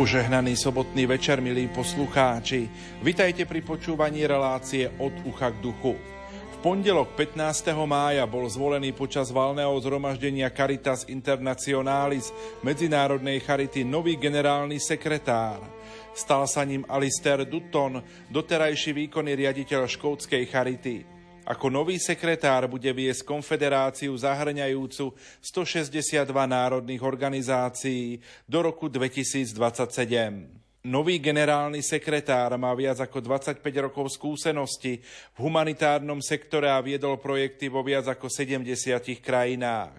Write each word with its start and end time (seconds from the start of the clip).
Požehnaný 0.00 0.56
sobotný 0.56 1.04
večer, 1.04 1.44
milí 1.44 1.68
poslucháči. 1.68 2.64
Vitajte 3.04 3.44
pri 3.44 3.60
počúvaní 3.60 4.24
relácie 4.24 4.88
od 4.96 5.12
ucha 5.28 5.52
k 5.52 5.60
duchu. 5.60 5.92
V 6.24 6.56
pondelok 6.64 7.12
15. 7.12 7.36
mája 7.84 8.24
bol 8.24 8.48
zvolený 8.48 8.96
počas 8.96 9.28
valného 9.28 9.76
zhromaždenia 9.76 10.48
Caritas 10.56 11.04
Internationalis 11.04 12.32
Medzinárodnej 12.64 13.44
charity 13.44 13.84
nový 13.84 14.16
generálny 14.16 14.80
sekretár. 14.80 15.60
Stal 16.16 16.48
sa 16.48 16.64
ním 16.64 16.80
Alistair 16.88 17.44
Dutton, 17.44 18.00
doterajší 18.32 18.96
výkonný 19.04 19.36
riaditeľ 19.36 19.84
škótskej 19.84 20.48
charity. 20.48 21.19
Ako 21.50 21.66
nový 21.66 21.98
sekretár 21.98 22.70
bude 22.70 22.86
viesť 22.94 23.26
konfederáciu 23.26 24.14
zahrňajúcu 24.14 25.10
162 25.42 26.30
národných 26.30 27.02
organizácií 27.02 28.22
do 28.46 28.62
roku 28.62 28.86
2027. 28.86 29.58
Nový 30.86 31.18
generálny 31.18 31.82
sekretár 31.82 32.54
má 32.54 32.70
viac 32.78 33.02
ako 33.02 33.18
25 33.18 33.66
rokov 33.82 34.14
skúsenosti 34.14 35.02
v 35.34 35.38
humanitárnom 35.42 36.22
sektore 36.22 36.70
a 36.70 36.78
viedol 36.78 37.18
projekty 37.18 37.66
vo 37.66 37.82
viac 37.82 38.06
ako 38.06 38.30
70 38.30 38.70
krajinách. 39.18 39.98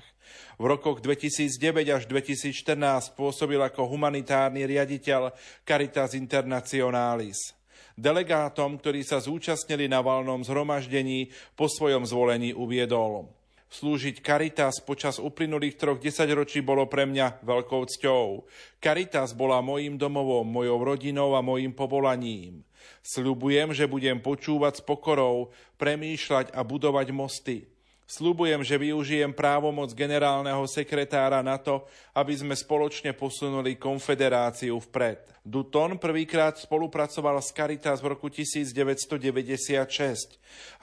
V 0.56 0.64
rokoch 0.64 1.04
2009 1.04 1.52
až 1.92 2.08
2014 2.08 3.12
pôsobil 3.20 3.60
ako 3.60 3.92
humanitárny 3.92 4.64
riaditeľ 4.64 5.36
Caritas 5.68 6.16
Internationalis. 6.16 7.60
Delegátom, 8.02 8.82
ktorí 8.82 9.06
sa 9.06 9.22
zúčastnili 9.22 9.86
na 9.86 10.02
valnom 10.02 10.42
zhromaždení, 10.42 11.30
po 11.54 11.70
svojom 11.70 12.02
zvolení 12.10 12.50
uviedol. 12.50 13.30
Slúžiť 13.70 14.26
Caritas 14.26 14.82
počas 14.82 15.22
uplynulých 15.22 15.78
troch 15.78 16.02
desaťročí 16.02 16.66
bolo 16.66 16.90
pre 16.90 17.06
mňa 17.06 17.46
veľkou 17.46 17.86
cťou. 17.88 18.50
Caritas 18.82 19.38
bola 19.38 19.62
mojim 19.62 20.02
domovom, 20.02 20.44
mojou 20.44 20.82
rodinou 20.82 21.38
a 21.38 21.46
mojim 21.46 21.72
povolaním. 21.72 22.66
Sľubujem, 23.06 23.72
že 23.72 23.88
budem 23.88 24.18
počúvať 24.20 24.82
s 24.82 24.84
pokorou, 24.84 25.54
premýšľať 25.78 26.52
a 26.58 26.66
budovať 26.66 27.08
mosty. 27.16 27.71
Sľubujem, 28.12 28.60
že 28.60 28.76
využijem 28.76 29.32
právomoc 29.32 29.96
generálneho 29.96 30.68
sekretára 30.68 31.40
na 31.40 31.56
to, 31.56 31.88
aby 32.12 32.36
sme 32.36 32.52
spoločne 32.52 33.16
posunuli 33.16 33.80
konfederáciu 33.80 34.84
vpred. 34.84 35.32
Dutton 35.48 35.96
prvýkrát 35.96 36.60
spolupracoval 36.60 37.40
s 37.40 37.56
Caritas 37.56 38.04
v 38.04 38.12
roku 38.12 38.28
1996. 38.28 39.16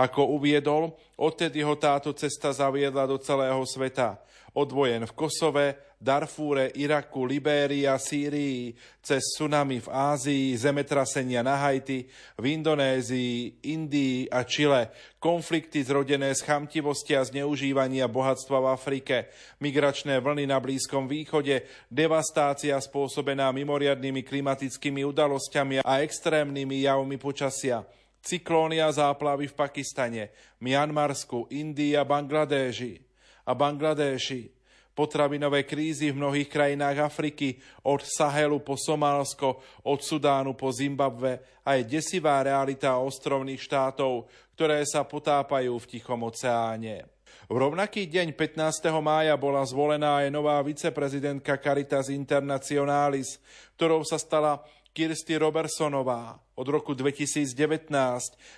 Ako 0.00 0.24
uviedol, 0.40 0.96
odtedy 1.20 1.60
ho 1.60 1.76
táto 1.76 2.16
cesta 2.16 2.48
zaviedla 2.48 3.04
do 3.04 3.20
celého 3.20 3.60
sveta. 3.68 4.16
Od 4.54 4.68
vojen 4.72 5.04
v 5.04 5.12
Kosove, 5.12 5.66
Darfúre, 5.98 6.70
Iraku, 6.78 7.26
Libérii 7.26 7.82
a 7.82 7.98
Sýrii, 7.98 8.70
cez 9.02 9.34
tsunami 9.34 9.82
v 9.82 9.90
Ázii, 9.90 10.54
zemetrasenia 10.54 11.42
na 11.42 11.58
Haiti, 11.58 12.06
v 12.38 12.44
Indonézii, 12.54 13.66
Indii 13.74 14.30
a 14.30 14.46
Čile, 14.46 14.94
konflikty 15.18 15.82
zrodené 15.82 16.30
z 16.38 16.46
chamtivosti 16.46 17.18
a 17.18 17.26
zneužívania 17.26 18.06
bohatstva 18.06 18.62
v 18.62 18.70
Afrike, 18.70 19.16
migračné 19.58 20.22
vlny 20.22 20.46
na 20.46 20.62
Blízkom 20.62 21.10
východe, 21.10 21.66
devastácia 21.90 22.78
spôsobená 22.78 23.50
mimoriadnými 23.50 24.22
klimatickými 24.22 25.02
udalosťami 25.02 25.82
a 25.82 25.98
extrémnymi 26.06 26.86
javmi 26.86 27.18
počasia, 27.18 27.82
cyklóny 28.22 28.78
a 28.78 28.94
záplavy 28.94 29.50
v 29.50 29.58
Pakistane, 29.58 30.30
Mianmarsku, 30.62 31.50
Indii 31.50 31.98
a 31.98 32.06
Bangladéži 32.06 33.07
a 33.48 33.56
Bangladéši, 33.56 34.52
potravinové 34.92 35.64
krízy 35.64 36.12
v 36.12 36.20
mnohých 36.20 36.52
krajinách 36.52 37.08
Afriky, 37.08 37.56
od 37.88 38.04
Sahelu 38.04 38.60
po 38.60 38.76
Somálsko, 38.76 39.62
od 39.88 40.04
Sudánu 40.04 40.52
po 40.52 40.68
Zimbabve 40.68 41.62
a 41.64 41.80
je 41.80 41.88
desivá 41.88 42.44
realita 42.44 43.00
ostrovných 43.00 43.62
štátov, 43.62 44.28
ktoré 44.52 44.84
sa 44.84 45.08
potápajú 45.08 45.72
v 45.80 45.88
Tichom 45.88 46.20
oceáne. 46.26 47.08
V 47.48 47.56
rovnaký 47.56 48.04
deň 48.12 48.36
15. 48.36 48.92
mája 49.00 49.32
bola 49.40 49.64
zvolená 49.64 50.20
aj 50.20 50.28
nová 50.28 50.60
viceprezidentka 50.60 51.56
Caritas 51.56 52.12
Internationalis, 52.12 53.40
ktorou 53.78 54.04
sa 54.04 54.20
stala 54.20 54.60
Kirsty 54.98 55.38
Robertsonová 55.38 56.42
od 56.58 56.66
roku 56.66 56.90
2019 56.90 57.54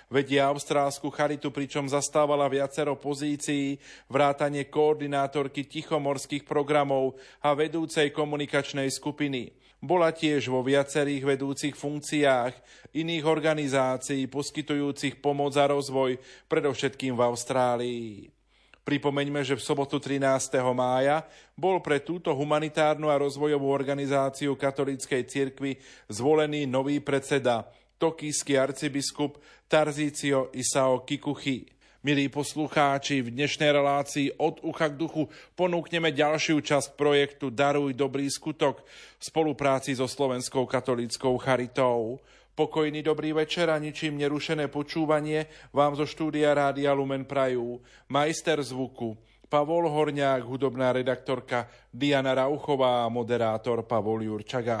vedie 0.09 0.41
austrálsku 0.41 1.13
charitu, 1.13 1.53
pričom 1.53 1.85
zastávala 1.85 2.49
viacero 2.49 2.97
pozícií, 2.97 3.77
vrátanie 4.09 4.65
koordinátorky 4.65 5.69
tichomorských 5.69 6.41
programov 6.41 7.13
a 7.45 7.53
vedúcej 7.53 8.09
komunikačnej 8.09 8.89
skupiny. 8.89 9.53
Bola 9.85 10.09
tiež 10.09 10.49
vo 10.49 10.65
viacerých 10.65 11.37
vedúcich 11.37 11.77
funkciách 11.77 12.57
iných 12.97 13.21
organizácií 13.21 14.25
poskytujúcich 14.25 15.21
pomoc 15.21 15.53
a 15.61 15.69
rozvoj, 15.69 16.17
predovšetkým 16.49 17.13
v 17.13 17.21
Austrálii. 17.21 18.40
Pripomeňme, 18.81 19.45
že 19.45 19.53
v 19.53 19.61
sobotu 19.61 20.01
13. 20.01 20.25
mája 20.73 21.21
bol 21.53 21.77
pre 21.85 22.01
túto 22.01 22.33
humanitárnu 22.33 23.13
a 23.13 23.21
rozvojovú 23.21 23.69
organizáciu 23.69 24.57
katolíckej 24.57 25.21
cirkvi 25.29 25.77
zvolený 26.09 26.65
nový 26.65 26.97
predseda, 26.97 27.69
tokijský 28.01 28.57
arcibiskup 28.57 29.37
Tarzício 29.69 30.49
Isao 30.57 31.05
Kikuchi. 31.05 31.69
Milí 32.01 32.33
poslucháči, 32.33 33.21
v 33.21 33.29
dnešnej 33.29 33.69
relácii 33.69 34.41
od 34.41 34.57
ucha 34.65 34.89
k 34.89 34.97
duchu 34.97 35.29
ponúkneme 35.53 36.09
ďalšiu 36.09 36.57
časť 36.57 36.97
projektu 36.97 37.53
Daruj 37.53 37.93
dobrý 37.93 38.25
skutok 38.25 38.81
v 38.81 39.21
spolupráci 39.21 39.93
so 39.93 40.09
Slovenskou 40.09 40.65
katolíckou 40.65 41.37
charitou. 41.37 42.17
Pokojný 42.51 42.99
dobrý 42.99 43.31
večer 43.31 43.71
a 43.71 43.79
ničím 43.79 44.19
nerušené 44.19 44.67
počúvanie 44.67 45.47
vám 45.71 45.95
zo 45.95 46.03
štúdia 46.03 46.51
Rádia 46.51 46.91
Lumen 46.91 47.23
Prajú. 47.23 47.79
Majster 48.11 48.59
zvuku 48.59 49.15
Pavol 49.47 49.87
Horňák, 49.87 50.43
hudobná 50.43 50.91
redaktorka 50.91 51.71
Diana 51.91 52.35
Rauchová 52.35 53.03
a 53.03 53.11
moderátor 53.11 53.83
Pavol 53.87 54.23
Jurčaga. 54.23 54.79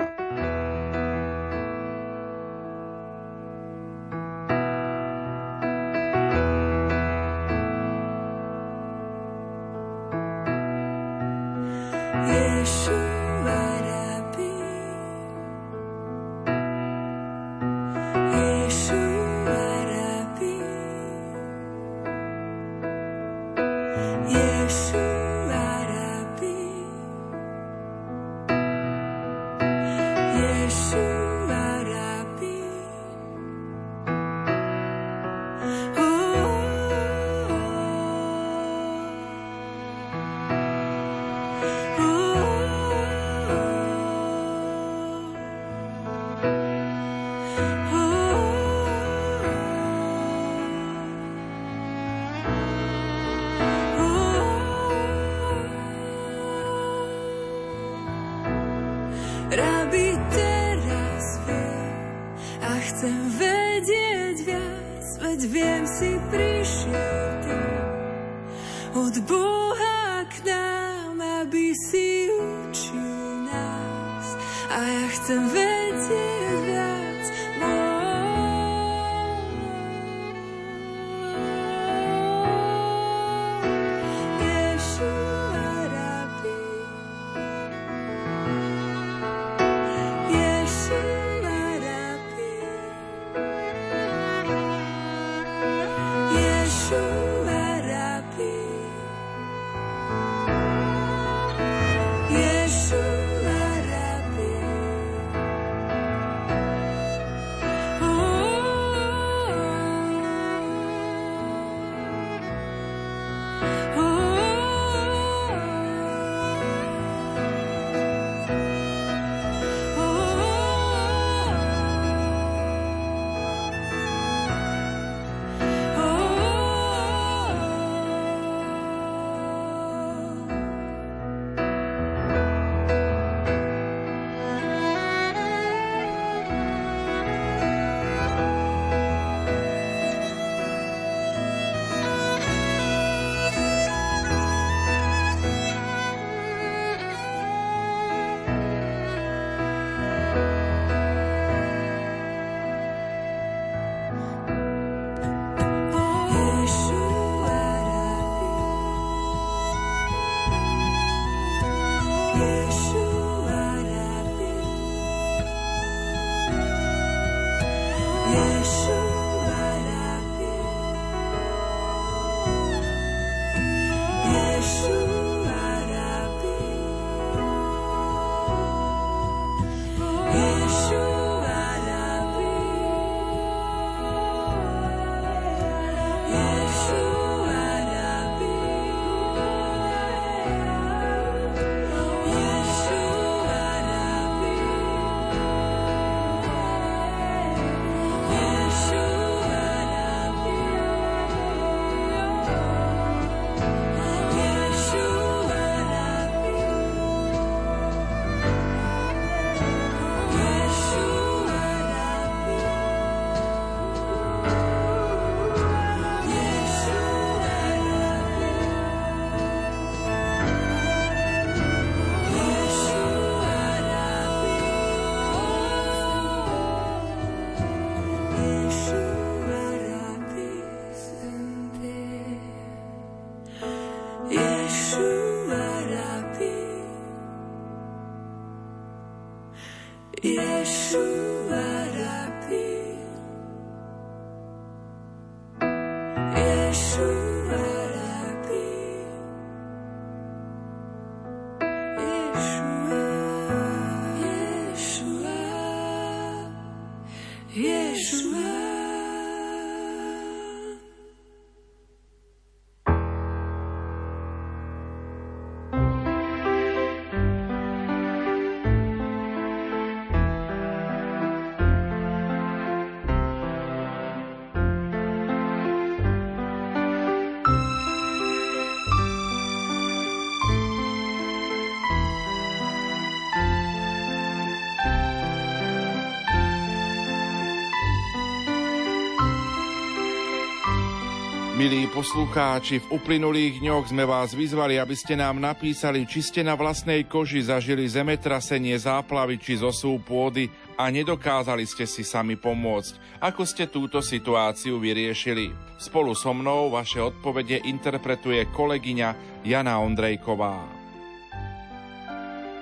Milí 291.71 291.87
poslucháči, 291.87 292.83
v 292.83 292.99
uplynulých 292.99 293.63
dňoch 293.63 293.95
sme 293.95 294.03
vás 294.03 294.35
vyzvali, 294.35 294.75
aby 294.75 294.91
ste 294.91 295.15
nám 295.15 295.39
napísali, 295.39 296.03
či 296.03 296.19
ste 296.19 296.43
na 296.43 296.59
vlastnej 296.59 297.07
koži 297.07 297.39
zažili 297.47 297.87
zemetrasenie, 297.87 298.75
záplavy 298.75 299.39
či 299.39 299.55
zosú 299.55 299.95
pôdy 300.03 300.51
a 300.75 300.91
nedokázali 300.91 301.63
ste 301.63 301.87
si 301.87 302.03
sami 302.03 302.35
pomôcť. 302.35 303.23
Ako 303.23 303.47
ste 303.47 303.71
túto 303.71 304.03
situáciu 304.03 304.83
vyriešili? 304.83 305.55
Spolu 305.79 306.11
so 306.11 306.35
mnou 306.35 306.75
vaše 306.75 306.99
odpovede 306.99 307.63
interpretuje 307.63 308.51
kolegyňa 308.51 309.39
Jana 309.47 309.79
Ondrejková. 309.79 310.80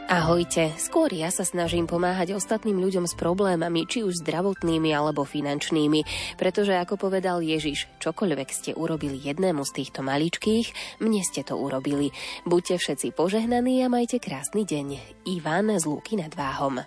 Ahojte, 0.10 0.74
skôr 0.82 1.14
ja 1.14 1.30
sa 1.30 1.46
snažím 1.46 1.86
pomáhať 1.86 2.34
ostatným 2.34 2.82
ľuďom 2.82 3.06
s 3.06 3.14
problémami, 3.14 3.86
či 3.86 4.02
už 4.02 4.26
zdravotnými 4.26 4.90
alebo 4.90 5.22
finančnými, 5.22 6.02
pretože 6.34 6.74
ako 6.74 6.98
povedal 6.98 7.46
Ježiš, 7.46 7.86
čokoľvek 8.02 8.50
ste 8.50 8.72
urobili 8.74 9.22
jednému 9.22 9.62
z 9.62 9.72
týchto 9.78 10.02
maličkých, 10.02 10.98
mne 10.98 11.22
ste 11.22 11.46
to 11.46 11.62
urobili. 11.62 12.10
Buďte 12.42 12.82
všetci 12.82 13.14
požehnaní 13.14 13.86
a 13.86 13.88
majte 13.94 14.18
krásny 14.18 14.66
deň. 14.66 14.88
Ivan 15.30 15.78
z 15.78 15.86
Lúky 15.86 16.18
nad 16.18 16.34
Váhom. 16.34 16.82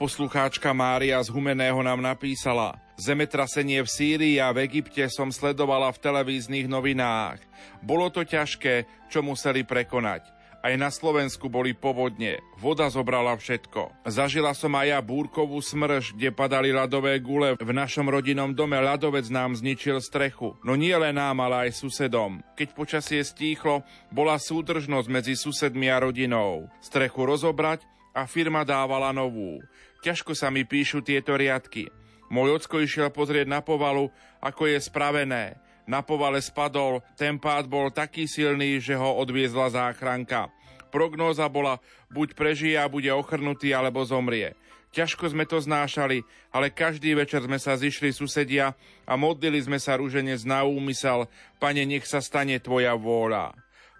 Poslucháčka 0.00 0.72
Mária 0.72 1.20
z 1.20 1.28
Humeného 1.28 1.84
nám 1.84 2.00
napísala 2.00 2.80
Zemetrasenie 2.96 3.84
v 3.84 3.88
Sýrii 3.92 4.40
a 4.40 4.48
v 4.48 4.64
Egypte 4.64 5.04
som 5.12 5.28
sledovala 5.28 5.92
v 5.92 6.00
televíznych 6.00 6.72
novinách. 6.72 7.36
Bolo 7.84 8.08
to 8.08 8.24
ťažké, 8.24 8.88
čo 9.12 9.20
museli 9.20 9.60
prekonať. 9.60 10.35
Aj 10.66 10.74
na 10.74 10.90
Slovensku 10.90 11.46
boli 11.46 11.78
povodne. 11.78 12.42
Voda 12.58 12.90
zobrala 12.90 13.38
všetko. 13.38 14.02
Zažila 14.02 14.50
som 14.50 14.74
aj 14.74 14.86
ja 14.90 14.98
búrkovú 14.98 15.62
smrž, 15.62 16.18
kde 16.18 16.34
padali 16.34 16.74
ľadové 16.74 17.22
gule. 17.22 17.54
V 17.54 17.70
našom 17.70 18.10
rodinnom 18.10 18.50
dome 18.50 18.74
ľadovec 18.74 19.30
nám 19.30 19.54
zničil 19.54 20.02
strechu. 20.02 20.58
No 20.66 20.74
nie 20.74 20.90
len 20.90 21.14
nám, 21.14 21.38
ale 21.38 21.70
aj 21.70 21.78
susedom. 21.78 22.42
Keď 22.58 22.74
počasie 22.74 23.22
stíchlo, 23.22 23.86
bola 24.10 24.42
súdržnosť 24.42 25.06
medzi 25.06 25.38
susedmi 25.38 25.86
a 25.86 26.02
rodinou. 26.02 26.66
Strechu 26.82 27.22
rozobrať 27.22 27.86
a 28.10 28.26
firma 28.26 28.66
dávala 28.66 29.14
novú. 29.14 29.62
Ťažko 30.02 30.34
sa 30.34 30.50
mi 30.50 30.66
píšu 30.66 30.98
tieto 30.98 31.38
riadky. 31.38 31.86
Môj 32.26 32.58
ocko 32.58 32.82
išiel 32.82 33.14
pozrieť 33.14 33.46
na 33.46 33.62
povalu, 33.62 34.10
ako 34.42 34.66
je 34.66 34.82
spravené. 34.82 35.62
Na 35.86 36.02
povale 36.02 36.42
spadol, 36.42 36.98
ten 37.14 37.38
pád 37.38 37.70
bol 37.70 37.94
taký 37.94 38.26
silný, 38.26 38.82
že 38.82 38.98
ho 38.98 39.16
odviezla 39.22 39.70
záchranka. 39.70 40.50
Prognóza 40.90 41.46
bola, 41.46 41.78
buď 42.10 42.34
prežije 42.34 42.74
a 42.74 42.90
bude 42.90 43.10
ochrnutý, 43.14 43.70
alebo 43.70 44.02
zomrie. 44.02 44.58
Ťažko 44.90 45.30
sme 45.30 45.46
to 45.46 45.62
znášali, 45.62 46.26
ale 46.50 46.74
každý 46.74 47.14
večer 47.14 47.44
sme 47.44 47.60
sa 47.60 47.76
zišli 47.76 48.10
susedia 48.10 48.72
a 49.04 49.12
modlili 49.14 49.60
sme 49.60 49.76
sa 49.76 49.94
rúženec 49.94 50.42
na 50.42 50.66
úmysel, 50.66 51.30
pane, 51.60 51.84
nech 51.84 52.08
sa 52.08 52.18
stane 52.18 52.56
tvoja 52.58 52.96
vôľa. 52.96 53.52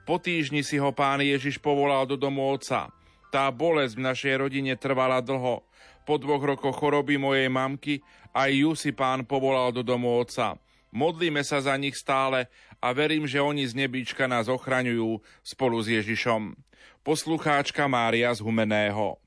Po 0.07 0.16
týždni 0.23 0.62
si 0.62 0.78
ho 0.78 0.95
pán 0.95 1.21
Ježiš 1.21 1.59
povolal 1.59 2.07
do 2.07 2.14
domu 2.14 2.49
otca. 2.49 2.90
Tá 3.28 3.50
bolesť 3.50 3.99
v 3.99 4.07
našej 4.07 4.35
rodine 4.38 4.73
trvala 4.78 5.19
dlho. 5.21 5.66
Po 6.07 6.14
dvoch 6.16 6.40
rokoch 6.40 6.78
choroby 6.78 7.19
mojej 7.19 7.50
mamky 7.50 7.99
aj 8.31 8.50
ju 8.55 8.71
si 8.78 8.95
pán 8.95 9.26
povolal 9.26 9.75
do 9.75 9.83
domu 9.83 10.16
otca. 10.16 10.55
Modlíme 10.95 11.43
sa 11.43 11.59
za 11.62 11.75
nich 11.75 11.99
stále 11.99 12.50
a 12.78 12.93
verím, 12.95 13.26
že 13.26 13.43
oni 13.43 13.66
z 13.66 13.75
nebíčka 13.75 14.31
nás 14.31 14.47
ochraňujú 14.47 15.23
spolu 15.43 15.78
s 15.83 15.90
Ježišom. 15.90 16.55
Poslucháčka 17.07 17.87
Mária 17.87 18.35
z 18.35 18.43
Humeného. 18.43 19.19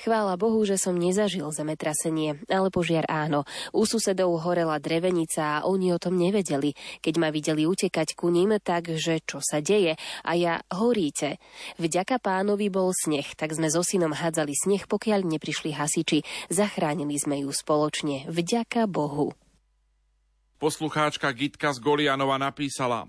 Chvála 0.00 0.40
Bohu, 0.40 0.64
že 0.64 0.80
som 0.80 0.96
nezažil 0.96 1.44
zemetrasenie, 1.52 2.40
ale 2.48 2.72
požiar 2.72 3.04
áno. 3.04 3.44
U 3.76 3.84
susedov 3.84 4.32
horela 4.40 4.80
drevenica 4.80 5.60
a 5.60 5.68
oni 5.68 5.92
o 5.92 6.00
tom 6.00 6.16
nevedeli. 6.16 6.72
Keď 7.04 7.14
ma 7.20 7.28
videli 7.28 7.68
utekať 7.68 8.16
ku 8.16 8.32
ním, 8.32 8.56
tak 8.64 8.88
že 8.96 9.20
čo 9.20 9.44
sa 9.44 9.60
deje? 9.60 10.00
A 10.24 10.32
ja, 10.40 10.64
horíte. 10.72 11.36
Vďaka 11.76 12.16
pánovi 12.16 12.72
bol 12.72 12.96
sneh, 12.96 13.28
tak 13.36 13.52
sme 13.52 13.68
so 13.68 13.84
synom 13.84 14.16
hádzali 14.16 14.56
sneh, 14.56 14.88
pokiaľ 14.88 15.20
neprišli 15.36 15.76
hasiči. 15.76 16.24
Zachránili 16.48 17.20
sme 17.20 17.44
ju 17.44 17.52
spoločne. 17.52 18.24
Vďaka 18.24 18.88
Bohu. 18.88 19.36
Poslucháčka 20.60 21.32
Gitka 21.32 21.72
z 21.72 21.80
Golianova 21.80 22.36
napísala 22.36 23.08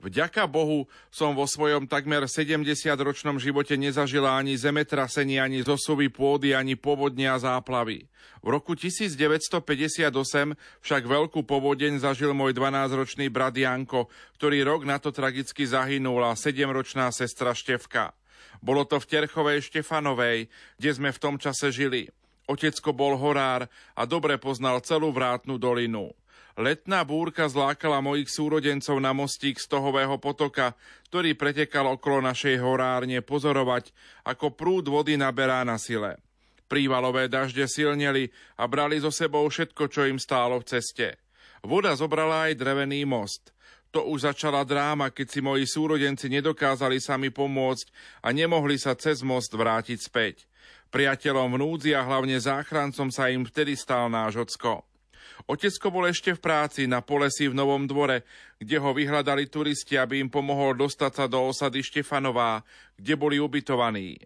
Vďaka 0.00 0.48
Bohu 0.48 0.88
som 1.12 1.36
vo 1.36 1.44
svojom 1.44 1.84
takmer 1.84 2.24
70-ročnom 2.24 3.36
živote 3.36 3.76
nezažila 3.76 4.32
ani 4.32 4.56
zemetrasenie, 4.56 5.36
ani 5.36 5.60
zosuvy 5.60 6.08
pôdy, 6.08 6.56
ani 6.56 6.72
povodne 6.72 7.28
a 7.28 7.36
záplavy. 7.36 8.08
V 8.40 8.48
roku 8.48 8.72
1958 8.72 10.08
však 10.56 11.02
veľkú 11.04 11.44
povodeň 11.44 12.00
zažil 12.00 12.32
môj 12.32 12.56
12-ročný 12.56 13.28
brat 13.28 13.56
Janko, 13.56 14.08
ktorý 14.40 14.64
rok 14.64 14.88
na 14.88 14.96
to 14.96 15.12
tragicky 15.12 15.68
zahynul 15.68 16.24
a 16.24 16.32
7-ročná 16.32 17.12
sestra 17.12 17.52
Števka. 17.52 18.16
Bolo 18.64 18.88
to 18.88 18.96
v 18.96 19.08
Terchovej 19.08 19.68
Štefanovej, 19.68 20.48
kde 20.80 20.90
sme 20.96 21.12
v 21.12 21.20
tom 21.20 21.36
čase 21.36 21.68
žili. 21.68 22.08
Otecko 22.48 22.96
bol 22.96 23.20
horár 23.20 23.68
a 23.92 24.02
dobre 24.08 24.40
poznal 24.40 24.80
celú 24.80 25.12
vrátnu 25.12 25.60
dolinu. 25.60 26.12
Letná 26.56 27.04
búrka 27.04 27.44
zlákala 27.44 28.00
mojich 28.00 28.32
súrodencov 28.32 28.96
na 28.96 29.12
mostík 29.12 29.60
z 29.60 29.68
tohového 29.68 30.16
potoka, 30.16 30.72
ktorý 31.12 31.36
pretekal 31.36 31.84
okolo 32.00 32.24
našej 32.24 32.56
horárne 32.64 33.20
pozorovať, 33.20 33.92
ako 34.24 34.56
prúd 34.56 34.88
vody 34.88 35.20
naberá 35.20 35.60
na 35.68 35.76
sile. 35.76 36.16
Prívalové 36.64 37.28
dažde 37.28 37.68
silneli 37.68 38.32
a 38.56 38.64
brali 38.64 38.96
so 38.96 39.12
sebou 39.12 39.44
všetko, 39.52 39.84
čo 39.92 40.08
im 40.08 40.16
stálo 40.16 40.56
v 40.64 40.64
ceste. 40.64 41.20
Voda 41.60 41.92
zobrala 41.92 42.48
aj 42.48 42.56
drevený 42.56 43.04
most. 43.04 43.52
To 43.92 44.08
už 44.08 44.24
začala 44.24 44.64
dráma, 44.64 45.12
keď 45.12 45.26
si 45.28 45.40
moji 45.44 45.68
súrodenci 45.68 46.32
nedokázali 46.32 47.04
sami 47.04 47.28
pomôcť 47.28 47.86
a 48.24 48.32
nemohli 48.32 48.80
sa 48.80 48.96
cez 48.96 49.20
most 49.20 49.52
vrátiť 49.52 49.98
späť. 50.00 50.48
Priateľom 50.88 51.52
v 51.52 51.92
a 51.92 52.00
hlavne 52.00 52.40
záchrancom 52.40 53.12
sa 53.12 53.28
im 53.28 53.44
vtedy 53.44 53.76
stal 53.76 54.08
náš 54.08 54.40
ocko. 54.40 54.95
Otecko 55.44 55.92
bol 55.92 56.08
ešte 56.08 56.32
v 56.32 56.40
práci 56.40 56.88
na 56.88 57.04
polesi 57.04 57.44
v 57.44 57.54
Novom 57.54 57.84
dvore, 57.84 58.24
kde 58.56 58.80
ho 58.80 58.96
vyhľadali 58.96 59.52
turisti, 59.52 60.00
aby 60.00 60.24
im 60.24 60.32
pomohol 60.32 60.72
dostať 60.72 61.12
sa 61.12 61.24
do 61.28 61.44
osady 61.44 61.84
Štefanová, 61.84 62.64
kde 62.96 63.14
boli 63.20 63.36
ubytovaní. 63.36 64.16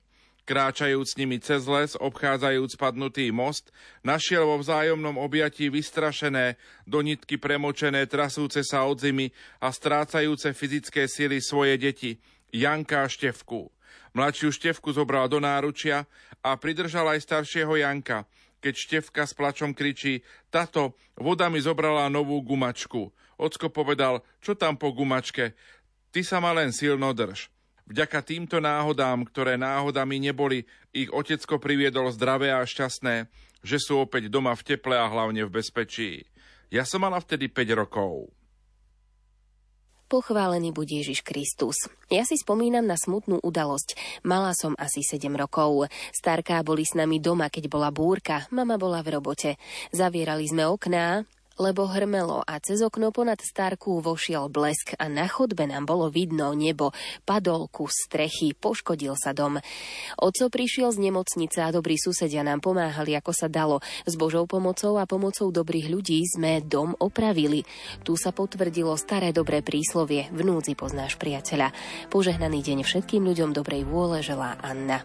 Kráčajúc 0.46 1.14
s 1.14 1.18
nimi 1.18 1.38
cez 1.38 1.62
les, 1.70 1.94
obchádzajúc 1.94 2.74
padnutý 2.74 3.30
most, 3.30 3.70
našiel 4.02 4.46
vo 4.46 4.58
vzájomnom 4.58 5.14
objatí 5.18 5.70
vystrašené, 5.70 6.58
do 6.86 7.02
nitky 7.06 7.38
premočené, 7.38 8.06
trasúce 8.10 8.62
sa 8.66 8.82
od 8.86 8.98
zimy 8.98 9.30
a 9.62 9.70
strácajúce 9.70 10.50
fyzické 10.50 11.06
sily 11.06 11.38
svoje 11.38 11.78
deti, 11.78 12.10
Janka 12.50 13.06
a 13.06 13.10
Števku. 13.10 13.70
Mladšiu 14.10 14.50
Števku 14.50 14.90
zobral 14.90 15.30
do 15.30 15.38
náručia 15.38 16.02
a 16.42 16.58
pridržal 16.58 17.14
aj 17.14 17.22
staršieho 17.22 17.78
Janka– 17.78 18.26
keď 18.60 18.74
Števka 18.76 19.24
s 19.24 19.32
plačom 19.32 19.72
kričí 19.72 20.22
Tato, 20.52 20.94
voda 21.16 21.48
mi 21.48 21.58
zobrala 21.58 22.12
novú 22.12 22.38
gumačku. 22.44 23.10
Ocko 23.40 23.72
povedal, 23.72 24.20
čo 24.44 24.52
tam 24.52 24.76
po 24.76 24.92
gumačke? 24.92 25.56
Ty 26.12 26.20
sa 26.20 26.38
ma 26.38 26.52
len 26.52 26.70
silno 26.70 27.16
drž. 27.16 27.48
Vďaka 27.90 28.22
týmto 28.22 28.62
náhodám, 28.62 29.26
ktoré 29.26 29.58
náhodami 29.58 30.22
neboli, 30.22 30.62
ich 30.94 31.10
otecko 31.10 31.58
priviedol 31.58 32.12
zdravé 32.14 32.54
a 32.54 32.62
šťastné, 32.62 33.26
že 33.66 33.76
sú 33.82 33.98
opäť 33.98 34.30
doma 34.30 34.54
v 34.54 34.62
teple 34.62 34.94
a 34.94 35.10
hlavne 35.10 35.42
v 35.42 35.54
bezpečí. 35.58 36.22
Ja 36.70 36.86
som 36.86 37.02
mala 37.02 37.18
vtedy 37.18 37.50
5 37.50 37.82
rokov. 37.82 38.30
Pochválený 40.10 40.74
buď 40.74 41.06
Ježiš 41.06 41.22
Kristus. 41.22 41.86
Ja 42.10 42.26
si 42.26 42.34
spomínam 42.34 42.82
na 42.82 42.98
smutnú 42.98 43.38
udalosť. 43.46 43.94
Mala 44.26 44.58
som 44.58 44.74
asi 44.74 45.06
7 45.06 45.30
rokov. 45.38 45.86
Starká 46.10 46.66
boli 46.66 46.82
s 46.82 46.98
nami 46.98 47.22
doma, 47.22 47.46
keď 47.46 47.70
bola 47.70 47.94
búrka. 47.94 48.42
Mama 48.50 48.74
bola 48.74 49.06
v 49.06 49.14
robote. 49.14 49.54
Zavierali 49.94 50.50
sme 50.50 50.66
okná, 50.66 51.22
lebo 51.60 51.84
hrmelo 51.84 52.40
a 52.40 52.56
cez 52.56 52.80
okno 52.80 53.12
ponad 53.12 53.44
starku 53.44 54.00
vošiel 54.00 54.48
blesk 54.48 54.96
a 54.96 55.12
na 55.12 55.28
chodbe 55.28 55.68
nám 55.68 55.84
bolo 55.84 56.08
vidno 56.08 56.56
nebo, 56.56 56.96
padol 57.28 57.68
ku 57.68 57.84
strechy, 57.84 58.56
poškodil 58.56 59.12
sa 59.20 59.36
dom. 59.36 59.60
Oco 60.16 60.48
prišiel 60.48 60.88
z 60.96 61.12
nemocnice 61.12 61.60
a 61.60 61.68
dobrí 61.68 62.00
susedia 62.00 62.40
nám 62.40 62.64
pomáhali, 62.64 63.12
ako 63.12 63.36
sa 63.36 63.52
dalo. 63.52 63.84
S 64.08 64.16
Božou 64.16 64.48
pomocou 64.48 64.96
a 64.96 65.04
pomocou 65.04 65.52
dobrých 65.52 65.92
ľudí 65.92 66.24
sme 66.24 66.64
dom 66.64 66.96
opravili. 66.96 67.68
Tu 68.00 68.16
sa 68.16 68.32
potvrdilo 68.32 68.96
staré 68.96 69.36
dobré 69.36 69.60
príslovie, 69.60 70.32
v 70.32 70.40
núdzi 70.40 70.72
poznáš 70.72 71.20
priateľa. 71.20 71.76
Požehnaný 72.08 72.64
deň 72.64 72.88
všetkým 72.88 73.20
ľuďom 73.20 73.52
dobrej 73.52 73.84
vôle 73.84 74.24
želá 74.24 74.56
Anna. 74.64 75.04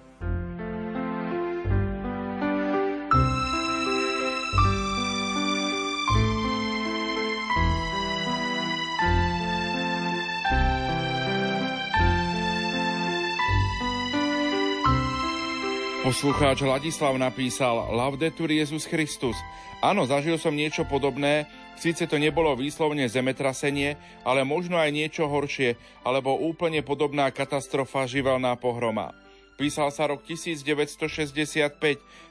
Poslucháč 16.05 16.61
Ladislav 16.61 17.17
napísal 17.17 17.89
Laudetur 17.89 18.53
Jezus 18.53 18.85
Christus. 18.85 19.33
Áno, 19.81 20.05
zažil 20.05 20.37
som 20.37 20.53
niečo 20.53 20.85
podobné, 20.85 21.49
Síce 21.75 22.07
to 22.07 22.15
nebolo 22.15 22.55
výslovne 22.55 23.03
zemetrasenie, 23.09 23.99
ale 24.23 24.47
možno 24.47 24.79
aj 24.79 24.93
niečo 24.95 25.27
horšie, 25.27 25.75
alebo 26.07 26.37
úplne 26.37 26.85
podobná 26.85 27.27
katastrofa 27.33 28.07
živelná 28.07 28.55
pohroma. 28.55 29.11
Písal 29.57 29.89
sa 29.89 30.07
rok 30.07 30.23
1965, 30.23 31.81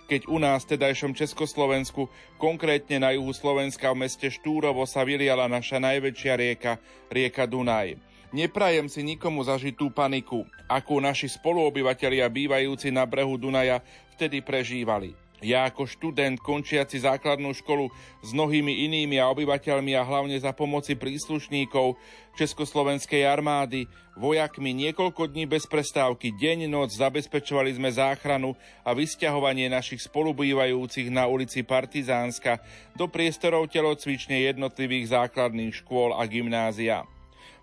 keď 0.07 0.21
u 0.29 0.39
nás, 0.39 0.65
tedajšom 0.65 1.17
Československu, 1.17 2.09
konkrétne 2.39 3.01
na 3.01 3.11
juhu 3.17 3.33
Slovenska 3.35 3.91
v 3.91 4.07
meste 4.07 4.31
Štúrovo 4.31 4.87
sa 4.87 5.03
vyliala 5.03 5.51
naša 5.51 5.83
najväčšia 5.83 6.35
rieka, 6.37 6.73
rieka 7.11 7.45
Dunaj. 7.49 8.14
Neprajem 8.35 8.91
si 8.91 9.07
nikomu 9.07 9.47
zažiť 9.47 9.79
tú 9.79 9.95
paniku, 9.95 10.43
akú 10.67 10.99
naši 10.99 11.31
spoluobyvatelia 11.31 12.27
bývajúci 12.27 12.91
na 12.91 13.07
brehu 13.07 13.39
Dunaja 13.39 13.79
vtedy 14.19 14.43
prežívali. 14.43 15.15
Ja 15.39 15.71
ako 15.71 15.87
študent 15.87 16.43
končiaci 16.43 16.99
základnú 16.99 17.55
školu 17.55 17.95
s 18.27 18.35
mnohými 18.35 18.91
inými 18.91 19.23
a 19.23 19.31
obyvateľmi 19.31 19.95
a 19.95 20.03
hlavne 20.03 20.35
za 20.35 20.51
pomoci 20.51 20.99
príslušníkov 20.99 21.95
Československej 22.35 23.23
armády, 23.23 23.87
vojakmi 24.19 24.75
niekoľko 24.83 25.31
dní 25.31 25.47
bez 25.47 25.71
prestávky, 25.71 26.35
deň, 26.35 26.67
noc 26.67 26.91
zabezpečovali 26.91 27.71
sme 27.79 27.95
záchranu 27.95 28.59
a 28.83 28.99
vysťahovanie 28.99 29.71
našich 29.71 30.03
spolubývajúcich 30.11 31.07
na 31.07 31.31
ulici 31.31 31.63
Partizánska 31.63 32.59
do 32.99 33.07
priestorov 33.07 33.71
telocvične 33.71 34.43
jednotlivých 34.43 35.15
základných 35.15 35.87
škôl 35.87 36.19
a 36.19 36.27
gymnázia. 36.27 37.07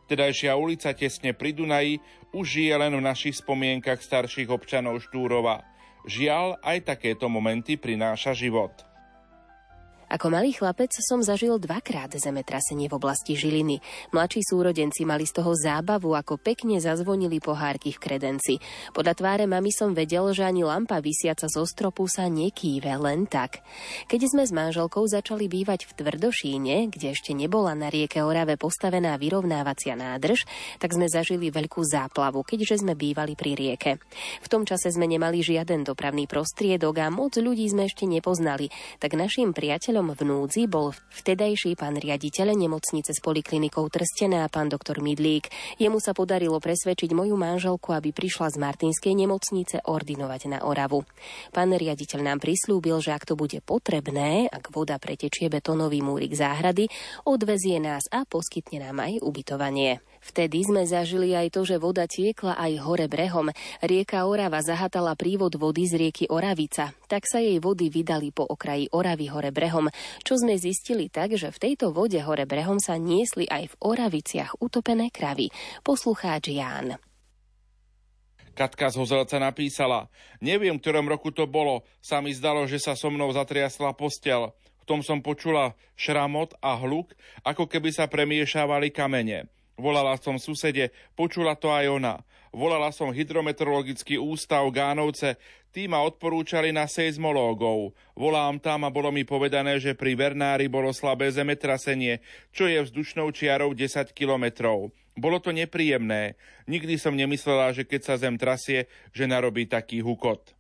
Tedajšia 0.10 0.58
ulica 0.58 0.94
tesne 0.96 1.36
pri 1.36 1.52
Dunaji 1.54 2.00
už 2.32 2.46
žije 2.48 2.74
len 2.80 2.94
v 2.96 3.06
našich 3.06 3.38
spomienkach 3.38 4.00
starších 4.00 4.50
občanov 4.50 5.04
Štúrova– 5.04 5.62
Žiaľ, 6.02 6.58
aj 6.66 6.98
takéto 6.98 7.30
momenty 7.30 7.78
prináša 7.78 8.34
život. 8.34 8.74
Ako 10.12 10.28
malý 10.28 10.52
chlapec 10.52 10.92
som 11.00 11.24
zažil 11.24 11.56
dvakrát 11.56 12.12
zemetrasenie 12.12 12.92
v 12.92 13.00
oblasti 13.00 13.40
Žiliny. 13.40 13.80
Mladší 14.12 14.44
súrodenci 14.44 15.08
mali 15.08 15.24
z 15.24 15.40
toho 15.40 15.56
zábavu, 15.56 16.20
ako 16.20 16.36
pekne 16.36 16.84
zazvonili 16.84 17.40
pohárky 17.40 17.96
v 17.96 18.02
kredenci. 18.04 18.60
Podľa 18.92 19.16
tváre 19.16 19.48
mami 19.48 19.72
som 19.72 19.96
vedel, 19.96 20.28
že 20.36 20.44
ani 20.44 20.68
lampa 20.68 21.00
vysiaca 21.00 21.48
zo 21.48 21.64
stropu 21.64 22.12
sa 22.12 22.28
nekýve 22.28 22.92
len 23.00 23.24
tak. 23.24 23.64
Keď 24.12 24.20
sme 24.28 24.44
s 24.44 24.52
manželkou 24.52 25.08
začali 25.08 25.48
bývať 25.48 25.88
v 25.88 26.04
Tvrdošíne, 26.04 26.92
kde 26.92 27.16
ešte 27.16 27.32
nebola 27.32 27.72
na 27.72 27.88
rieke 27.88 28.20
Orave 28.20 28.60
postavená 28.60 29.16
vyrovnávacia 29.16 29.96
nádrž, 29.96 30.44
tak 30.84 30.92
sme 30.92 31.08
zažili 31.08 31.56
veľkú 31.56 31.88
záplavu, 31.88 32.44
keďže 32.44 32.84
sme 32.84 33.00
bývali 33.00 33.40
pri 33.40 33.56
rieke. 33.56 34.04
V 34.44 34.48
tom 34.52 34.68
čase 34.68 34.92
sme 34.92 35.08
nemali 35.08 35.40
žiaden 35.40 35.88
dopravný 35.88 36.28
prostriedok 36.28 37.00
a 37.00 37.08
moc 37.08 37.40
ľudí 37.40 37.64
sme 37.72 37.88
ešte 37.88 38.04
nepoznali, 38.04 38.68
tak 39.00 39.16
našim 39.16 39.56
priateľom 39.56 40.01
pacientom 40.02 40.18
v 40.18 40.34
núdzi 40.34 40.66
bol 40.66 40.98
vtedajší 41.14 41.78
pán 41.78 41.94
riaditeľ 41.94 42.58
nemocnice 42.58 43.14
s 43.14 43.22
poliklinikou 43.22 43.86
Trstená, 43.86 44.50
pán 44.50 44.66
doktor 44.66 44.98
Midlík. 44.98 45.54
Jemu 45.78 46.02
sa 46.02 46.18
podarilo 46.18 46.58
presvedčiť 46.58 47.14
moju 47.14 47.38
manželku, 47.38 47.94
aby 47.94 48.10
prišla 48.10 48.50
z 48.50 48.58
Martinskej 48.58 49.14
nemocnice 49.14 49.86
ordinovať 49.86 50.42
na 50.50 50.60
Oravu. 50.66 51.06
Pán 51.54 51.70
riaditeľ 51.78 52.34
nám 52.34 52.40
prislúbil, 52.42 52.98
že 52.98 53.14
ak 53.14 53.30
to 53.30 53.38
bude 53.38 53.62
potrebné, 53.62 54.50
ak 54.50 54.74
voda 54.74 54.98
pretečie 54.98 55.54
betónový 55.54 56.02
múrik 56.02 56.34
záhrady, 56.34 56.90
odvezie 57.30 57.78
nás 57.78 58.10
a 58.10 58.26
poskytne 58.26 58.82
nám 58.82 59.06
aj 59.06 59.22
ubytovanie. 59.22 60.02
Vtedy 60.22 60.62
sme 60.62 60.86
zažili 60.86 61.34
aj 61.34 61.58
to, 61.58 61.66
že 61.66 61.82
voda 61.82 62.06
tiekla 62.06 62.54
aj 62.54 62.78
hore 62.86 63.10
brehom. 63.10 63.50
Rieka 63.82 64.30
Orava 64.30 64.62
zahatala 64.62 65.18
prívod 65.18 65.58
vody 65.58 65.90
z 65.90 65.98
rieky 65.98 66.30
Oravica. 66.30 66.94
Tak 67.10 67.26
sa 67.26 67.42
jej 67.42 67.58
vody 67.58 67.90
vydali 67.90 68.30
po 68.30 68.46
okraji 68.46 68.94
Oravy 68.94 69.34
hore 69.34 69.50
brehom, 69.50 69.90
čo 70.22 70.38
sme 70.38 70.62
zistili 70.62 71.10
tak, 71.10 71.34
že 71.34 71.50
v 71.50 71.58
tejto 71.58 71.90
vode 71.90 72.22
hore 72.22 72.46
brehom 72.46 72.78
sa 72.78 73.02
niesli 73.02 73.50
aj 73.50 73.74
v 73.74 73.76
Oraviciach 73.82 74.62
utopené 74.62 75.10
kravy. 75.10 75.50
Poslucháč 75.82 76.54
Ján. 76.54 77.02
Katka 78.54 78.92
z 78.94 79.00
Hozelca 79.02 79.42
napísala, 79.42 80.12
neviem, 80.38 80.76
ktorom 80.78 81.08
roku 81.08 81.32
to 81.34 81.48
bolo, 81.48 81.88
sa 82.04 82.22
mi 82.22 82.36
zdalo, 82.36 82.68
že 82.70 82.78
sa 82.78 82.94
so 82.94 83.10
mnou 83.10 83.32
zatriasla 83.34 83.96
postel. 83.98 84.54
V 84.84 84.86
tom 84.86 85.00
som 85.02 85.24
počula 85.24 85.74
šramot 85.96 86.54
a 86.60 86.76
hluk, 86.78 87.16
ako 87.48 87.66
keby 87.66 87.96
sa 87.96 88.12
premiešávali 88.12 88.92
kamene. 88.92 89.48
Volala 89.80 90.16
som 90.20 90.38
susede, 90.38 90.92
počula 91.16 91.56
to 91.56 91.72
aj 91.72 91.86
ona. 91.88 92.16
Volala 92.52 92.92
som 92.92 93.16
hydrometeorologický 93.16 94.20
ústav 94.20 94.68
Gánovce, 94.76 95.40
tí 95.72 95.88
ma 95.88 96.04
odporúčali 96.04 96.76
na 96.76 96.84
seizmológov. 96.84 97.96
Volám 98.12 98.60
tam 98.60 98.84
a 98.84 98.92
bolo 98.92 99.08
mi 99.08 99.24
povedané, 99.24 99.80
že 99.80 99.96
pri 99.96 100.20
Vernári 100.20 100.68
bolo 100.68 100.92
slabé 100.92 101.32
zemetrasenie, 101.32 102.20
čo 102.52 102.68
je 102.68 102.84
vzdušnou 102.84 103.32
čiarou 103.32 103.72
10 103.72 104.12
kilometrov. 104.12 104.92
Bolo 105.16 105.40
to 105.40 105.56
nepríjemné. 105.56 106.36
Nikdy 106.68 107.00
som 107.00 107.16
nemyslela, 107.16 107.72
že 107.72 107.88
keď 107.88 108.02
sa 108.04 108.16
zem 108.20 108.36
trasie, 108.36 108.92
že 109.16 109.28
narobí 109.28 109.68
taký 109.68 110.04
hukot. 110.04 110.56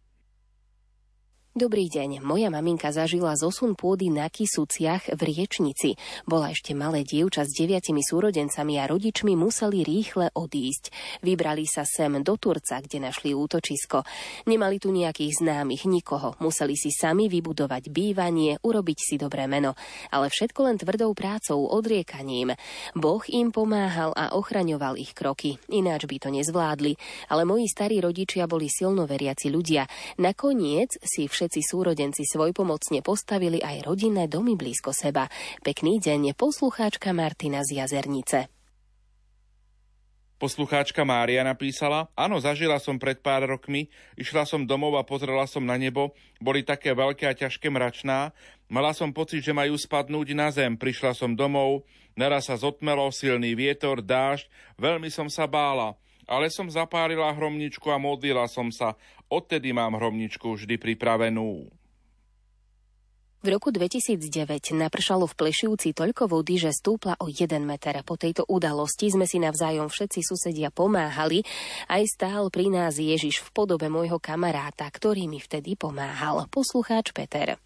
Dobrý 1.52 1.92
deň. 1.92 2.24
Moja 2.24 2.48
maminka 2.48 2.96
zažila 2.96 3.36
zosun 3.36 3.76
pôdy 3.76 4.08
na 4.08 4.32
Kisuciach 4.32 5.12
v 5.12 5.20
Riečnici. 5.20 6.00
Bola 6.24 6.56
ešte 6.56 6.72
malé 6.72 7.04
dievča 7.04 7.44
s 7.44 7.52
deviatimi 7.52 8.00
súrodencami 8.00 8.80
a 8.80 8.88
rodičmi 8.88 9.36
museli 9.36 9.84
rýchle 9.84 10.32
odísť. 10.32 10.96
Vybrali 11.20 11.68
sa 11.68 11.84
sem 11.84 12.24
do 12.24 12.40
Turca, 12.40 12.80
kde 12.80 13.04
našli 13.04 13.36
útočisko. 13.36 14.08
Nemali 14.48 14.80
tu 14.80 14.96
nejakých 14.96 15.44
známych, 15.44 15.92
nikoho. 15.92 16.40
Museli 16.40 16.80
si 16.80 16.88
sami 16.88 17.28
vybudovať 17.28 17.92
bývanie, 17.92 18.56
urobiť 18.64 19.00
si 19.04 19.20
dobré 19.20 19.44
meno. 19.44 19.76
Ale 20.08 20.32
všetko 20.32 20.60
len 20.72 20.80
tvrdou 20.80 21.12
prácou, 21.12 21.68
odriekaním. 21.68 22.56
Boh 22.96 23.28
im 23.28 23.52
pomáhal 23.52 24.16
a 24.16 24.40
ochraňoval 24.40 24.96
ich 24.96 25.12
kroky. 25.12 25.60
Ináč 25.68 26.08
by 26.08 26.16
to 26.16 26.32
nezvládli. 26.32 26.96
Ale 27.28 27.44
moji 27.44 27.68
starí 27.68 28.00
rodičia 28.00 28.48
boli 28.48 28.72
silno 28.72 29.04
veriaci 29.04 29.52
ľudia. 29.52 29.84
Nakoniec 30.16 30.96
si 31.04 31.28
všetko 31.28 31.41
všetci 31.42 31.62
súrodenci 31.66 32.22
svojpomocne 32.22 33.02
postavili 33.02 33.58
aj 33.66 33.90
rodinné 33.90 34.30
domy 34.30 34.54
blízko 34.54 34.94
seba. 34.94 35.26
Pekný 35.66 35.98
deň, 35.98 36.38
poslucháčka 36.38 37.18
Martina 37.18 37.66
z 37.66 37.82
Jazernice. 37.82 38.46
Poslucháčka 40.38 41.02
Mária 41.02 41.42
napísala, 41.42 42.14
áno, 42.14 42.38
zažila 42.38 42.78
som 42.78 43.02
pred 43.02 43.18
pár 43.26 43.50
rokmi, 43.50 43.90
išla 44.22 44.46
som 44.46 44.70
domov 44.70 44.94
a 44.98 45.06
pozrela 45.06 45.50
som 45.50 45.66
na 45.66 45.82
nebo, 45.82 46.14
boli 46.38 46.62
také 46.62 46.94
veľké 46.94 47.26
a 47.26 47.34
ťažké 47.34 47.74
mračná, 47.74 48.34
mala 48.70 48.94
som 48.94 49.10
pocit, 49.10 49.42
že 49.42 49.54
majú 49.54 49.74
spadnúť 49.74 50.38
na 50.38 50.54
zem, 50.54 50.78
prišla 50.78 51.18
som 51.18 51.34
domov, 51.34 51.90
naraz 52.14 52.50
sa 52.50 52.58
zotmelo, 52.58 53.10
silný 53.10 53.58
vietor, 53.58 54.02
dážď, 54.02 54.46
veľmi 54.82 55.10
som 55.14 55.30
sa 55.30 55.46
bála, 55.46 55.98
ale 56.32 56.48
som 56.48 56.72
zapálila 56.72 57.28
hromničku 57.36 57.92
a 57.92 58.00
modlila 58.00 58.48
som 58.48 58.72
sa. 58.72 58.96
Odtedy 59.28 59.76
mám 59.76 60.00
hromničku 60.00 60.56
vždy 60.56 60.80
pripravenú. 60.80 61.68
V 63.42 63.50
roku 63.50 63.74
2009 63.74 64.78
napršalo 64.78 65.26
v 65.26 65.34
Plešivci 65.34 65.98
toľko 65.98 66.30
vody, 66.30 66.62
že 66.62 66.78
stúpla 66.78 67.18
o 67.18 67.26
1 67.26 67.58
meter. 67.66 67.98
Po 68.06 68.14
tejto 68.14 68.46
udalosti 68.46 69.10
sme 69.10 69.26
si 69.26 69.42
navzájom 69.42 69.90
všetci 69.90 70.22
susedia 70.22 70.70
pomáhali. 70.70 71.42
Aj 71.90 72.06
stál 72.06 72.54
pri 72.54 72.70
nás 72.70 73.02
Ježiš 73.02 73.42
v 73.42 73.50
podobe 73.50 73.90
môjho 73.90 74.22
kamaráta, 74.22 74.86
ktorý 74.86 75.26
mi 75.26 75.42
vtedy 75.42 75.74
pomáhal. 75.74 76.46
Poslucháč 76.54 77.18
Peter. 77.18 77.58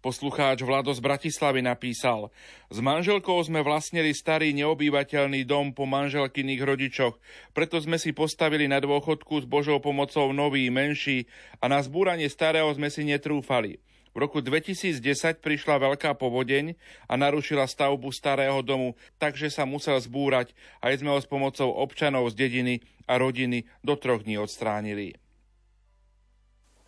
Poslucháč 0.00 0.64
Vlado 0.64 0.96
z 0.96 1.00
Bratislavy 1.04 1.60
napísal 1.60 2.32
S 2.72 2.80
manželkou 2.80 3.36
sme 3.44 3.60
vlastnili 3.60 4.16
starý 4.16 4.56
neobývateľný 4.56 5.44
dom 5.44 5.76
po 5.76 5.84
manželkyných 5.84 6.64
rodičoch, 6.64 7.20
preto 7.52 7.76
sme 7.84 8.00
si 8.00 8.16
postavili 8.16 8.64
na 8.64 8.80
dôchodku 8.80 9.44
s 9.44 9.46
Božou 9.46 9.76
pomocou 9.76 10.32
nový, 10.32 10.72
menší 10.72 11.28
a 11.60 11.68
na 11.68 11.84
zbúranie 11.84 12.32
starého 12.32 12.72
sme 12.72 12.88
si 12.88 13.04
netrúfali. 13.04 13.76
V 14.10 14.24
roku 14.24 14.40
2010 14.40 15.04
prišla 15.44 15.76
veľká 15.76 16.16
povodeň 16.16 16.80
a 17.04 17.20
narušila 17.20 17.68
stavbu 17.68 18.08
starého 18.08 18.64
domu, 18.64 18.96
takže 19.20 19.52
sa 19.52 19.68
musel 19.68 20.00
zbúrať 20.00 20.56
a 20.80 20.88
aj 20.88 21.04
sme 21.04 21.12
ho 21.12 21.20
s 21.20 21.28
pomocou 21.28 21.68
občanov 21.76 22.32
z 22.32 22.48
dediny 22.48 22.74
a 23.04 23.20
rodiny 23.20 23.68
do 23.84 24.00
troch 24.00 24.24
dní 24.24 24.40
odstránili. 24.40 25.20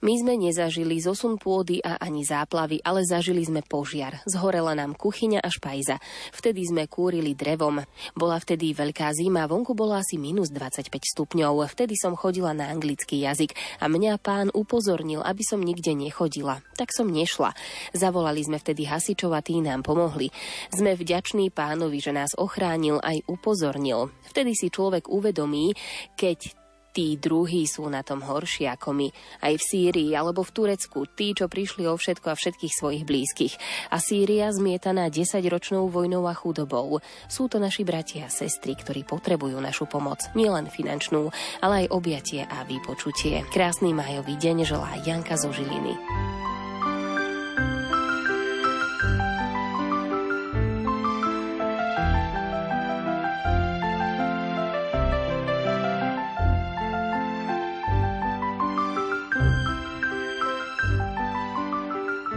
My 0.02 0.18
sme 0.18 0.34
nezažili 0.34 0.98
zosun 0.98 1.38
pôdy 1.38 1.78
a 1.78 1.94
ani 2.02 2.26
záplavy, 2.26 2.82
ale 2.82 3.06
zažili 3.06 3.46
sme 3.46 3.62
požiar. 3.62 4.18
Zhorela 4.26 4.74
nám 4.74 4.98
kuchyňa 4.98 5.38
a 5.38 5.46
špajza. 5.46 6.02
Vtedy 6.34 6.66
sme 6.66 6.90
kúrili 6.90 7.38
drevom. 7.38 7.78
Bola 8.18 8.34
vtedy 8.42 8.74
veľká 8.74 9.14
zima, 9.14 9.46
vonku 9.46 9.78
bolo 9.78 9.94
asi 9.94 10.18
minus 10.18 10.50
25 10.50 10.90
stupňov. 10.90 11.70
Vtedy 11.70 11.94
som 11.94 12.18
chodila 12.18 12.50
na 12.50 12.74
anglický 12.74 13.22
jazyk 13.22 13.54
a 13.78 13.86
mňa 13.86 14.18
pán 14.18 14.50
upozornil, 14.50 15.22
aby 15.22 15.46
som 15.46 15.62
nikde 15.62 15.94
nechodila. 15.94 16.66
Tak 16.74 16.90
som 16.90 17.06
nešla. 17.06 17.54
Zavolali 17.94 18.42
sme 18.42 18.58
vtedy 18.58 18.90
hasičov 18.90 19.30
a 19.30 19.38
tí 19.38 19.62
nám 19.62 19.86
pomohli. 19.86 20.34
Sme 20.74 20.98
vďační 20.98 21.54
pánovi, 21.54 22.02
že 22.02 22.10
nás 22.10 22.34
ochránil 22.34 22.98
aj 22.98 23.22
upozornil. 23.30 24.10
Vtedy 24.26 24.58
si 24.58 24.66
človek 24.66 25.06
uvedomí, 25.06 25.78
keď 26.18 26.58
Tí 26.92 27.16
druhí 27.16 27.64
sú 27.64 27.88
na 27.88 28.04
tom 28.04 28.20
horší 28.20 28.68
ako 28.68 28.92
my. 28.92 29.08
Aj 29.40 29.52
v 29.56 29.62
Sýrii 29.64 30.12
alebo 30.12 30.44
v 30.44 30.52
Turecku. 30.52 31.08
Tí, 31.08 31.32
čo 31.32 31.48
prišli 31.48 31.88
o 31.88 31.96
všetko 31.96 32.28
a 32.28 32.36
všetkých 32.36 32.76
svojich 32.76 33.04
blízkych. 33.08 33.54
A 33.88 33.96
Sýria 33.96 34.52
zmietaná 34.52 35.08
10-ročnou 35.08 35.88
vojnou 35.88 36.28
a 36.28 36.36
chudobou. 36.36 37.00
Sú 37.32 37.48
to 37.48 37.56
naši 37.56 37.88
bratia 37.88 38.28
a 38.28 38.32
sestry, 38.32 38.76
ktorí 38.76 39.08
potrebujú 39.08 39.56
našu 39.56 39.88
pomoc. 39.88 40.20
Nielen 40.36 40.68
finančnú, 40.68 41.32
ale 41.64 41.88
aj 41.88 41.92
objatie 41.96 42.44
a 42.44 42.62
vypočutie. 42.68 43.40
Krásny 43.48 43.96
majový 43.96 44.36
deň 44.36 44.56
želá 44.68 45.00
Janka 45.02 45.40
zo 45.40 45.48
Žiliny. 45.48 46.61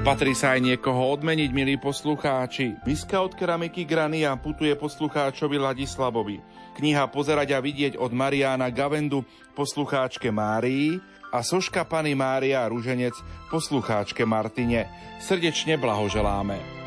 Patrí 0.06 0.38
sa 0.38 0.54
aj 0.54 0.62
niekoho 0.62 1.18
odmeniť, 1.18 1.50
milí 1.50 1.82
poslucháči. 1.82 2.78
Miska 2.86 3.26
od 3.26 3.34
keramiky 3.34 3.90
Grania 3.90 4.38
putuje 4.38 4.70
poslucháčovi 4.78 5.58
Ladislavovi. 5.58 6.46
Kniha 6.78 7.10
Pozerať 7.10 7.58
a 7.58 7.60
vidieť 7.60 7.98
od 7.98 8.14
Mariána 8.14 8.70
Gavendu 8.70 9.26
poslucháčke 9.58 10.30
Márii 10.30 11.02
a 11.34 11.42
soška 11.42 11.90
Pany 11.90 12.14
Mária 12.14 12.70
Ruženec 12.70 13.18
poslucháčke 13.50 14.30
Martine. 14.30 14.86
Srdečne 15.18 15.82
blahoželáme. 15.82 16.85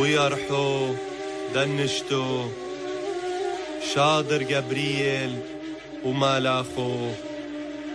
ويرحو 0.00 0.94
دنشتو 1.54 2.44
شادر 3.94 4.42
جبريل 4.42 5.38
وملاخو 6.04 7.10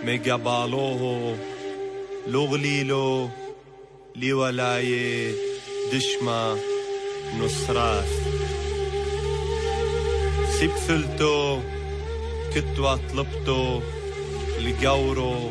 مجبالوه 0.04 1.36
لغليلو 2.26 3.28
لولاية 4.16 5.34
دشما 5.92 6.56
نصرات. 7.38 8.04
سبثلتو 10.60 11.60
كتوا 12.54 12.96
طلبتو 12.96 13.80
لجورو 14.60 15.50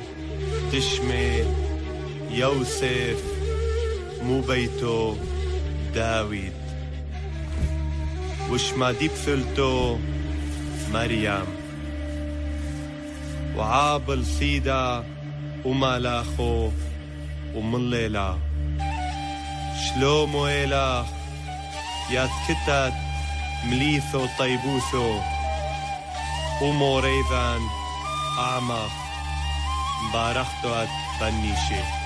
دشمي 0.74 1.46
يوسف 2.32 3.24
مو 4.22 4.42
بيتو. 4.42 5.16
داويد 5.96 6.54
وش 8.50 8.74
ما 8.74 8.92
بثلتو 8.92 9.98
مريم. 10.94 11.48
وعابل 13.58 14.26
سيدا 14.26 15.04
ومالاخو 15.66 16.70
ومن 17.56 17.90
ليلا 17.90 18.38
شلومو 19.84 20.48
إله 20.48 21.06
يا 22.12 22.26
تكتت 22.26 22.94
مليثو 23.66 24.28
طيبوثو. 24.40 25.20
وموريذان 26.62 27.62
أعمق 28.40 28.92
بارختو 30.14 30.86
بنيشي. 31.22 32.05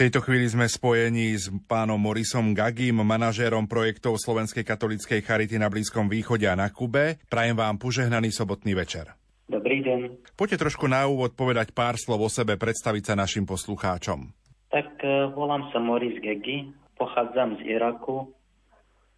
Tejto 0.00 0.24
chvíli 0.24 0.48
sme 0.48 0.64
spojení 0.64 1.36
s 1.36 1.52
pánom 1.68 2.00
Morisom 2.00 2.56
Gagim, 2.56 3.04
manažérom 3.04 3.68
projektov 3.68 4.16
Slovenskej 4.16 4.64
katolíckej 4.64 5.20
charity 5.20 5.60
na 5.60 5.68
Blízkom 5.68 6.08
východe 6.08 6.48
a 6.48 6.56
na 6.56 6.72
Kube. 6.72 7.20
Prajem 7.28 7.52
vám 7.52 7.76
požehnaný 7.76 8.32
sobotný 8.32 8.72
večer. 8.72 9.12
Dobrý 9.44 9.84
deň. 9.84 10.32
Poďte 10.40 10.64
trošku 10.64 10.88
na 10.88 11.04
úvod 11.04 11.36
povedať 11.36 11.76
pár 11.76 12.00
slov 12.00 12.24
o 12.24 12.30
sebe, 12.32 12.56
predstaviť 12.56 13.12
sa 13.12 13.14
našim 13.20 13.44
poslucháčom. 13.44 14.32
Tak 14.72 14.88
uh, 15.04 15.36
volám 15.36 15.68
sa 15.68 15.76
Moris 15.76 16.16
Gegi, 16.24 16.72
pochádzam 16.96 17.60
z 17.60 17.76
Iraku. 17.76 18.32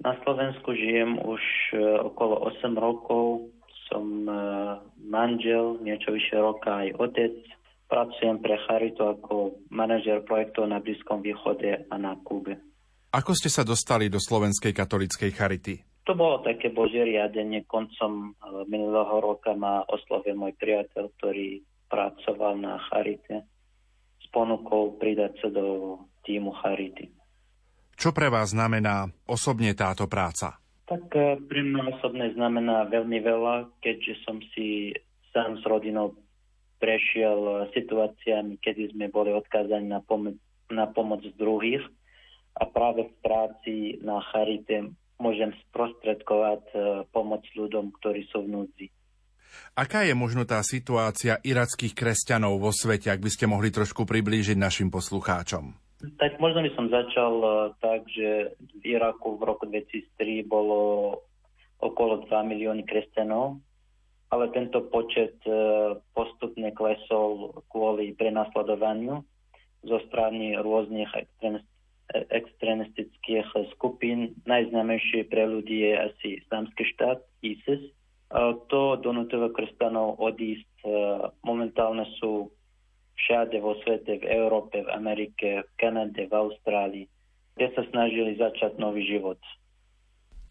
Na 0.02 0.18
Slovensku 0.26 0.74
žijem 0.74 1.14
už 1.22 1.42
uh, 1.78 2.10
okolo 2.10 2.42
8 2.58 2.74
rokov. 2.74 3.54
Som 3.86 4.26
uh, 4.26 4.82
manžel, 4.98 5.78
niečo 5.78 6.10
vyše 6.10 6.42
roka 6.42 6.82
aj 6.82 6.98
otec 6.98 7.38
Pracujem 7.92 8.40
pre 8.40 8.56
Charitu 8.64 9.04
ako 9.04 9.60
manažer 9.68 10.24
projektov 10.24 10.64
na 10.64 10.80
Blízkom 10.80 11.20
východe 11.20 11.84
a 11.92 11.94
na 12.00 12.16
Kube. 12.24 12.56
Ako 13.12 13.36
ste 13.36 13.52
sa 13.52 13.68
dostali 13.68 14.08
do 14.08 14.16
Slovenskej 14.16 14.72
katolíckej 14.72 15.28
Charity? 15.36 15.74
To 16.08 16.16
bolo 16.16 16.40
také 16.40 16.72
božie 16.72 17.04
riadenie. 17.04 17.68
Koncom 17.68 18.32
eh, 18.32 18.64
minulého 18.64 19.20
roka 19.20 19.52
ma 19.52 19.84
oslovil 19.84 20.32
môj 20.40 20.56
priateľ, 20.56 21.12
ktorý 21.20 21.60
pracoval 21.92 22.56
na 22.56 22.80
Charite 22.88 23.44
s 24.16 24.26
ponukou 24.32 24.96
pridať 24.96 25.36
sa 25.44 25.48
do 25.52 26.00
týmu 26.24 26.56
Charity. 26.64 27.12
Čo 27.92 28.16
pre 28.16 28.32
vás 28.32 28.56
znamená 28.56 29.12
osobne 29.28 29.76
táto 29.76 30.08
práca? 30.08 30.56
Tak 30.88 31.12
e, 31.12 31.36
pre 31.44 31.60
mňa 31.60 32.00
osobne 32.00 32.32
znamená 32.32 32.88
veľmi 32.88 33.20
veľa, 33.20 33.68
keďže 33.84 34.24
som 34.24 34.40
si 34.56 34.96
sám 35.36 35.60
s 35.60 35.64
rodinou 35.68 36.16
prešiel 36.82 37.70
situáciami, 37.70 38.58
kedy 38.58 38.90
sme 38.90 39.06
boli 39.06 39.30
odkázaní 39.30 39.86
na, 39.86 40.02
pom- 40.02 40.34
na 40.66 40.90
pomoc 40.90 41.22
druhých 41.38 41.86
a 42.58 42.66
práve 42.66 43.06
v 43.06 43.14
práci 43.22 43.74
na 44.02 44.18
Charite 44.18 44.90
môžem 45.22 45.54
sprostredkovať 45.70 46.62
e, 46.74 46.76
pomoc 47.14 47.46
ľuďom, 47.54 47.94
ktorí 48.02 48.26
sú 48.34 48.42
v 48.42 48.50
núdzi. 48.50 48.86
Aká 49.78 50.02
je 50.02 50.16
možno 50.16 50.42
tá 50.42 50.58
situácia 50.66 51.38
irackých 51.44 51.94
kresťanov 51.94 52.58
vo 52.58 52.74
svete, 52.74 53.12
ak 53.12 53.22
by 53.22 53.30
ste 53.30 53.46
mohli 53.46 53.70
trošku 53.70 54.02
priblížiť 54.02 54.58
našim 54.58 54.90
poslucháčom? 54.90 55.78
Tak 56.18 56.42
možno 56.42 56.66
by 56.66 56.70
som 56.74 56.90
začal 56.90 57.34
uh, 57.38 57.54
tak, 57.78 58.02
že 58.10 58.58
v 58.58 58.98
Iraku 58.98 59.38
v 59.38 59.42
roku 59.46 59.64
2003 59.70 60.42
bolo 60.50 61.14
okolo 61.78 62.26
2 62.26 62.50
milióny 62.50 62.82
kresťanov, 62.82 63.62
ale 64.32 64.48
tento 64.56 64.80
počet 64.88 65.36
uh, 65.44 66.00
postupne 66.16 66.72
klesol 66.72 67.52
kvôli 67.68 68.16
prenasledovaniu 68.16 69.20
zo 69.84 69.98
strany 70.08 70.56
rôznych 70.56 71.10
extrémistických 72.12 73.50
skupín. 73.74 74.38
Najznámejšie 74.46 75.26
pre 75.26 75.42
ľudí 75.42 75.90
je 75.90 75.94
asi 75.98 76.26
islamský 76.38 76.86
štát, 76.94 77.18
ISIS. 77.42 77.90
To 78.70 78.96
donutilo 78.96 79.50
kresťanov 79.50 80.22
odísť. 80.22 80.86
Momentálne 81.42 82.06
sú 82.22 82.54
všade 83.26 83.58
vo 83.58 83.74
svete, 83.82 84.22
v 84.22 84.24
Európe, 84.24 84.86
v 84.86 84.92
Amerike, 84.94 85.66
v 85.66 85.70
Kanade, 85.76 86.30
v 86.30 86.32
Austrálii, 86.32 87.06
kde 87.58 87.68
sa 87.74 87.82
snažili 87.90 88.38
začať 88.38 88.78
nový 88.78 89.04
život. 89.04 89.42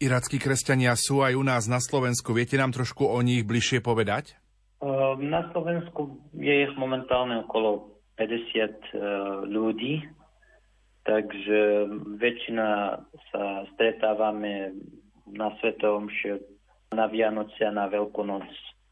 Irackí 0.02 0.42
kresťania 0.42 0.98
sú 0.98 1.22
aj 1.22 1.38
u 1.38 1.44
nás 1.46 1.70
na 1.70 1.78
Slovensku. 1.78 2.34
Viete 2.34 2.58
nám 2.58 2.74
trošku 2.74 3.06
o 3.06 3.22
nich 3.22 3.46
bližšie 3.46 3.78
povedať? 3.78 4.34
Na 5.22 5.46
Slovensku 5.54 6.18
je 6.34 6.66
ich 6.66 6.74
momentálne 6.74 7.46
okolo 7.46 8.02
50 8.18 9.46
ľudí, 9.46 10.02
takže 11.06 11.86
väčšina 12.18 12.98
sa 13.30 13.42
stretávame 13.78 14.74
na 15.30 15.54
Svetovom 15.62 16.10
na 16.90 17.06
Vianoce 17.06 17.62
a 17.62 17.70
na 17.70 17.86
Veľkú 17.86 18.26
noc 18.26 18.50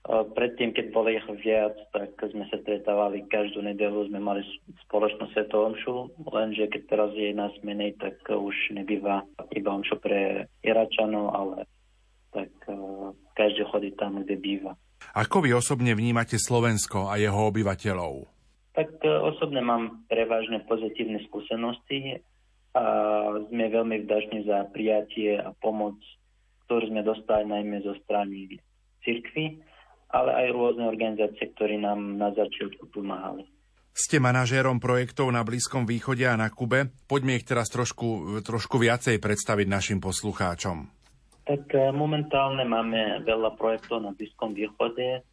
Predtým, 0.09 0.73
keď 0.73 0.87
bolo 0.97 1.13
ich 1.13 1.29
viac, 1.45 1.77
tak 1.93 2.17
sme 2.17 2.49
sa 2.49 2.57
stretávali 2.65 3.29
každú 3.29 3.61
nedelu, 3.61 4.09
sme 4.09 4.17
mali 4.17 4.41
spoločnú 4.89 5.29
svetovú 5.37 5.77
omšu, 5.77 5.95
lenže 6.25 6.73
keď 6.73 6.83
teraz 6.89 7.11
je 7.13 7.37
nás 7.37 7.53
menej, 7.61 8.01
tak 8.01 8.17
už 8.25 8.73
nebýva 8.73 9.29
iba 9.53 9.71
omšu 9.77 10.01
pre 10.01 10.49
Iračanov, 10.65 11.37
ale 11.37 11.57
tak 12.33 12.49
uh, 12.73 13.13
každý 13.37 13.69
chodí 13.69 13.91
tam, 13.93 14.25
kde 14.25 14.41
býva. 14.41 14.73
Ako 15.13 15.45
vy 15.45 15.53
osobne 15.53 15.93
vnímate 15.93 16.41
Slovensko 16.41 17.13
a 17.13 17.21
jeho 17.21 17.53
obyvateľov? 17.53 18.25
Tak 18.73 19.05
uh, 19.05 19.21
osobne 19.21 19.61
mám 19.61 20.09
prevažne 20.09 20.65
pozitívne 20.65 21.21
skúsenosti 21.29 22.25
a 22.73 22.85
sme 23.53 23.69
veľmi 23.69 24.09
vdační 24.09 24.49
za 24.49 24.65
prijatie 24.73 25.37
a 25.37 25.53
pomoc, 25.61 26.01
ktorú 26.65 26.89
sme 26.89 27.05
dostali 27.05 27.45
najmä 27.45 27.85
zo 27.85 27.93
strany 28.01 28.57
cirkvy 29.05 29.61
ale 30.11 30.31
aj 30.35 30.47
rôzne 30.55 30.85
organizácie, 30.91 31.55
ktorí 31.55 31.79
nám 31.79 32.19
na 32.19 32.35
začiatku 32.35 32.91
pomáhali. 32.91 33.47
Ste 33.91 34.23
manažérom 34.23 34.79
projektov 34.79 35.35
na 35.35 35.43
Blízkom 35.43 35.83
východe 35.83 36.23
a 36.23 36.39
na 36.39 36.47
Kube. 36.47 36.95
Poďme 37.11 37.37
ich 37.37 37.47
teraz 37.47 37.67
trošku, 37.69 38.39
trošku 38.47 38.79
viacej 38.79 39.19
predstaviť 39.19 39.67
našim 39.67 39.99
poslucháčom. 39.99 40.87
Tak 41.45 41.63
e, 41.75 41.91
momentálne 41.91 42.63
máme 42.63 43.27
veľa 43.27 43.59
projektov 43.59 44.07
na 44.07 44.15
Blízkom 44.15 44.55
východe 44.55 45.27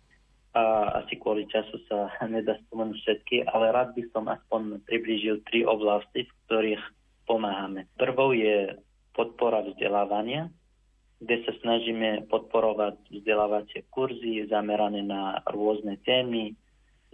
a 0.58 0.64
asi 1.06 1.22
kvôli 1.22 1.46
času 1.46 1.78
sa 1.86 2.10
nedá 2.34 2.58
spomenúť 2.68 2.98
všetky, 2.98 3.36
ale 3.46 3.70
rád 3.70 3.94
by 3.94 4.04
som 4.10 4.26
aspoň 4.26 4.82
priblížil 4.90 5.46
tri 5.46 5.62
oblasti, 5.62 6.26
v 6.26 6.32
ktorých 6.50 6.84
pomáhame. 7.30 7.86
Prvou 7.94 8.34
je 8.34 8.74
podpora 9.14 9.62
vzdelávania, 9.66 10.50
kde 11.18 11.36
sa 11.46 11.54
snažíme 11.66 12.30
podporovať 12.30 12.98
vzdelávacie 13.10 13.90
kurzy 13.90 14.46
zamerané 14.46 15.02
na 15.02 15.42
rôzne 15.50 15.98
témy, 16.06 16.54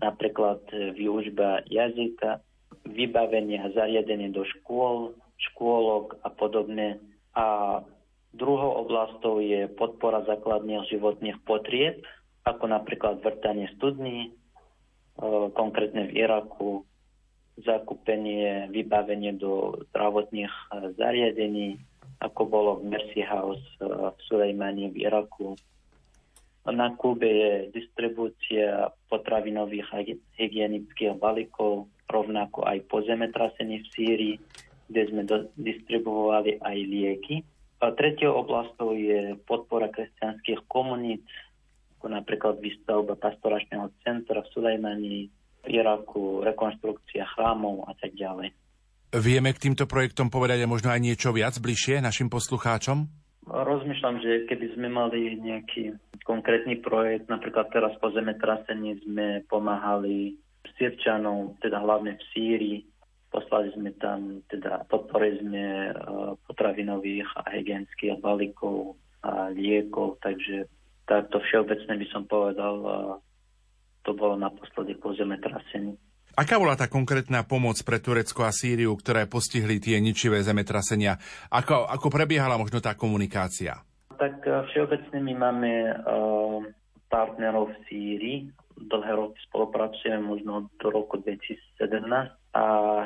napríklad 0.04 0.60
výužba 0.72 1.64
jazyka, 1.72 2.44
vybavenie 2.84 3.64
a 3.64 3.72
zariadenie 3.72 4.36
do 4.36 4.44
škôl, 4.44 5.16
škôlok 5.40 6.20
a 6.20 6.30
podobne. 6.36 7.00
A 7.32 7.80
druhou 8.36 8.84
oblastou 8.84 9.40
je 9.40 9.72
podpora 9.72 10.28
základných 10.28 10.90
životných 10.92 11.40
potrieb, 11.48 12.04
ako 12.44 12.68
napríklad 12.68 13.24
vrtanie 13.24 13.72
studní, 13.80 14.28
e, 14.28 14.32
konkrétne 15.56 16.12
v 16.12 16.28
Iraku, 16.28 16.84
zakúpenie, 17.64 18.68
vybavenie 18.74 19.38
do 19.38 19.78
zdravotných 19.94 20.52
zariadení, 20.98 21.78
ako 22.24 22.42
bolo 22.48 22.72
v 22.80 22.96
Mercy 22.96 23.22
House 23.22 23.64
eh, 23.84 23.88
v 23.88 24.18
Sulejmani 24.32 24.96
v 24.96 25.04
Iraku. 25.04 25.60
Na 26.64 26.96
Kube 26.96 27.28
je 27.28 27.54
distribúcia 27.76 28.88
potravinových 29.12 29.84
hygienických 30.40 31.20
balíkov, 31.20 31.92
rovnako 32.08 32.64
aj 32.64 32.88
po 32.88 33.04
zemetrasení 33.04 33.84
v 33.84 33.88
Sýrii, 33.92 34.36
kde 34.88 35.02
sme 35.12 35.22
do, 35.28 35.52
distribuovali 35.60 36.64
aj 36.64 36.78
lieky. 36.88 37.36
A 37.84 37.92
tretiou 37.92 38.40
oblastou 38.40 38.96
je 38.96 39.36
podpora 39.44 39.92
kresťanských 39.92 40.64
komunít, 40.72 41.28
ako 42.00 42.16
napríklad 42.16 42.64
výstavba 42.64 43.20
pastoračného 43.20 43.92
centra 44.08 44.40
v 44.40 44.52
Sulejmani, 44.56 45.28
v 45.28 45.68
Iraku, 45.68 46.48
rekonstrukcia 46.48 47.28
chrámov 47.36 47.92
a 47.92 47.94
tak 48.00 48.16
ďalej. 48.16 48.56
Vieme 49.14 49.54
k 49.54 49.70
týmto 49.70 49.86
projektom 49.86 50.34
povedať 50.34 50.66
aj 50.66 50.70
možno 50.74 50.90
aj 50.90 50.98
niečo 50.98 51.30
viac 51.30 51.54
bližšie 51.62 52.02
našim 52.02 52.34
poslucháčom? 52.34 53.06
Rozmýšľam, 53.46 54.18
že 54.26 54.50
keby 54.50 54.74
sme 54.74 54.90
mali 54.90 55.38
nejaký 55.38 55.94
konkrétny 56.26 56.82
projekt, 56.82 57.30
napríklad 57.30 57.70
teraz 57.70 57.94
po 58.02 58.10
zemetrasení 58.10 59.06
sme 59.06 59.46
pomáhali 59.46 60.34
Sýrčanom, 60.82 61.62
teda 61.62 61.78
hlavne 61.86 62.18
v 62.18 62.24
Sýrii. 62.34 62.80
Poslali 63.30 63.70
sme 63.78 63.94
tam, 64.02 64.42
teda 64.50 64.90
podporili 64.90 65.46
sme 65.46 65.64
uh, 65.94 66.34
potravinových 66.50 67.30
a 67.38 67.54
hygienických 67.54 68.18
balíkov 68.18 68.98
a 69.22 69.54
liekov, 69.54 70.18
takže 70.26 70.66
takto 71.06 71.38
všeobecne 71.38 72.02
by 72.02 72.08
som 72.10 72.26
povedal, 72.26 72.76
uh, 72.82 73.14
to 74.02 74.18
bolo 74.18 74.34
naposledy 74.42 74.98
po 74.98 75.14
zemetrasení. 75.14 75.94
Aká 76.34 76.58
bola 76.58 76.74
tá 76.74 76.90
konkrétna 76.90 77.46
pomoc 77.46 77.78
pre 77.86 78.02
Turecko 78.02 78.42
a 78.42 78.50
Sýriu, 78.50 78.98
ktoré 78.98 79.30
postihli 79.30 79.78
tie 79.78 80.02
ničivé 80.02 80.42
zemetrasenia? 80.42 81.22
Ako, 81.54 81.86
ako 81.86 82.10
prebiehala 82.10 82.58
možno 82.58 82.82
tá 82.82 82.98
komunikácia? 82.98 83.78
Tak 84.18 84.42
eh, 84.42 84.66
všeobecne 84.74 85.22
my 85.22 85.34
máme 85.38 85.72
uh, 85.94 86.66
partnerov 87.14 87.70
v 87.70 87.78
Sýrii. 87.86 88.38
Dlhé 88.74 89.14
roky 89.14 89.38
spolupracujeme, 89.46 90.26
možno 90.26 90.74
do 90.82 90.90
roku 90.90 91.22
2017. 91.22 91.94
A 92.58 92.64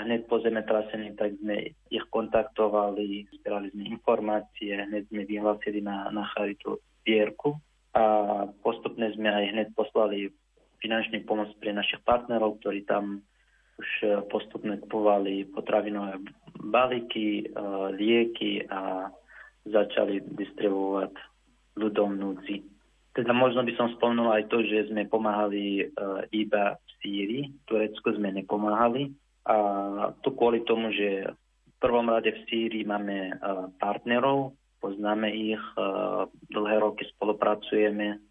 hneď 0.08 0.24
po 0.32 0.40
zemetrasení 0.40 1.12
tak 1.20 1.36
sme 1.44 1.76
ich 1.92 2.06
kontaktovali, 2.08 3.28
zbierali 3.44 3.76
sme 3.76 3.92
informácie, 3.92 4.72
hneď 4.72 5.04
sme 5.12 5.28
vyhlásili 5.28 5.84
na, 5.84 6.08
na 6.16 6.24
charitu 6.32 6.80
zbierku 7.04 7.60
a 7.92 8.04
postupne 8.64 9.12
sme 9.12 9.28
aj 9.28 9.44
hneď 9.52 9.68
poslali 9.76 10.32
finančný 10.82 11.26
pomoc 11.26 11.50
pre 11.58 11.74
našich 11.74 12.02
partnerov, 12.06 12.62
ktorí 12.62 12.86
tam 12.86 13.26
už 13.78 13.90
e, 14.04 14.08
postupne 14.30 14.78
kupovali 14.82 15.46
potravinové 15.54 16.18
balíky, 16.58 17.46
e, 17.46 17.64
lieky 17.94 18.66
a 18.70 19.10
začali 19.70 20.22
distribuovať 20.34 21.14
ľudom 21.78 22.18
núdzi. 22.18 22.66
Teda 23.14 23.34
možno 23.34 23.66
by 23.66 23.74
som 23.78 23.94
spomenul 23.98 24.30
aj 24.34 24.50
to, 24.50 24.62
že 24.66 24.90
sme 24.90 25.10
pomáhali 25.10 25.82
e, 25.82 25.84
iba 26.34 26.78
v 26.78 26.90
Sýrii, 27.02 27.44
Turecku 27.70 28.14
sme 28.18 28.34
nepomáhali. 28.34 29.14
A 29.48 29.58
to 30.26 30.36
kvôli 30.36 30.66
tomu, 30.68 30.92
že 30.92 31.24
v 31.24 31.76
prvom 31.80 32.10
rade 32.10 32.34
v 32.34 32.44
Sýrii 32.52 32.84
máme 32.84 33.38
partnerov, 33.80 34.52
poznáme 34.84 35.32
ich, 35.32 35.62
dlhé 36.52 36.76
roky 36.84 37.08
spolupracujeme 37.16 38.27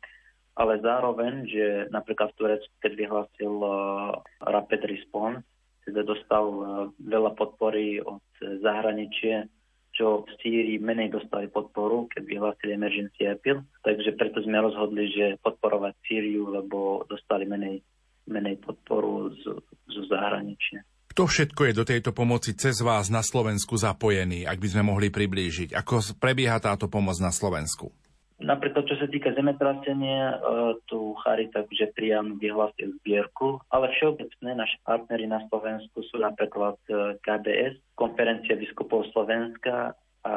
ale 0.56 0.80
zároveň, 0.80 1.44
že 1.44 1.64
napríklad 1.92 2.32
v 2.32 2.38
Turecku, 2.40 2.74
keď 2.80 2.92
vyhlásil 2.96 3.54
uh, 3.60 4.16
Rapid 4.40 4.88
Response, 4.88 5.44
teda 5.84 6.00
dostal 6.02 6.44
uh, 6.48 6.66
veľa 6.96 7.36
podpory 7.36 8.00
od 8.00 8.24
zahraničia, 8.64 9.46
čo 9.92 10.24
v 10.24 10.30
Sýrii 10.40 10.78
menej 10.80 11.12
dostali 11.12 11.48
podporu, 11.48 12.08
keď 12.12 12.22
vyhlásili 12.24 12.76
emergency 12.76 13.28
appeal. 13.28 13.64
Takže 13.80 14.12
preto 14.16 14.44
sme 14.44 14.60
rozhodli, 14.60 15.08
že 15.08 15.40
podporovať 15.40 15.92
Sýriu, 16.04 16.52
lebo 16.52 17.04
dostali 17.08 17.48
menej, 17.48 17.80
menej 18.28 18.60
podporu 18.60 19.32
z, 19.32 19.56
zo 19.64 20.02
zahraničia. 20.08 20.84
Kto 21.16 21.24
všetko 21.24 21.60
je 21.64 21.72
do 21.72 21.84
tejto 21.88 22.12
pomoci 22.12 22.52
cez 22.52 22.84
vás 22.84 23.08
na 23.08 23.24
Slovensku 23.24 23.72
zapojený, 23.80 24.44
ak 24.44 24.60
by 24.60 24.68
sme 24.68 24.82
mohli 24.84 25.08
priblížiť? 25.08 25.72
Ako 25.72 26.20
prebieha 26.20 26.60
táto 26.60 26.92
pomoc 26.92 27.16
na 27.24 27.32
Slovensku? 27.32 27.88
Napríklad, 28.36 28.84
čo 28.84 29.00
sa 29.00 29.08
týka 29.08 29.32
zemetrasenia, 29.32 30.36
e, 30.36 30.38
tu 30.84 31.16
Charita 31.24 31.64
že 31.72 31.88
priam 31.96 32.36
vyhlásil 32.36 32.92
zbierku, 33.00 33.64
ale 33.72 33.88
všeobecné 33.96 34.52
naši 34.52 34.76
partnery 34.84 35.24
na 35.24 35.40
Slovensku 35.48 36.04
sú 36.12 36.20
napríklad 36.20 36.76
e, 36.92 37.16
KBS, 37.24 37.80
Konferencia 37.96 38.60
biskupov 38.60 39.08
Slovenska 39.16 39.96
a 40.28 40.34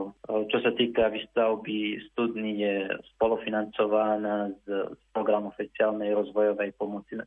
e, 0.00 0.04
čo 0.48 0.58
sa 0.64 0.72
týka 0.72 1.12
výstavby 1.12 2.00
studní 2.16 2.64
je 2.64 2.88
spolufinancovaná 3.16 4.56
z 4.64 4.96
programu 5.12 5.52
oficiálnej 5.52 6.16
rozvojovej 6.16 6.72
pomoci 6.80 7.20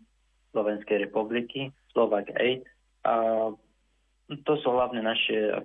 Slovenskej 0.57 1.05
republiky, 1.05 1.69
Slovak 1.93 2.33
Aid. 2.41 2.65
A 3.05 3.53
to 4.41 4.53
sú 4.57 4.73
hlavne 4.73 5.05
naše 5.05 5.61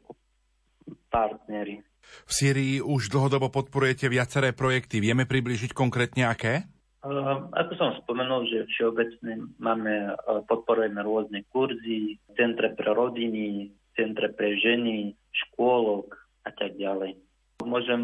partnery. 1.08 1.80
V 2.26 2.32
Syrii 2.32 2.76
už 2.82 3.10
dlhodobo 3.10 3.50
podporujete 3.50 4.06
viaceré 4.10 4.54
projekty. 4.54 4.98
Vieme 5.02 5.26
približiť 5.26 5.74
konkrétne 5.74 6.26
aké? 6.26 6.68
Uh, 7.00 7.48
ako 7.56 7.72
som 7.80 7.96
spomenul, 8.04 8.44
že 8.44 8.68
všeobecne 8.76 9.48
máme, 9.56 10.12
uh, 10.12 10.44
podporujeme 10.44 11.00
rôzne 11.00 11.48
kurzy, 11.48 12.20
centre 12.36 12.76
pre 12.76 12.92
rodiny, 12.92 13.72
centre 13.96 14.28
pre 14.36 14.60
ženy, 14.60 15.16
škôlok 15.32 16.12
a 16.44 16.52
tak 16.52 16.76
ďalej. 16.76 17.16
Môžem 17.64 18.02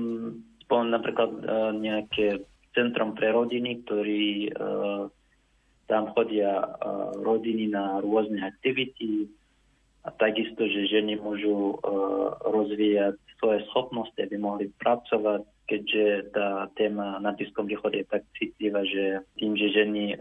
spomenúť 0.65 0.93
napríklad 0.97 1.33
uh, 1.45 1.77
nejaké 1.77 2.49
centrum 2.73 3.13
pre 3.13 3.37
rodiny, 3.37 3.85
ktorí 3.85 4.49
uh, 4.49 5.13
tam 5.87 6.11
chodia 6.19 6.67
rodiny 7.23 7.71
na 7.71 8.03
rôzne 8.03 8.43
aktivity, 8.43 9.31
a 10.07 10.15
takisto, 10.15 10.63
že 10.71 10.87
ženy 10.87 11.19
môžu 11.19 11.75
uh, 11.75 12.39
rozvíjať 12.47 13.19
svoje 13.43 13.67
schopnosti, 13.75 14.17
aby 14.23 14.39
mohli 14.39 14.71
pracovať, 14.79 15.43
keďže 15.67 16.31
tá 16.31 16.71
téma 16.79 17.19
na 17.19 17.35
Blízkom 17.35 17.67
východe 17.67 18.07
je 18.07 18.07
tak 18.07 18.23
citlivá, 18.39 18.87
že 18.87 19.27
tým, 19.35 19.59
že 19.59 19.75
ženy 19.75 20.15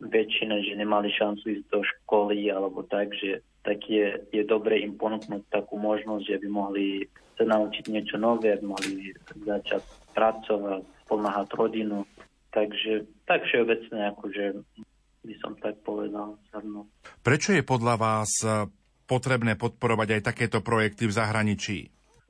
väčšina, 0.00 0.64
že 0.64 0.80
nemali 0.80 1.12
šancu 1.12 1.44
ísť 1.44 1.66
do 1.68 1.80
školy 1.84 2.48
alebo 2.48 2.86
tak, 2.86 3.12
že 3.12 3.44
tak 3.66 3.84
je, 3.84 4.16
je 4.32 4.42
dobre 4.46 4.80
im 4.80 4.96
ponúknuť 4.96 5.50
takú 5.52 5.76
možnosť, 5.76 6.24
že 6.24 6.36
by 6.40 6.48
mohli 6.48 6.86
sa 7.36 7.44
naučiť 7.44 7.84
niečo 7.90 8.16
nové, 8.16 8.56
aby 8.56 8.64
mohli 8.64 9.12
začať 9.44 9.82
pracovať, 10.16 10.82
pomáhať 11.04 11.48
rodinu. 11.52 12.06
Takže 12.48 13.04
tak 13.28 13.44
všeobecne, 13.44 14.08
akože 14.16 14.44
by 15.26 15.34
som 15.44 15.52
tak 15.60 15.76
povedal. 15.84 16.38
Prečo 17.20 17.52
je 17.52 17.62
podľa 17.66 17.94
vás 18.00 18.30
potrebné 19.08 19.56
podporovať 19.56 20.20
aj 20.20 20.22
takéto 20.28 20.60
projekty 20.60 21.08
v 21.08 21.16
zahraničí? 21.16 21.78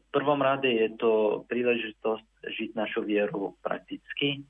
V 0.08 0.10
prvom 0.14 0.40
rade 0.40 0.70
je 0.70 0.88
to 0.96 1.42
príležitosť 1.50 2.24
žiť 2.46 2.70
našu 2.78 3.04
vieru 3.04 3.58
prakticky, 3.60 4.46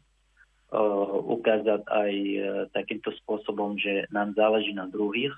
uh, 0.71 1.09
ukázať 1.25 1.83
aj 1.89 2.13
uh, 2.15 2.41
takýmto 2.77 3.11
spôsobom, 3.25 3.81
že 3.81 4.07
nám 4.13 4.37
záleží 4.37 4.77
na 4.77 4.87
druhých, 4.87 5.33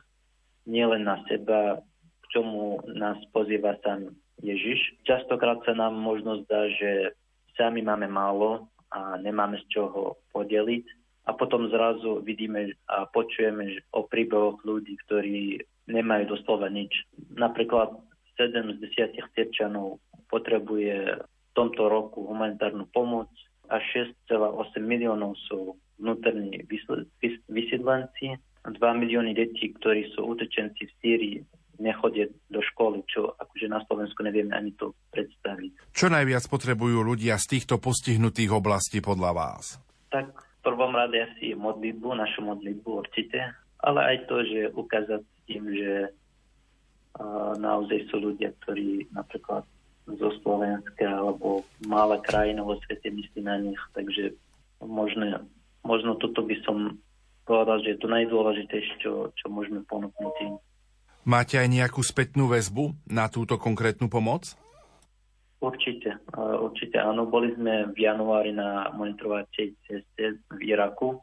nielen 0.68 1.09
na 1.09 1.22
seba, 1.31 1.81
k 2.20 2.24
čomu 2.35 2.85
nás 2.92 3.16
pozýva 3.33 3.79
sám 3.81 4.12
Ježiš. 4.44 5.00
Častokrát 5.09 5.64
sa 5.64 5.72
nám 5.72 5.96
možno 5.96 6.44
zdá, 6.44 6.68
že 6.68 7.16
sami 7.57 7.81
máme 7.81 8.09
málo 8.09 8.68
a 8.90 9.16
nemáme 9.16 9.57
z 9.62 9.79
čoho 9.79 10.20
podeliť. 10.35 10.99
A 11.30 11.38
potom 11.38 11.70
zrazu 11.70 12.18
vidíme 12.26 12.74
a 12.90 13.06
počujeme 13.06 13.86
o 13.94 14.02
príbehoch 14.02 14.66
ľudí, 14.66 14.98
ktorí 15.06 15.62
nemajú 15.86 16.34
doslova 16.34 16.66
nič. 16.66 17.06
Napríklad 17.38 17.94
7 18.34 18.50
z 18.74 18.78
10 19.14 19.14
Sirčanov 19.38 20.02
potrebuje 20.26 21.22
v 21.22 21.50
tomto 21.54 21.86
roku 21.86 22.26
humanitárnu 22.26 22.90
pomoc 22.90 23.30
a 23.70 23.78
6,8 23.78 24.82
miliónov 24.82 25.38
sú 25.46 25.78
vnútorní 26.02 26.66
vysídlenci, 27.46 28.34
2 28.66 28.74
milióny 28.74 29.30
detí, 29.30 29.70
ktorí 29.78 30.10
sú 30.18 30.34
utečenci 30.34 30.90
v 30.90 30.92
Sýrii, 30.98 31.38
nechodia 31.78 32.26
do 32.50 32.58
školy, 32.58 33.06
čo 33.06 33.38
akože 33.38 33.70
na 33.70 33.78
Slovensku 33.86 34.20
nevieme 34.26 34.52
ani 34.52 34.74
to 34.74 34.98
predstaviť. 35.14 35.94
Čo 35.94 36.10
najviac 36.10 36.44
potrebujú 36.50 37.06
ľudia 37.06 37.38
z 37.38 37.56
týchto 37.56 37.78
postihnutých 37.78 38.50
oblastí 38.50 38.98
podľa 38.98 39.30
vás? 39.30 39.78
Tak 40.10 40.49
prvom 40.80 40.96
rade 40.96 41.20
asi 41.20 41.52
modlitbu, 41.52 42.16
našu 42.16 42.40
modlitbu 42.40 43.04
určite, 43.04 43.52
ale 43.84 44.00
aj 44.00 44.16
to, 44.32 44.40
že 44.48 44.72
ukázať 44.72 45.20
tým, 45.44 45.68
že 45.68 45.92
naozaj 47.60 48.08
sú 48.08 48.16
ľudia, 48.16 48.56
ktorí 48.64 49.12
napríklad 49.12 49.68
zo 50.08 50.32
Slovenska 50.40 51.04
alebo 51.04 51.68
malá 51.84 52.16
krajina 52.24 52.64
vo 52.64 52.80
svete 52.80 53.12
myslí 53.12 53.44
na 53.44 53.60
nich, 53.60 53.76
takže 53.92 54.32
možno, 54.80 55.44
možno 55.84 56.16
toto 56.16 56.48
by 56.48 56.56
som 56.64 56.96
povedal, 57.44 57.84
že 57.84 57.92
je 57.92 57.98
to 58.00 58.08
najdôležitejšie, 58.08 59.04
čo, 59.04 59.28
čo 59.36 59.46
môžeme 59.52 59.84
ponúknuť 59.84 60.34
im. 60.48 60.56
Máte 61.28 61.60
aj 61.60 61.68
nejakú 61.68 62.00
spätnú 62.00 62.48
väzbu 62.48 62.96
na 63.04 63.28
túto 63.28 63.60
konkrétnu 63.60 64.08
pomoc? 64.08 64.56
Určite, 65.60 66.16
určite 66.36 66.96
áno. 66.96 67.28
Boli 67.28 67.52
sme 67.52 67.92
v 67.92 67.98
januári 68.00 68.56
na 68.56 68.88
monitorovacej 68.96 69.76
ceste 69.84 70.40
v 70.56 70.58
Iraku 70.64 71.20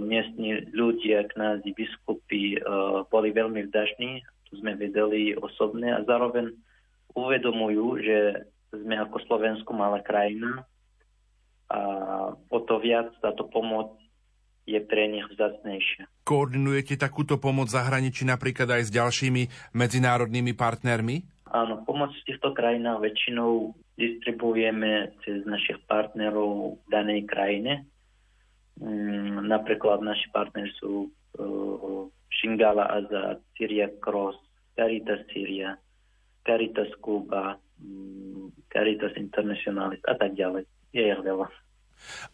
miestni 0.00 0.64
ľudia, 0.72 1.28
knázi, 1.28 1.76
biskupy 1.76 2.56
uh, 2.58 3.04
boli 3.12 3.34
veľmi 3.34 3.68
vdažní, 3.68 4.24
to 4.48 4.58
sme 4.60 4.74
vedeli 4.78 5.36
osobne 5.36 5.92
a 5.92 6.00
zároveň 6.08 6.52
uvedomujú, 7.12 8.00
že 8.00 8.18
sme 8.72 8.96
ako 8.96 9.20
Slovensku 9.28 9.70
malá 9.76 10.00
krajina 10.00 10.64
a 11.68 11.80
o 12.36 12.58
to 12.64 12.80
viac 12.80 13.12
táto 13.20 13.44
pomoc 13.52 14.00
je 14.64 14.78
pre 14.80 15.10
nich 15.10 15.26
vzácnejšia. 15.28 16.08
Koordinujete 16.24 16.96
takúto 16.96 17.36
pomoc 17.36 17.68
zahraničí 17.68 18.24
napríklad 18.24 18.70
aj 18.78 18.82
s 18.88 18.90
ďalšími 18.94 19.74
medzinárodnými 19.76 20.54
partnermi? 20.54 21.41
Áno, 21.52 21.84
pomoc 21.84 22.16
v 22.16 22.26
týchto 22.32 22.56
krajinách 22.56 23.04
väčšinou 23.04 23.76
distribuujeme 24.00 25.12
cez 25.20 25.44
našich 25.44 25.76
partnerov 25.84 26.80
v 26.80 26.86
danej 26.88 27.28
krajine 27.28 27.84
Mm, 28.80 29.46
napríklad 29.52 30.00
naši 30.00 30.32
partneri 30.32 30.72
sú 30.80 31.12
uh, 31.38 32.08
Shingala 32.32 32.88
Azad, 32.88 33.44
Syria 33.54 33.92
Cross, 34.00 34.40
Caritas 34.72 35.28
Syria, 35.28 35.76
Caritas 36.40 36.88
Cuba, 37.04 37.60
um, 37.78 38.48
Caritas 38.72 39.12
Internationalis 39.20 40.00
a 40.08 40.16
tak 40.16 40.32
ďalej. 40.32 40.64
Je 40.90 41.04
ich 41.04 41.20
veľa. 41.20 41.48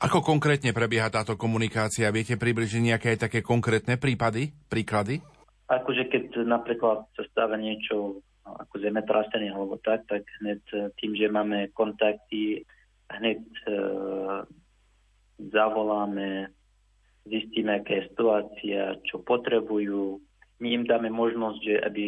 Ako 0.01 0.25
konkrétne 0.25 0.73
prebieha 0.73 1.13
táto 1.13 1.37
komunikácia? 1.37 2.09
Viete 2.15 2.41
približiť 2.41 2.81
nejaké 2.81 3.11
také 3.21 3.45
konkrétne 3.45 4.01
prípady, 4.01 4.55
príklady? 4.71 5.21
Akože 5.69 6.09
keď 6.09 6.49
napríklad 6.49 7.05
sa 7.13 7.23
stáva 7.29 7.61
niečo 7.61 8.25
ako 8.57 8.81
zemetrasenie 8.81 9.53
alebo 9.53 9.77
tak, 9.83 10.09
tak 10.09 10.25
hneď 10.41 10.63
tým, 10.97 11.13
že 11.19 11.29
máme 11.29 11.69
kontakty, 11.77 12.65
hneď 13.09 13.43
uh, 13.69 14.45
zavoláme, 15.39 16.49
zistíme, 17.29 17.81
aká 17.81 18.01
je 18.01 18.09
situácia, 18.13 18.83
čo 19.05 19.21
potrebujú. 19.21 20.21
My 20.59 20.75
im 20.75 20.85
dáme 20.89 21.13
možnosť, 21.13 21.59
že 21.61 21.75
aby 21.85 22.05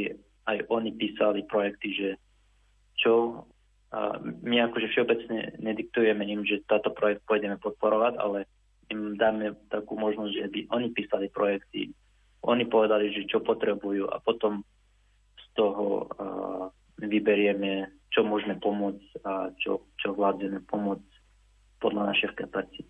aj 0.48 0.59
oni 0.72 0.90
písali 0.96 1.46
projekty, 1.46 1.88
že 1.94 2.09
čo 2.98 3.44
a 3.90 4.22
my 4.22 4.70
akože 4.70 4.87
všeobecne 4.94 5.59
nediktujeme 5.59 6.22
im, 6.22 6.46
že 6.46 6.62
táto 6.70 6.94
projekt 6.94 7.26
pôjdeme 7.26 7.59
podporovať, 7.59 8.22
ale 8.22 8.46
im 8.87 9.18
dáme 9.18 9.59
takú 9.66 9.98
možnosť, 9.98 10.31
že 10.31 10.46
aby 10.46 10.61
oni 10.70 10.94
písali 10.94 11.26
projekty, 11.26 11.90
oni 12.46 12.64
povedali, 12.70 13.11
že 13.11 13.26
čo 13.26 13.42
potrebujú 13.42 14.07
a 14.07 14.22
potom 14.22 14.62
toho 15.55 16.07
vyberieme, 17.01 17.89
čo 18.13 18.27
môžeme 18.27 18.59
pomôcť 18.59 19.25
a 19.25 19.55
čo, 19.57 19.89
čo 19.97 20.13
vládzeme 20.13 20.61
pomôcť 20.67 21.11
podľa 21.81 22.13
našich 22.13 22.35
kapacít. 22.37 22.89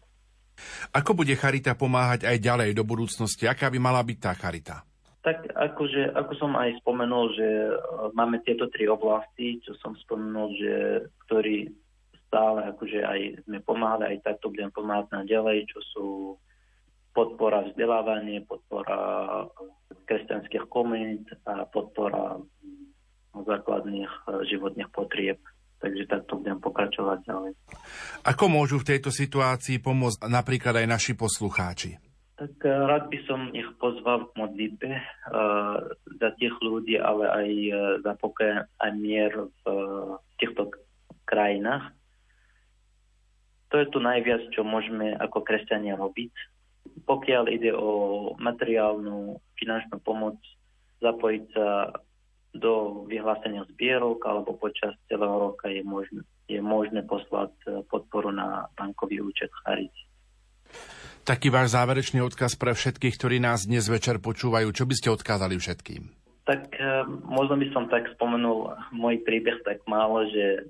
Ako 0.92 1.16
bude 1.16 1.33
Charita 1.38 1.73
pomáhať 1.79 2.27
aj 2.29 2.37
ďalej 2.37 2.70
do 2.77 2.85
budúcnosti? 2.85 3.49
Aká 3.49 3.73
by 3.73 3.79
mala 3.81 4.03
byť 4.05 4.18
tá 4.18 4.33
Charita? 4.37 4.77
Tak 5.20 5.53
akože, 5.53 6.16
ako 6.16 6.33
som 6.37 6.53
aj 6.57 6.81
spomenul, 6.81 7.37
že 7.37 7.49
e, 7.49 7.73
máme 8.16 8.40
tieto 8.40 8.73
tri 8.73 8.88
oblasti, 8.88 9.61
čo 9.61 9.77
som 9.77 9.92
spomenul, 9.92 10.49
že 10.57 10.75
ktorí 11.29 11.68
stále 12.25 12.73
akože 12.73 13.01
aj 13.05 13.20
sme 13.44 13.61
pomáhali, 13.61 14.16
aj 14.16 14.25
takto 14.25 14.49
budem 14.49 14.73
pomáhať 14.73 15.12
na 15.12 15.20
ďalej, 15.29 15.68
čo 15.68 15.81
sú 15.92 16.09
podpora 17.12 17.68
vzdelávanie, 17.68 18.46
podpora 18.49 19.44
kresťanských 20.11 20.66
komunít 20.66 21.31
a 21.46 21.62
podpora 21.70 22.42
základných 23.31 24.11
e, 24.11 24.51
životných 24.51 24.90
potrieb 24.90 25.38
takže 25.81 26.05
takto 26.07 26.37
budem 26.37 26.61
pokračovať 26.61 27.18
ďalej. 27.25 27.53
Ako 28.29 28.53
môžu 28.53 28.77
v 28.85 28.94
tejto 28.94 29.09
situácii 29.09 29.81
pomôcť 29.81 30.29
napríklad 30.29 30.77
aj 30.77 30.87
naši 30.87 31.12
poslucháči? 31.16 31.96
Tak 32.37 32.57
eh, 32.64 32.73
rád 32.73 33.12
by 33.12 33.18
som 33.29 33.53
ich 33.57 33.68
pozval 33.81 34.29
k 34.29 34.37
modlitbe 34.37 34.90
uh, 34.92 35.77
za 36.20 36.29
tých 36.37 36.57
ľudí, 36.61 36.96
ale 37.01 37.25
aj 37.29 37.49
uh, 37.49 37.77
za 38.05 38.12
pokoj 38.16 38.64
a 38.64 38.87
mier 38.96 39.33
v 39.33 39.64
uh, 39.68 40.16
týchto 40.40 40.73
krajinách. 41.29 41.92
To 43.70 43.79
je 43.79 43.87
tu 43.92 44.01
najviac, 44.03 44.51
čo 44.57 44.66
môžeme 44.66 45.14
ako 45.20 45.46
kresťania 45.46 45.94
robiť. 45.94 46.33
Pokiaľ 47.07 47.44
ide 47.53 47.70
o 47.70 48.33
materiálnu, 48.40 49.38
finančnú 49.61 50.01
pomoc, 50.01 50.40
zapojiť 51.05 51.44
sa 51.53 51.92
do 52.51 53.07
vyhlásenia 53.07 53.62
zbierok 53.77 54.27
alebo 54.27 54.59
počas 54.59 54.99
celého 55.07 55.53
roka 55.53 55.70
je 55.70 55.87
možné, 55.87 56.27
je 56.51 56.59
možné 56.59 57.07
poslať 57.07 57.55
podporu 57.87 58.35
na 58.35 58.66
bankový 58.75 59.23
účet 59.23 59.53
Charity. 59.62 60.03
Taký 61.23 61.53
váš 61.53 61.77
záverečný 61.77 62.25
odkaz 62.25 62.59
pre 62.59 62.75
všetkých, 62.75 63.14
ktorí 63.14 63.37
nás 63.38 63.68
dnes 63.68 63.87
večer 63.87 64.18
počúvajú. 64.18 64.73
Čo 64.75 64.88
by 64.88 64.94
ste 64.99 65.14
odkázali 65.14 65.55
všetkým? 65.61 66.11
Tak 66.49 66.75
možno 67.23 67.55
by 67.55 67.66
som 67.70 67.87
tak 67.87 68.11
spomenul 68.18 68.75
môj 68.90 69.23
príbeh 69.23 69.62
tak 69.62 69.85
málo, 69.87 70.27
že 70.27 70.66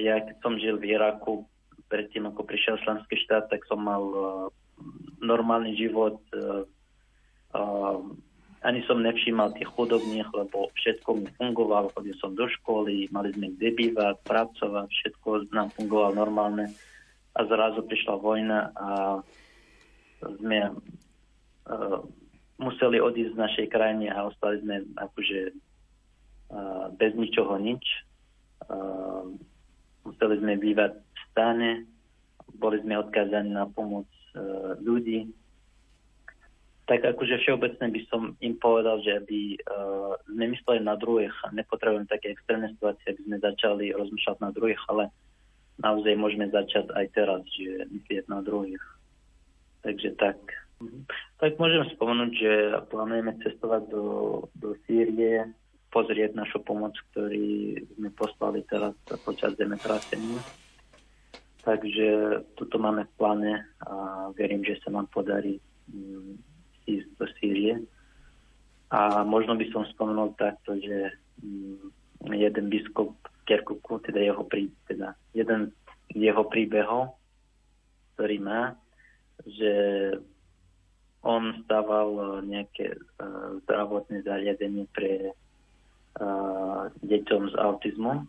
ja 0.00 0.24
keď 0.24 0.36
som 0.40 0.56
žil 0.56 0.80
v 0.80 0.96
Iraku, 0.96 1.44
predtým 1.92 2.32
ako 2.32 2.48
prišiel 2.48 2.80
Islamský 2.80 3.18
štát, 3.28 3.52
tak 3.52 3.60
som 3.68 3.84
mal 3.84 4.00
normálny 5.20 5.76
život. 5.76 6.16
Uh, 8.60 8.66
uh, 8.66 8.68
ani 8.68 8.84
som 8.84 9.00
nevšímal 9.00 9.56
tých 9.56 9.68
chudobných, 9.72 10.28
lebo 10.36 10.68
všetko 10.76 11.08
mi 11.16 11.26
fungovalo, 11.40 11.92
chodil 11.96 12.12
som 12.20 12.36
do 12.36 12.44
školy, 12.44 13.08
mali 13.08 13.32
sme 13.32 13.56
kde 13.56 13.72
bývať, 13.72 14.20
pracovať, 14.28 14.88
všetko 14.92 15.48
nám 15.56 15.72
fungovalo 15.72 16.12
normálne. 16.14 16.68
A 17.32 17.46
zrazu 17.46 17.86
prišla 17.86 18.16
vojna 18.20 18.74
a 18.74 18.90
sme 20.20 20.76
uh, 20.76 22.00
museli 22.60 23.00
odísť 23.00 23.32
z 23.32 23.40
našej 23.40 23.66
krajiny 23.72 24.12
a 24.12 24.28
ostali 24.28 24.60
sme 24.60 24.84
akože 24.98 25.40
uh, 26.52 26.92
bez 26.98 27.16
ničoho 27.16 27.56
nič. 27.56 27.84
Uh, 28.68 29.30
museli 30.04 30.36
sme 30.42 30.60
bývať 30.60 31.00
v 31.00 31.20
stane, 31.32 31.70
boli 32.58 32.82
sme 32.82 32.98
odkázaní 32.98 33.54
na 33.54 33.70
pomoc 33.70 34.10
e, 34.34 34.42
ľudí. 34.82 35.30
Tak 36.90 37.06
akože 37.06 37.38
všeobecne 37.46 37.86
by 37.86 38.00
som 38.10 38.34
im 38.42 38.58
povedal, 38.58 38.98
že 39.06 39.22
aby 39.22 39.54
e, 39.54 39.58
sme 40.26 40.50
mysleli 40.50 40.82
na 40.82 40.98
druhých 40.98 41.30
a 41.46 41.54
nepotrebujeme 41.54 42.10
také 42.10 42.34
extrémne 42.34 42.66
situácie, 42.74 43.14
aby 43.14 43.22
sme 43.30 43.38
začali 43.38 43.94
rozmýšľať 43.94 44.36
na 44.42 44.50
druhých, 44.50 44.82
ale 44.90 45.14
naozaj 45.78 46.18
môžeme 46.18 46.50
začať 46.50 46.90
aj 46.90 47.06
teraz, 47.14 47.46
že 47.54 47.86
myslieť 47.94 48.26
na 48.26 48.42
druhých. 48.42 48.82
Takže 49.86 50.18
tak. 50.18 50.42
Tak 51.38 51.62
môžem 51.62 51.86
spomenúť, 51.94 52.30
že 52.34 52.52
plánujeme 52.90 53.38
cestovať 53.38 53.82
do, 53.86 54.04
do 54.58 54.74
Sýrie, 54.82 55.46
pozrieť 55.94 56.34
našu 56.34 56.58
pomoc, 56.66 56.98
ktorý 57.14 57.86
sme 57.94 58.10
poslali 58.18 58.66
teraz 58.66 58.98
počas 59.22 59.54
zemetrasenia. 59.54 60.42
Takže 61.62 62.08
toto 62.58 62.82
máme 62.82 63.06
v 63.06 63.14
pláne 63.14 63.54
a 63.86 64.26
verím, 64.34 64.66
že 64.66 64.80
sa 64.82 64.90
nám 64.90 65.06
podarí 65.12 65.62
mm, 65.86 66.49
ísť 66.86 67.08
do 67.18 67.26
Sýrie. 67.38 67.74
A 68.90 69.22
možno 69.22 69.54
by 69.54 69.66
som 69.70 69.86
spomenul 69.90 70.34
takto, 70.34 70.74
že 70.78 71.14
mm, 71.42 71.90
jeden 72.34 72.66
biskup 72.68 73.14
Kerkuku, 73.46 73.98
teda 74.06 74.20
jeho, 74.22 74.46
prí, 74.46 74.70
teda 74.86 75.14
jeden 75.34 75.74
jeho 76.10 76.46
príbehov, 76.46 77.18
ktorý 78.14 78.36
má, 78.42 78.78
že 79.46 79.72
on 81.20 81.64
stával 81.66 82.40
nejaké 82.46 82.96
uh, 82.96 83.58
zdravotné 83.64 84.22
zariadenie 84.24 84.86
pre 84.94 85.34
deťom 87.00 87.42
s 87.50 87.54
autizmom 87.56 88.26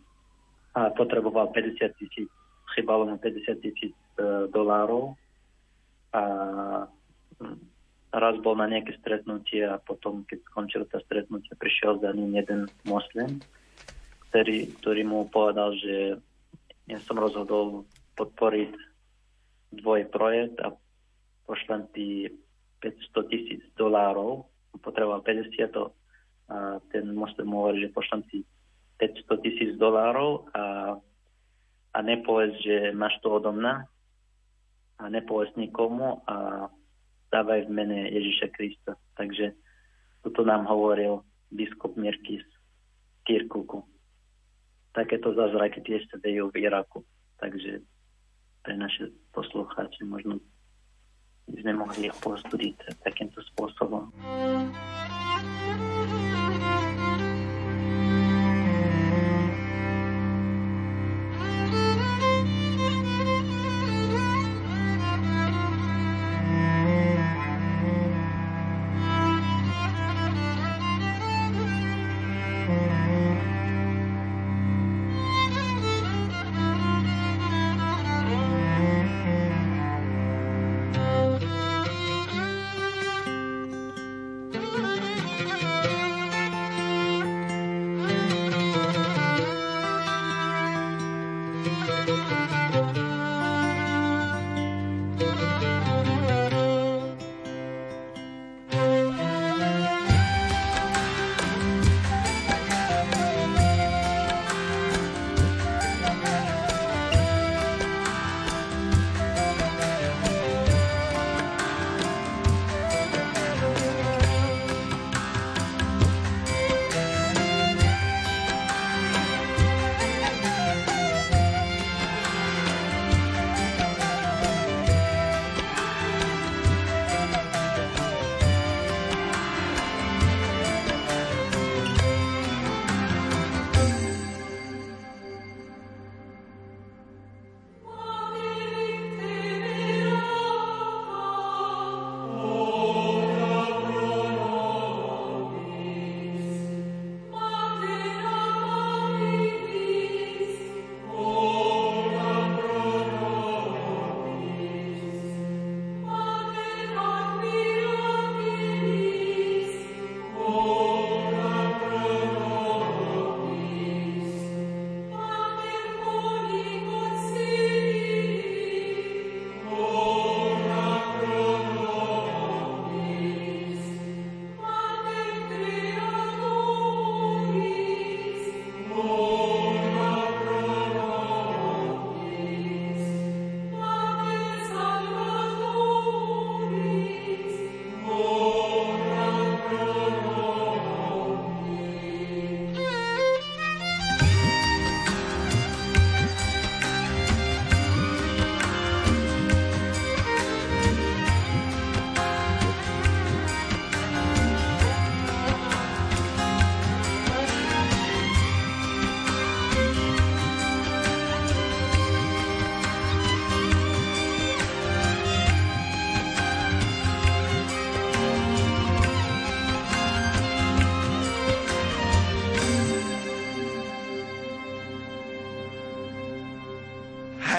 a 0.72 0.80
potreboval 0.96 1.52
50 1.52 1.92
tisíc, 2.00 2.30
chybalo 2.72 3.04
mu 3.04 3.16
50 3.20 3.60
tisíc 3.60 3.92
e, 4.16 4.48
dolárov 4.48 5.12
a 6.16 6.24
hm, 7.36 7.58
raz 8.12 8.36
bol 8.44 8.52
na 8.60 8.68
nejaké 8.68 8.92
stretnutie 9.00 9.64
a 9.64 9.80
potom, 9.80 10.28
keď 10.28 10.44
skončil 10.52 10.84
to 10.92 11.00
stretnutie, 11.08 11.48
prišiel 11.56 11.96
za 12.04 12.12
ním 12.12 12.36
jeden 12.36 12.68
moslim, 12.84 13.40
ktorý, 14.28 14.68
ktorý 14.80 15.02
mu 15.08 15.28
povedal, 15.32 15.72
že 15.80 16.20
ja 16.88 16.98
som 17.08 17.16
rozhodol 17.16 17.88
podporiť 18.20 18.72
dvoj 19.80 20.12
projekt 20.12 20.60
a 20.60 20.76
pošlem 21.48 21.88
ti 21.96 22.28
500 22.84 23.32
tisíc 23.32 23.62
dolárov, 23.80 24.44
potreboval 24.84 25.24
50 25.24 25.72
to 25.72 25.92
a 26.52 26.76
ten 26.92 27.16
moslim 27.16 27.48
hovorí, 27.48 27.88
že 27.88 27.96
pošlem 27.96 28.22
ti 28.28 28.44
500 29.00 29.44
tisíc 29.44 29.72
dolárov 29.80 30.52
a, 30.52 30.96
a 31.96 31.98
nepovedz, 32.04 32.60
že 32.60 32.76
máš 32.92 33.16
to 33.24 33.40
odo 33.40 33.56
mňa 33.56 33.74
a 35.00 35.04
nepovedz 35.08 35.56
nikomu 35.56 36.20
a 36.28 36.68
dávaj 37.32 37.64
v 37.66 37.70
mene 37.72 37.98
Ježiša 38.12 38.52
Krista. 38.52 38.92
Takže 39.16 39.56
toto 40.20 40.44
nám 40.44 40.68
hovoril 40.68 41.24
biskup 41.48 41.96
Mirkis 41.96 42.44
Kirkuku. 43.24 43.80
Takéto 44.92 45.32
zázraky 45.32 45.80
tiež 45.80 46.04
sa 46.12 46.20
dejú 46.20 46.52
v 46.52 46.68
Iraku. 46.68 47.00
Takže 47.40 47.80
pre 48.62 48.74
naše 48.76 49.08
poslucháče 49.32 50.04
možno 50.04 50.38
by 51.48 51.58
sme 51.64 51.72
mohli 51.74 52.06
ich 52.06 52.16
postúdiť 52.22 53.02
takýmto 53.02 53.42
spôsobom. 53.50 54.12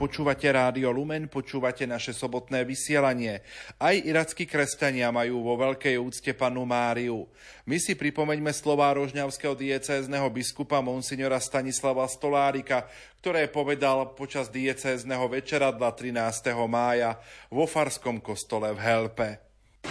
Počúvate 0.00 0.48
Rádio 0.48 0.96
Lumen, 0.96 1.28
počúvate 1.28 1.84
naše 1.84 2.16
sobotné 2.16 2.64
vysielanie. 2.64 3.44
Aj 3.76 3.92
irackí 3.92 4.48
kresťania 4.48 5.12
majú 5.12 5.44
vo 5.44 5.60
veľkej 5.60 6.00
úcte 6.00 6.32
panu 6.32 6.64
Máriu. 6.64 7.28
My 7.68 7.76
si 7.76 7.92
pripomeňme 7.92 8.48
slová 8.56 8.96
rožňavského 8.96 9.52
diecézneho 9.52 10.24
biskupa 10.32 10.80
monsignora 10.80 11.36
Stanislava 11.36 12.08
Stolárika, 12.08 12.88
ktoré 13.20 13.52
povedal 13.52 14.16
počas 14.16 14.48
diecézneho 14.48 15.28
večeradla 15.28 15.92
13. 15.92 16.16
mája 16.64 17.20
vo 17.52 17.68
Farskom 17.68 18.24
kostole 18.24 18.72
v 18.72 18.80
Helpe. 18.80 19.28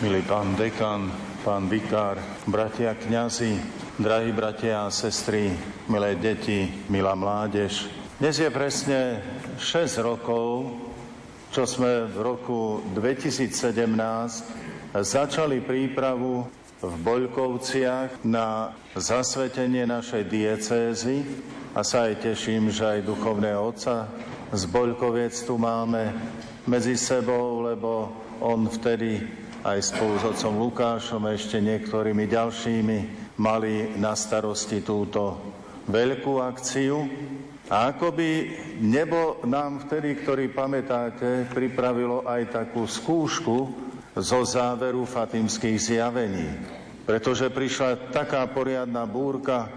Milý 0.01 0.25
pán 0.25 0.57
dekan, 0.57 1.05
pán 1.45 1.69
vikár, 1.69 2.17
bratia 2.49 2.97
kňazi, 2.97 3.61
drahí 4.01 4.33
bratia 4.33 4.89
a 4.89 4.93
sestry, 4.93 5.53
milé 5.85 6.17
deti, 6.17 6.65
milá 6.89 7.13
mládež, 7.13 7.99
dnes 8.19 8.35
je 8.35 8.51
presne 8.51 9.23
6 9.59 9.99
rokov, 9.99 10.71
čo 11.51 11.67
sme 11.67 12.07
v 12.07 12.17
roku 12.23 12.79
2017 12.95 13.51
začali 15.03 15.59
prípravu 15.59 16.47
v 16.79 16.93
Boľkovciach 17.03 18.23
na 18.23 18.71
zasvetenie 18.95 19.83
našej 19.83 20.23
diecézy 20.31 21.27
a 21.75 21.83
sa 21.83 22.07
aj 22.07 22.31
teším, 22.31 22.71
že 22.71 22.87
aj 22.87 23.03
duchovného 23.03 23.59
otca 23.59 24.07
z 24.55 24.63
Boľkoviec 24.71 25.35
tu 25.43 25.59
máme 25.59 26.15
medzi 26.63 26.95
sebou, 26.95 27.59
lebo 27.67 28.15
on 28.39 28.63
vtedy 28.71 29.27
aj 29.67 29.91
spolu 29.91 30.23
s 30.23 30.39
otcom 30.39 30.55
Lukášom 30.55 31.27
a 31.27 31.35
ešte 31.35 31.59
niektorými 31.59 32.31
ďalšími 32.31 32.97
mali 33.35 33.91
na 33.99 34.15
starosti 34.15 34.79
túto 34.79 35.35
veľkú 35.91 36.39
akciu. 36.39 37.03
A 37.69 37.93
ako 37.93 38.17
by 38.17 38.29
nebo 38.81 39.45
nám 39.45 39.85
vtedy, 39.85 40.17
ktorý 40.17 40.49
pamätáte, 40.49 41.45
pripravilo 41.53 42.25
aj 42.25 42.49
takú 42.49 42.89
skúšku 42.89 43.57
zo 44.17 44.41
záveru 44.41 45.05
fatimských 45.05 45.77
zjavení. 45.77 46.49
Pretože 47.05 47.53
prišla 47.53 48.09
taká 48.09 48.41
poriadna 48.49 49.05
búrka, 49.05 49.69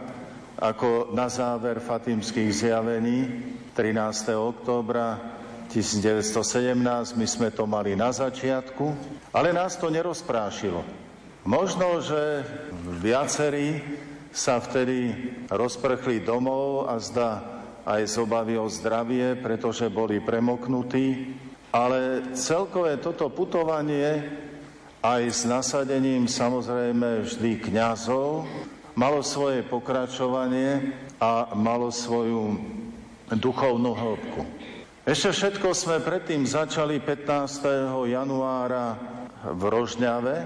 ako 0.57 1.13
na 1.13 1.29
záver 1.29 1.85
fatimských 1.85 2.49
zjavení 2.49 3.29
13. 3.77 4.41
októbra 4.41 5.21
1917, 5.69 6.73
my 7.13 7.27
sme 7.29 7.49
to 7.53 7.69
mali 7.69 7.93
na 7.93 8.09
začiatku, 8.09 8.85
ale 9.37 9.53
nás 9.53 9.77
to 9.77 9.93
nerozprášilo. 9.93 10.81
Možno, 11.45 12.01
že 12.01 12.41
viacerí 13.05 13.85
sa 14.33 14.57
vtedy 14.65 15.13
rozprchli 15.53 16.25
domov 16.25 16.89
a 16.89 16.97
zda 16.97 17.52
aj 17.83 18.03
z 18.07 18.15
obavy 18.23 18.55
o 18.59 18.71
zdravie, 18.71 19.35
pretože 19.39 19.91
boli 19.91 20.23
premoknutí, 20.23 21.35
ale 21.75 22.31
celkové 22.37 23.01
toto 23.01 23.27
putovanie 23.33 24.23
aj 25.03 25.23
s 25.27 25.43
nasadením 25.43 26.31
samozrejme 26.31 27.27
vždy 27.27 27.59
kňazov 27.59 28.47
malo 28.95 29.25
svoje 29.25 29.65
pokračovanie 29.67 30.95
a 31.19 31.51
malo 31.57 31.91
svoju 31.91 32.61
duchovnú 33.33 33.97
hĺbku. 33.97 34.43
Ešte 35.03 35.35
všetko 35.35 35.75
sme 35.75 35.99
predtým 35.99 36.47
začali 36.47 37.03
15. 37.03 38.07
januára 38.07 38.95
v 39.43 39.63
Rožňave, 39.67 40.37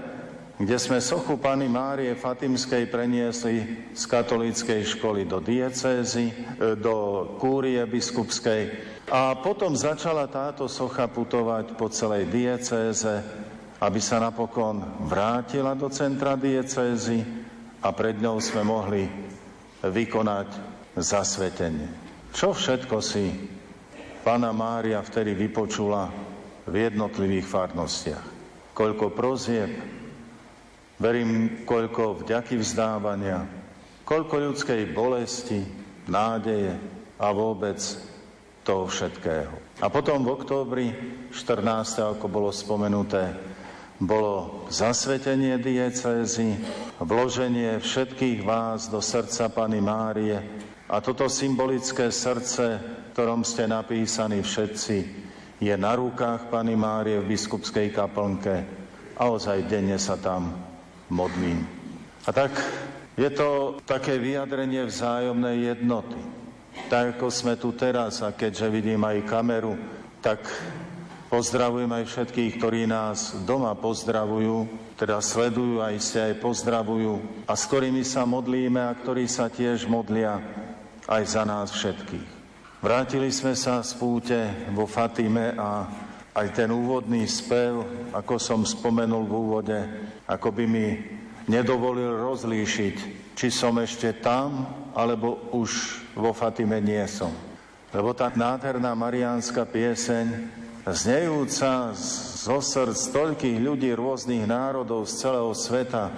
kde 0.57 0.77
sme 0.81 0.97
sochu 0.97 1.37
Pany 1.37 1.69
Márie 1.69 2.17
Fatimskej 2.17 2.89
preniesli 2.89 3.85
z 3.93 4.03
katolíckej 4.09 4.81
školy 4.97 5.29
do 5.29 5.37
diecézy, 5.37 6.33
e, 6.33 6.73
do 6.73 7.29
kúrie 7.37 7.85
biskupskej. 7.85 8.73
A 9.13 9.37
potom 9.37 9.77
začala 9.77 10.25
táto 10.25 10.65
socha 10.65 11.05
putovať 11.05 11.77
po 11.77 11.93
celej 11.93 12.33
diecéze, 12.33 13.21
aby 13.77 14.01
sa 14.01 14.17
napokon 14.17 14.81
vrátila 15.05 15.77
do 15.77 15.93
centra 15.93 16.33
diecézy 16.33 17.21
a 17.85 17.93
pred 17.93 18.17
ňou 18.17 18.41
sme 18.41 18.65
mohli 18.65 19.05
vykonať 19.85 20.49
zasvetenie. 20.97 21.85
Čo 22.33 22.57
všetko 22.57 22.97
si 22.97 23.29
Pána 24.25 24.51
Mária 24.51 24.99
vtedy 25.05 25.37
vypočula 25.37 26.09
v 26.67 26.73
jednotlivých 26.75 27.47
farnostiach. 27.47 28.25
Koľko 28.75 29.15
prozieb, 29.15 29.71
verím, 30.97 31.63
koľko 31.65 32.25
vďaky 32.25 32.57
vzdávania, 32.57 33.45
koľko 34.01 34.51
ľudskej 34.51 34.93
bolesti, 34.93 35.61
nádeje 36.09 36.73
a 37.21 37.27
vôbec 37.33 37.77
toho 38.65 38.89
všetkého. 38.89 39.53
A 39.79 39.87
potom 39.87 40.25
v 40.25 40.33
októbri 40.33 40.87
14. 41.29 42.17
ako 42.17 42.25
bolo 42.27 42.49
spomenuté, 42.49 43.31
bolo 43.97 44.65
zasvetenie 44.69 45.57
diecézy, 45.61 46.57
vloženie 47.01 47.81
všetkých 47.81 48.45
vás 48.45 48.89
do 48.89 49.01
srdca 49.01 49.49
Pany 49.49 49.81
Márie 49.81 50.37
a 50.89 51.01
toto 51.01 51.29
symbolické 51.29 52.09
srdce, 52.09 52.81
ktorom 53.13 53.41
ste 53.41 53.65
napísaní 53.65 54.41
všetci, 54.41 54.97
je 55.57 55.73
na 55.73 55.97
rukách 55.97 56.53
Pany 56.53 56.77
Márie 56.77 57.17
v 57.21 57.33
biskupskej 57.33 57.89
kaplnke 57.89 58.55
a 59.17 59.23
ozaj 59.25 59.65
denne 59.65 59.97
sa 59.97 60.17
tam 60.21 60.67
modlím. 61.09 61.67
A 62.27 62.29
tak 62.31 62.51
je 63.17 63.29
to 63.31 63.79
také 63.87 64.19
vyjadrenie 64.19 64.85
vzájomnej 64.85 65.73
jednoty. 65.75 66.19
Tak 66.87 67.17
ako 67.17 67.27
sme 67.33 67.57
tu 67.57 67.73
teraz 67.73 68.21
a 68.21 68.35
keďže 68.35 68.67
vidím 68.69 69.01
aj 69.01 69.25
kameru, 69.25 69.73
tak 70.21 70.43
Pozdravujem 71.27 71.91
aj 71.91 72.07
všetkých, 72.07 72.55
ktorí 72.55 72.87
nás 72.87 73.35
doma 73.43 73.75
pozdravujú, 73.75 74.63
teda 74.95 75.19
sledujú 75.19 75.83
a 75.83 75.91
iste 75.91 76.23
aj 76.23 76.39
pozdravujú 76.39 77.43
a 77.43 77.51
s 77.51 77.67
ktorými 77.67 77.99
sa 78.07 78.23
modlíme 78.23 78.79
a 78.79 78.95
ktorí 78.95 79.27
sa 79.27 79.51
tiež 79.51 79.91
modlia 79.91 80.39
aj 81.03 81.23
za 81.27 81.43
nás 81.43 81.75
všetkých. 81.75 82.29
Vrátili 82.79 83.27
sme 83.27 83.59
sa 83.59 83.83
z 83.83 83.91
púte 83.99 84.39
vo 84.71 84.87
Fatime 84.87 85.51
a 85.59 85.83
aj 86.37 86.53
ten 86.53 86.69
úvodný 86.69 87.25
spev, 87.25 87.81
ako 88.13 88.37
som 88.37 88.61
spomenul 88.61 89.25
v 89.25 89.33
úvode, 89.33 89.79
ako 90.29 90.53
by 90.53 90.65
mi 90.69 91.01
nedovolil 91.49 92.13
rozlíšiť, 92.13 92.95
či 93.33 93.47
som 93.49 93.73
ešte 93.81 94.21
tam, 94.21 94.69
alebo 94.93 95.49
už 95.57 95.97
vo 96.13 96.37
Fatime 96.37 96.77
nie 96.77 97.01
som. 97.09 97.33
Lebo 97.89 98.13
tá 98.13 98.29
nádherná 98.29 98.93
mariánska 98.93 99.65
pieseň 99.65 100.45
znejúca 100.85 101.97
zo 102.37 102.61
srdc 102.61 103.01
toľkých 103.17 103.57
ľudí 103.57 103.89
rôznych 103.97 104.45
národov 104.45 105.09
z 105.09 105.25
celého 105.25 105.51
sveta, 105.57 106.13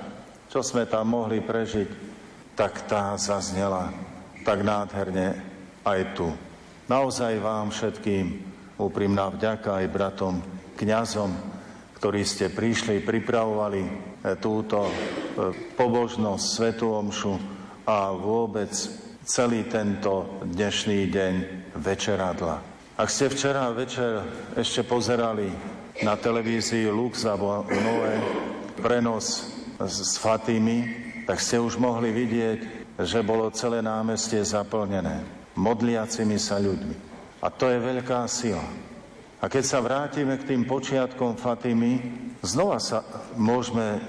čo 0.52 0.60
sme 0.60 0.84
tam 0.84 1.16
mohli 1.16 1.40
prežiť, 1.40 1.90
tak 2.60 2.92
tá 2.92 3.16
zaznela 3.16 3.96
tak 4.44 4.68
nádherne 4.68 5.40
aj 5.88 6.00
tu. 6.18 6.28
Naozaj 6.90 7.40
vám 7.40 7.72
všetkým 7.72 8.49
úprimná 8.80 9.28
vďaka 9.28 9.84
aj 9.84 9.92
bratom, 9.92 10.40
kňazom, 10.80 11.30
ktorí 12.00 12.24
ste 12.24 12.48
prišli, 12.48 13.04
pripravovali 13.04 13.82
e, 13.84 13.92
túto 14.40 14.88
e, 14.88 14.94
pobožnosť, 15.76 16.46
svetú 16.48 16.96
omšu 16.96 17.36
a 17.84 18.16
vôbec 18.16 18.72
celý 19.28 19.68
tento 19.68 20.40
dnešný 20.48 21.12
deň 21.12 21.34
večeradla. 21.76 22.64
Ak 22.96 23.12
ste 23.12 23.28
včera 23.28 23.68
večer 23.76 24.24
ešte 24.56 24.88
pozerali 24.88 25.52
na 26.00 26.16
televízii 26.16 26.88
Lux 26.88 27.28
alebo 27.28 27.68
Noé 27.68 28.16
prenos 28.80 29.52
z 29.76 30.16
Fatimy, 30.20 30.78
tak 31.28 31.44
ste 31.44 31.60
už 31.60 31.76
mohli 31.76 32.16
vidieť, 32.16 32.60
že 33.00 33.20
bolo 33.24 33.52
celé 33.52 33.84
námestie 33.84 34.40
zaplnené 34.44 35.40
modliacimi 35.60 36.40
sa 36.40 36.56
ľuďmi. 36.60 37.09
A 37.40 37.48
to 37.48 37.72
je 37.72 37.80
veľká 37.80 38.28
sila. 38.28 38.64
A 39.40 39.48
keď 39.48 39.64
sa 39.64 39.80
vrátime 39.80 40.36
k 40.36 40.52
tým 40.52 40.68
počiatkom 40.68 41.40
Fatimy, 41.40 42.04
znova 42.44 42.76
sa 42.84 43.08
môžeme 43.40 44.04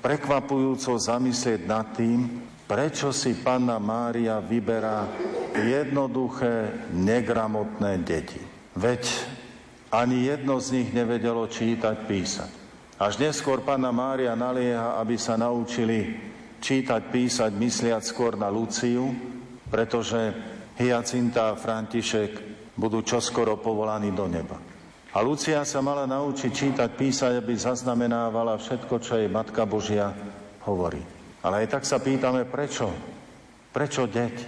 prekvapujúco 0.00 0.96
zamyslieť 0.96 1.60
nad 1.68 1.92
tým, 1.92 2.40
prečo 2.64 3.12
si 3.12 3.36
panna 3.36 3.76
Mária 3.76 4.40
vyberá 4.40 5.04
jednoduché, 5.52 6.88
negramotné 6.96 8.00
deti. 8.00 8.40
Veď 8.72 9.04
ani 9.92 10.32
jedno 10.32 10.56
z 10.56 10.80
nich 10.80 10.88
nevedelo 10.96 11.44
čítať, 11.44 11.96
písať. 12.08 12.50
Až 12.96 13.20
neskôr 13.20 13.60
pána 13.60 13.92
Mária 13.92 14.32
nalieha, 14.32 14.96
aby 14.96 15.20
sa 15.20 15.36
naučili 15.36 16.16
čítať, 16.60 17.12
písať, 17.12 17.50
mysliať 17.52 18.02
skôr 18.08 18.36
na 18.36 18.48
Luciu, 18.48 19.12
pretože 19.68 20.32
Hyacinta 20.80 21.56
František 21.56 22.49
budú 22.80 23.04
čoskoro 23.04 23.60
povolaní 23.60 24.08
do 24.10 24.24
neba. 24.24 24.56
A 25.10 25.20
Lucia 25.20 25.60
sa 25.66 25.84
mala 25.84 26.06
naučiť 26.06 26.50
čítať, 26.50 26.88
písať, 26.94 27.32
aby 27.42 27.52
zaznamenávala 27.52 28.56
všetko, 28.56 28.94
čo 29.02 29.18
jej 29.18 29.28
Matka 29.28 29.66
Božia 29.68 30.14
hovorí. 30.64 31.02
Ale 31.44 31.66
aj 31.66 31.76
tak 31.76 31.84
sa 31.84 32.00
pýtame, 32.00 32.46
prečo? 32.46 32.88
Prečo 33.74 34.06
deti? 34.06 34.46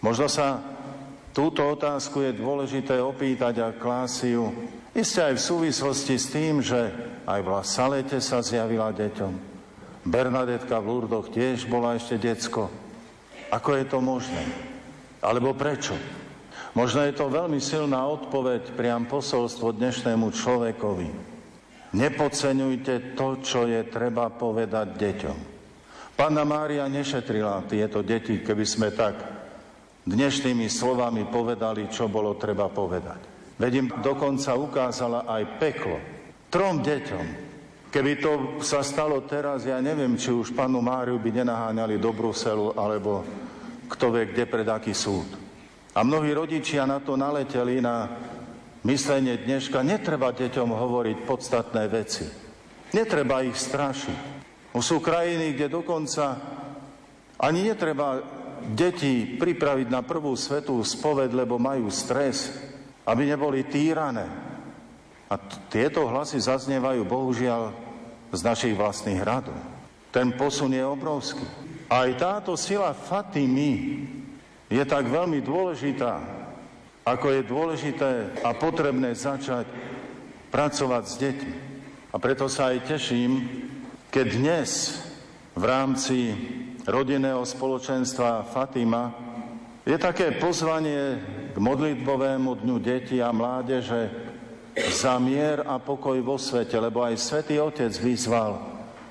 Možno 0.00 0.26
sa 0.26 0.58
túto 1.30 1.62
otázku 1.68 2.24
je 2.24 2.34
dôležité 2.34 2.98
opýtať 2.98 3.62
a 3.62 3.76
klásiu 3.76 4.50
isté 4.96 5.22
aj 5.22 5.38
v 5.38 5.46
súvislosti 5.46 6.14
s 6.16 6.26
tým, 6.32 6.64
že 6.64 6.88
aj 7.28 7.40
v 7.44 7.48
Salete 7.62 8.18
sa 8.18 8.40
zjavila 8.40 8.90
deťom. 8.96 9.52
Bernadetka 10.02 10.82
v 10.82 10.88
Lurdoch 10.88 11.30
tiež 11.30 11.70
bola 11.70 11.94
ešte 11.94 12.18
decko. 12.18 12.66
Ako 13.52 13.76
je 13.76 13.84
to 13.86 14.00
možné? 14.00 14.42
Alebo 15.22 15.54
prečo? 15.54 15.94
Možno 16.72 17.04
je 17.04 17.12
to 17.12 17.28
veľmi 17.28 17.60
silná 17.60 18.00
odpoveď, 18.08 18.72
priam 18.72 19.04
posolstvo 19.04 19.76
dnešnému 19.76 20.32
človekovi. 20.32 21.08
Nepodceňujte 21.92 23.12
to, 23.12 23.44
čo 23.44 23.68
je 23.68 23.84
treba 23.92 24.32
povedať 24.32 24.96
deťom. 24.96 25.38
Pána 26.16 26.48
Mária 26.48 26.88
nešetrila 26.88 27.68
tieto 27.68 28.00
deti, 28.00 28.40
keby 28.40 28.64
sme 28.64 28.88
tak 28.88 29.20
dnešnými 30.08 30.64
slovami 30.72 31.28
povedali, 31.28 31.92
čo 31.92 32.08
bolo 32.08 32.40
treba 32.40 32.72
povedať. 32.72 33.20
Veď 33.60 33.72
im 33.76 33.88
dokonca 34.00 34.56
ukázala 34.56 35.28
aj 35.28 35.60
peklo. 35.60 36.00
Trom 36.48 36.80
deťom. 36.80 37.26
Keby 37.92 38.12
to 38.16 38.32
sa 38.64 38.80
stalo 38.80 39.20
teraz, 39.28 39.68
ja 39.68 39.76
neviem, 39.84 40.16
či 40.16 40.32
už 40.32 40.56
panu 40.56 40.80
Máriu 40.80 41.20
by 41.20 41.44
nenaháňali 41.44 42.00
do 42.00 42.16
Bruselu, 42.16 42.72
alebo 42.80 43.20
kto 43.92 44.08
vie, 44.08 44.32
kde 44.32 44.48
pred 44.48 44.64
aký 44.64 44.96
súd. 44.96 45.41
A 45.92 46.00
mnohí 46.00 46.32
rodičia 46.32 46.88
na 46.88 47.04
to 47.04 47.20
naleteli 47.20 47.84
na 47.84 48.08
myslenie 48.88 49.36
dneška. 49.44 49.84
Netreba 49.84 50.32
deťom 50.32 50.72
hovoriť 50.72 51.16
podstatné 51.28 51.84
veci. 51.92 52.24
Netreba 52.96 53.44
ich 53.44 53.56
strašiť. 53.60 54.18
Sú 54.80 55.04
krajiny, 55.04 55.52
kde 55.52 55.68
dokonca 55.68 56.40
ani 57.36 57.68
netreba 57.68 58.24
deti 58.72 59.36
pripraviť 59.36 59.88
na 59.92 60.00
prvú 60.00 60.32
svetú 60.32 60.80
spoved, 60.80 61.28
lebo 61.36 61.60
majú 61.60 61.92
stres, 61.92 62.56
aby 63.04 63.28
neboli 63.28 63.68
týrané. 63.68 64.24
A 65.28 65.36
t- 65.36 65.60
tieto 65.68 66.08
hlasy 66.08 66.40
zaznievajú 66.40 67.04
bohužiaľ 67.04 67.72
z 68.32 68.40
našich 68.40 68.72
vlastných 68.72 69.20
hradov. 69.20 69.56
Ten 70.08 70.32
posun 70.32 70.72
je 70.72 70.84
obrovský. 70.84 71.44
Aj 71.92 72.08
táto 72.16 72.56
sila 72.56 72.96
Fatimy 72.96 74.08
je 74.72 74.84
tak 74.88 75.04
veľmi 75.04 75.44
dôležitá, 75.44 76.24
ako 77.04 77.26
je 77.28 77.42
dôležité 77.44 78.12
a 78.40 78.56
potrebné 78.56 79.12
začať 79.12 79.68
pracovať 80.48 81.04
s 81.04 81.14
deťmi. 81.20 81.56
A 82.12 82.16
preto 82.16 82.48
sa 82.48 82.72
aj 82.72 82.88
teším, 82.88 83.44
keď 84.08 84.26
dnes 84.32 84.70
v 85.52 85.64
rámci 85.68 86.18
rodinného 86.88 87.44
spoločenstva 87.44 88.48
Fatima 88.48 89.12
je 89.84 89.96
také 90.00 90.40
pozvanie 90.40 91.20
k 91.52 91.56
modlitbovému 91.60 92.64
dňu 92.64 92.76
detí 92.80 93.20
a 93.20 93.28
mládeže 93.28 94.08
za 94.88 95.20
mier 95.20 95.60
a 95.68 95.76
pokoj 95.76 96.16
vo 96.24 96.40
svete, 96.40 96.80
lebo 96.80 97.04
aj 97.04 97.20
Svetý 97.20 97.60
Otec 97.60 97.92
vyzval, 98.00 98.56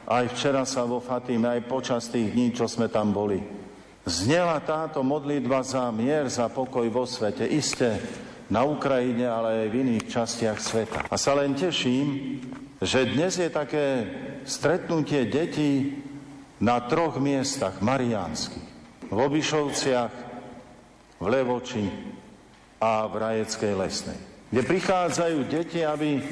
aj 0.10 0.26
včera 0.34 0.66
sa 0.66 0.90
vo 0.90 0.98
Fatime, 0.98 1.54
aj 1.54 1.70
počas 1.70 2.10
tých 2.10 2.34
dní, 2.34 2.50
čo 2.50 2.66
sme 2.66 2.90
tam 2.90 3.14
boli. 3.14 3.61
Znela 4.02 4.58
táto 4.66 5.06
modlitba 5.06 5.62
za 5.62 5.86
mier, 5.94 6.26
za 6.26 6.50
pokoj 6.50 6.90
vo 6.90 7.06
svete, 7.06 7.46
iste 7.46 8.02
na 8.50 8.66
Ukrajine, 8.66 9.30
ale 9.30 9.66
aj 9.66 9.68
v 9.70 9.80
iných 9.86 10.06
častiach 10.10 10.58
sveta. 10.58 11.00
A 11.06 11.16
sa 11.22 11.38
len 11.38 11.54
teším, 11.54 12.42
že 12.82 13.06
dnes 13.14 13.38
je 13.38 13.50
také 13.54 14.10
stretnutie 14.42 15.30
detí 15.30 16.02
na 16.58 16.82
troch 16.82 17.22
miestach 17.22 17.78
mariánskych. 17.78 18.66
V 19.06 19.18
Obišovciach, 19.18 20.14
v 21.22 21.26
Levoči 21.30 21.86
a 22.82 23.06
v 23.06 23.14
Rajeckej 23.22 23.74
lesnej. 23.78 24.20
Kde 24.50 24.62
prichádzajú 24.66 25.40
deti, 25.46 25.86
aby 25.86 26.26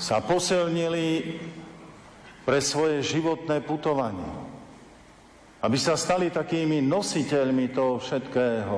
sa 0.00 0.24
posilnili 0.24 1.36
pre 2.48 2.64
svoje 2.64 3.04
životné 3.04 3.60
putovanie. 3.60 4.39
Aby 5.60 5.76
sa 5.76 5.92
stali 5.96 6.32
takými 6.32 6.80
nositeľmi 6.80 7.68
toho 7.76 8.00
všetkého, 8.00 8.76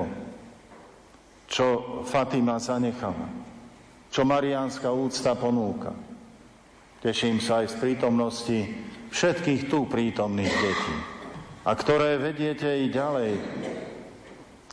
čo 1.47 1.65
Fatima 2.03 2.59
zanechala. 2.59 3.43
čo 4.13 4.21
mariánska 4.21 4.93
úcta 4.93 5.33
ponúka. 5.33 5.89
Teším 7.01 7.41
sa 7.41 7.65
aj 7.65 7.73
z 7.73 7.75
prítomnosti 7.81 8.59
všetkých 9.09 9.73
tu 9.73 9.89
prítomných 9.89 10.53
detí, 10.53 10.95
a 11.65 11.73
ktoré 11.73 12.21
vediete 12.21 12.69
i 12.69 12.93
ďalej. 12.93 13.33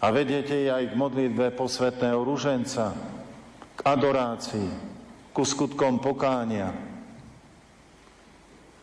A 0.01 0.07
vediete 0.13 0.57
i 0.57 0.69
aj 0.69 0.93
k 0.93 0.95
modlitbe 0.97 1.57
posvetného 1.57 2.21
ruženca, 2.21 2.93
k 3.77 3.81
adorácii, 3.85 4.69
ku 5.33 5.45
skutkom 5.45 6.01
pokánia, 6.01 6.73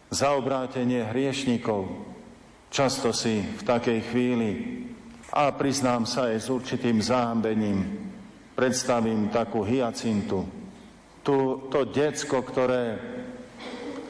za 0.09 0.33
obrátenie 0.33 1.05
hriešnikov. 1.09 2.06
Často 2.67 3.15
si 3.15 3.39
v 3.41 3.61
takej 3.63 3.99
chvíli, 4.11 4.51
a 5.31 5.51
priznám 5.51 6.07
sa 6.07 6.31
aj 6.31 6.37
s 6.39 6.47
určitým 6.47 7.03
zahambením, 7.03 7.83
predstavím 8.55 9.27
takú 9.27 9.61
hyacintu, 9.63 10.47
tu, 11.27 11.67
to 11.67 11.83
decko, 11.83 12.39
ktoré 12.39 12.95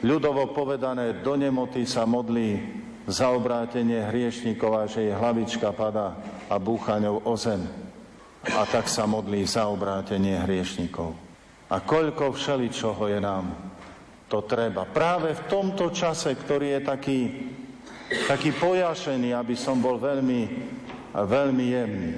ľudovo 0.06 0.54
povedané 0.54 1.18
do 1.18 1.34
nemoty 1.34 1.82
sa 1.82 2.06
modlí 2.06 2.78
za 3.10 3.34
obrátenie 3.34 4.06
hriešnikov 4.06 4.70
a 4.78 4.84
že 4.86 5.10
jej 5.10 5.16
hlavička 5.16 5.74
padá 5.74 6.14
a 6.46 6.54
búcha 6.62 7.02
ňou 7.02 7.26
o 7.26 7.34
zem. 7.34 7.66
A 8.54 8.62
tak 8.70 8.86
sa 8.86 9.02
modlí 9.02 9.42
za 9.42 9.66
obrátenie 9.66 10.38
hriešnikov. 10.46 11.10
A 11.68 11.82
koľko 11.82 12.32
všeličoho 12.32 13.10
je 13.10 13.18
nám 13.18 13.50
to 14.30 14.46
treba. 14.46 14.86
Práve 14.86 15.34
v 15.34 15.42
tomto 15.50 15.90
čase, 15.90 16.32
ktorý 16.38 16.78
je 16.78 16.80
taký, 16.84 17.20
taký 18.08 18.56
pojašený, 18.56 19.36
aby 19.36 19.54
som 19.56 19.80
bol 19.80 20.00
veľmi, 20.00 20.40
veľmi 21.12 21.64
jemný. 21.68 22.14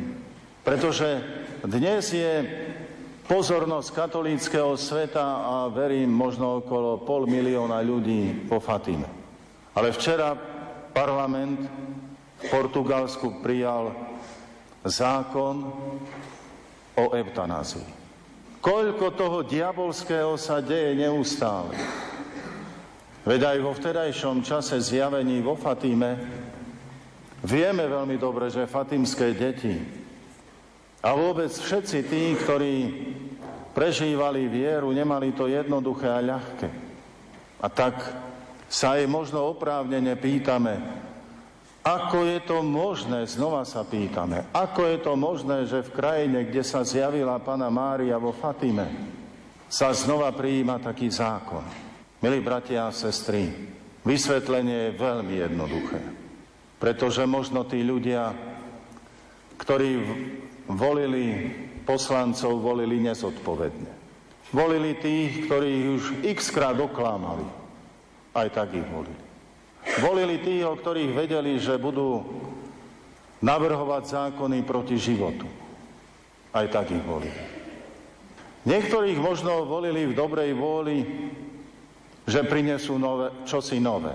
Pretože 0.63 1.09
dnes 1.67 2.05
je 2.15 2.33
pozornosť 3.27 3.89
katolíckého 3.95 4.75
sveta 4.75 5.47
a 5.47 5.55
verím 5.71 6.11
možno 6.11 6.63
okolo 6.63 7.03
pol 7.03 7.27
milióna 7.27 7.83
ľudí 7.83 8.47
po 8.47 8.59
Fatime. 8.59 9.07
Ale 9.75 9.95
včera 9.95 10.35
parlament 10.91 11.63
v 12.41 12.45
Portugalsku 12.51 13.39
prijal 13.39 13.95
zákon 14.83 15.71
o 16.99 17.05
eutanázii. 17.15 17.87
Koľko 18.61 19.17
toho 19.17 19.39
diabolského 19.41 20.37
sa 20.37 20.61
deje 20.61 20.93
neustále. 20.93 21.73
Veď 23.21 23.41
aj 23.53 23.59
vo 23.61 23.73
vtedajšom 23.77 24.41
čase 24.41 24.81
zjavení 24.81 25.45
vo 25.45 25.53
Fatíme 25.53 26.17
vieme 27.45 27.85
veľmi 27.85 28.17
dobre, 28.17 28.49
že 28.49 28.65
fatimské 28.65 29.37
deti 29.37 29.77
a 31.05 31.13
vôbec 31.13 31.53
všetci 31.53 31.99
tí, 32.09 32.23
ktorí 32.41 32.77
prežívali 33.77 34.49
vieru, 34.49 34.93
nemali 34.93 35.33
to 35.33 35.49
jednoduché 35.49 36.09
a 36.09 36.21
ľahké. 36.25 36.69
A 37.61 37.67
tak 37.69 37.97
sa 38.73 38.97
aj 38.97 39.05
možno 39.05 39.53
oprávnene 39.53 40.17
pýtame, 40.17 40.81
ako 41.81 42.29
je 42.29 42.41
to 42.45 42.61
možné, 42.61 43.25
znova 43.25 43.65
sa 43.65 43.85
pýtame, 43.85 44.49
ako 44.53 44.81
je 44.85 44.99
to 45.01 45.13
možné, 45.17 45.65
že 45.65 45.81
v 45.89 45.95
krajine, 45.97 46.39
kde 46.45 46.61
sa 46.61 46.85
zjavila 46.85 47.41
Pana 47.41 47.73
Mária 47.73 48.21
vo 48.21 48.33
Fatime, 48.37 48.85
sa 49.69 49.93
znova 49.93 50.29
prijíma 50.33 50.77
taký 50.81 51.09
zákon. 51.09 51.90
Milí 52.21 52.45
bratia 52.45 52.85
a 52.85 52.93
sestry, 52.93 53.49
vysvetlenie 54.05 54.93
je 54.93 55.01
veľmi 55.01 55.35
jednoduché. 55.41 56.01
Pretože 56.77 57.25
možno 57.25 57.65
tí 57.65 57.81
ľudia, 57.81 58.37
ktorí 59.57 60.05
volili 60.69 61.49
poslancov, 61.89 62.61
volili 62.61 63.01
nezodpovedne. 63.01 63.93
Volili 64.53 65.01
tých, 65.01 65.49
ktorí 65.49 65.73
už 65.97 66.03
x 66.29 66.53
krát 66.53 66.77
oklámali. 66.77 67.49
Aj 68.37 68.53
tak 68.53 68.77
ich 68.77 68.85
volili. 68.93 69.25
Volili 70.05 70.37
tých, 70.45 70.69
o 70.69 70.77
ktorých 70.77 71.17
vedeli, 71.17 71.57
že 71.57 71.81
budú 71.81 72.21
navrhovať 73.41 74.03
zákony 74.37 74.61
proti 74.69 75.01
životu. 75.01 75.49
Aj 76.53 76.69
tak 76.69 76.93
ich 76.93 77.01
volili. 77.01 77.41
Niektorých 78.69 79.17
možno 79.17 79.65
volili 79.65 80.05
v 80.05 80.13
dobrej 80.13 80.53
vôli, 80.53 81.01
že 82.31 82.47
prinesú 82.47 82.95
nové, 82.95 83.35
čosi 83.43 83.83
nové. 83.83 84.15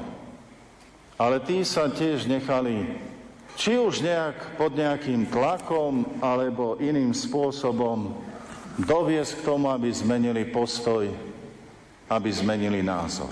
Ale 1.20 1.44
tí 1.44 1.68
sa 1.68 1.92
tiež 1.92 2.32
nechali, 2.32 2.96
či 3.60 3.76
už 3.76 4.04
nejak 4.04 4.56
pod 4.56 4.72
nejakým 4.76 5.28
tlakom, 5.28 6.08
alebo 6.24 6.80
iným 6.80 7.12
spôsobom, 7.12 8.16
doviesť 8.80 9.40
k 9.40 9.46
tomu, 9.48 9.72
aby 9.72 9.92
zmenili 9.92 10.48
postoj, 10.48 11.08
aby 12.12 12.30
zmenili 12.32 12.84
názor. 12.84 13.32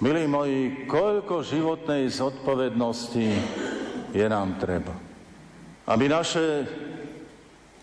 Milí 0.00 0.28
moji, 0.28 0.88
koľko 0.90 1.44
životnej 1.44 2.08
zodpovednosti 2.12 3.28
je 4.12 4.26
nám 4.28 4.56
treba. 4.60 4.92
Aby 5.84 6.08
naše, 6.08 6.66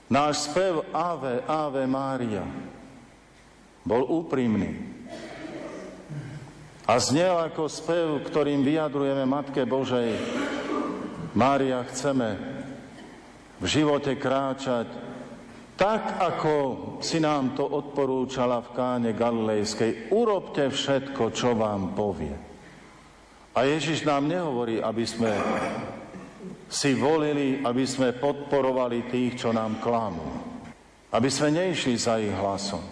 náš 0.10 0.50
spev 0.50 0.86
Ave, 0.92 1.46
Ave 1.46 1.86
Mária 1.86 2.46
bol 3.86 4.06
úprimný. 4.10 4.91
A 6.92 7.00
znel 7.00 7.40
ako 7.40 7.72
spev, 7.72 8.20
ktorým 8.28 8.68
vyjadrujeme 8.68 9.24
Matke 9.24 9.64
Božej, 9.64 10.12
Mária, 11.32 11.80
chceme 11.88 12.36
v 13.64 13.66
živote 13.66 14.20
kráčať 14.20 15.12
tak 15.82 16.22
ako 16.22 16.54
si 17.02 17.18
nám 17.18 17.58
to 17.58 17.66
odporúčala 17.66 18.62
v 18.62 18.70
káne 18.78 19.12
Galilejskej, 19.18 20.14
urobte 20.14 20.70
všetko, 20.70 21.34
čo 21.34 21.58
vám 21.58 21.98
povie. 21.98 22.38
A 23.58 23.66
Ježiš 23.66 24.06
nám 24.06 24.30
nehovorí, 24.30 24.78
aby 24.78 25.02
sme 25.10 25.34
si 26.70 26.94
volili, 26.94 27.66
aby 27.66 27.82
sme 27.82 28.14
podporovali 28.14 29.10
tých, 29.10 29.42
čo 29.42 29.50
nám 29.50 29.82
klamú. 29.82 30.22
Aby 31.10 31.34
sme 31.34 31.50
neišli 31.50 31.98
za 31.98 32.22
ich 32.22 32.30
hlasom, 32.30 32.86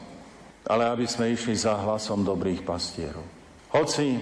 ale 0.66 0.90
aby 0.90 1.06
sme 1.06 1.30
išli 1.30 1.54
za 1.54 1.78
hlasom 1.78 2.26
dobrých 2.26 2.66
pastierov. 2.66 3.39
Hoci 3.70 4.18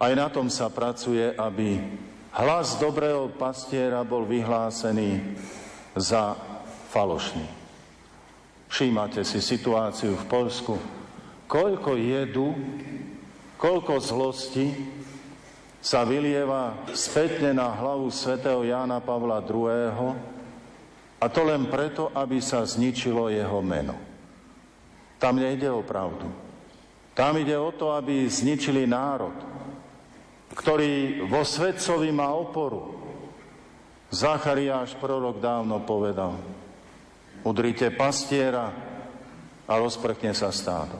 aj 0.00 0.12
na 0.16 0.26
tom 0.32 0.48
sa 0.48 0.72
pracuje, 0.72 1.36
aby 1.36 1.78
hlas 2.34 2.80
dobrého 2.80 3.30
pastiera 3.36 4.00
bol 4.02 4.26
vyhlásený 4.26 5.36
za 5.94 6.34
falošný. 6.90 7.46
Všímate 8.72 9.22
si 9.22 9.38
situáciu 9.38 10.18
v 10.18 10.24
Polsku. 10.26 10.74
Koľko 11.46 11.94
jedu, 11.94 12.56
koľko 13.60 14.02
zlosti 14.02 14.74
sa 15.84 16.02
vylieva 16.02 16.74
spätne 16.96 17.52
na 17.52 17.68
hlavu 17.68 18.08
svätého 18.08 18.64
Jána 18.64 18.98
Pavla 19.04 19.44
II. 19.44 20.16
A 21.20 21.24
to 21.28 21.40
len 21.44 21.68
preto, 21.68 22.08
aby 22.16 22.40
sa 22.40 22.64
zničilo 22.64 23.28
jeho 23.28 23.60
meno. 23.60 23.94
Tam 25.20 25.36
nejde 25.36 25.68
o 25.70 25.84
pravdu. 25.84 26.43
Tam 27.14 27.38
ide 27.38 27.54
o 27.54 27.70
to, 27.70 27.94
aby 27.94 28.26
zničili 28.26 28.90
národ, 28.90 29.38
ktorý 30.50 31.24
vo 31.30 31.46
svetcovi 31.46 32.10
má 32.10 32.34
oporu. 32.34 32.98
Zachariáš 34.10 34.98
prorok 34.98 35.38
dávno 35.38 35.82
povedal, 35.82 36.38
udrite 37.46 37.94
pastiera 37.94 38.70
a 39.66 39.72
rozprchne 39.78 40.34
sa 40.34 40.50
stádo. 40.50 40.98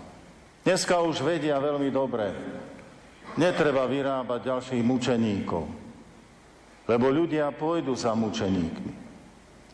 Dneska 0.63 0.99
už 1.03 1.23
vedia 1.23 1.59
veľmi 1.59 1.91
dobre, 1.91 2.31
netreba 3.39 3.87
vyrábať 3.87 4.41
ďalších 4.51 4.83
mučeníkov, 4.83 5.65
lebo 6.91 7.07
ľudia 7.11 7.51
pôjdu 7.55 7.95
za 7.95 8.15
mučeníkmi. 8.15 8.93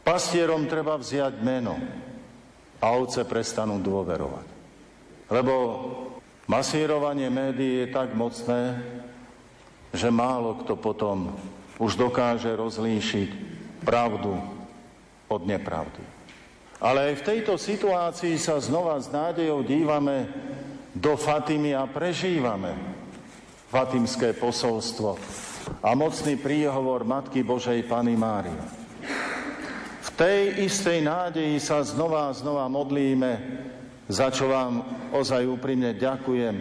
Pastierom 0.00 0.64
treba 0.64 0.96
vziať 0.96 1.34
meno 1.44 1.76
a 2.80 2.86
ovce 2.96 3.28
prestanú 3.28 3.76
dôverovať. 3.80 4.46
Lebo 5.30 5.54
masírovanie 6.50 7.30
médií 7.30 7.86
je 7.86 7.94
tak 7.94 8.10
mocné, 8.18 8.82
že 9.94 10.10
málo 10.10 10.58
kto 10.58 10.74
potom 10.74 11.38
už 11.78 11.94
dokáže 11.94 12.50
rozlíšiť 12.50 13.30
pravdu 13.86 14.34
od 15.30 15.42
nepravdy. 15.46 16.02
Ale 16.82 17.14
aj 17.14 17.14
v 17.22 17.26
tejto 17.30 17.54
situácii 17.54 18.34
sa 18.34 18.58
znova 18.58 18.98
s 18.98 19.06
nádejou 19.14 19.62
dívame 19.62 20.26
do 20.90 21.14
Fatimy 21.14 21.70
a 21.70 21.86
prežívame 21.86 22.74
fatimské 23.70 24.34
posolstvo 24.34 25.14
a 25.78 25.94
mocný 25.94 26.34
príhovor 26.34 27.06
Matky 27.06 27.46
Božej 27.46 27.86
Pany 27.86 28.18
Mária. 28.18 28.64
V 30.00 30.08
tej 30.18 30.66
istej 30.66 31.04
nádeji 31.06 31.62
sa 31.62 31.84
znova 31.86 32.32
a 32.32 32.36
znova 32.36 32.66
modlíme, 32.66 33.32
za 34.10 34.34
čo 34.34 34.50
vám 34.50 34.82
ozaj 35.14 35.46
úprimne 35.46 35.94
ďakujem 35.94 36.56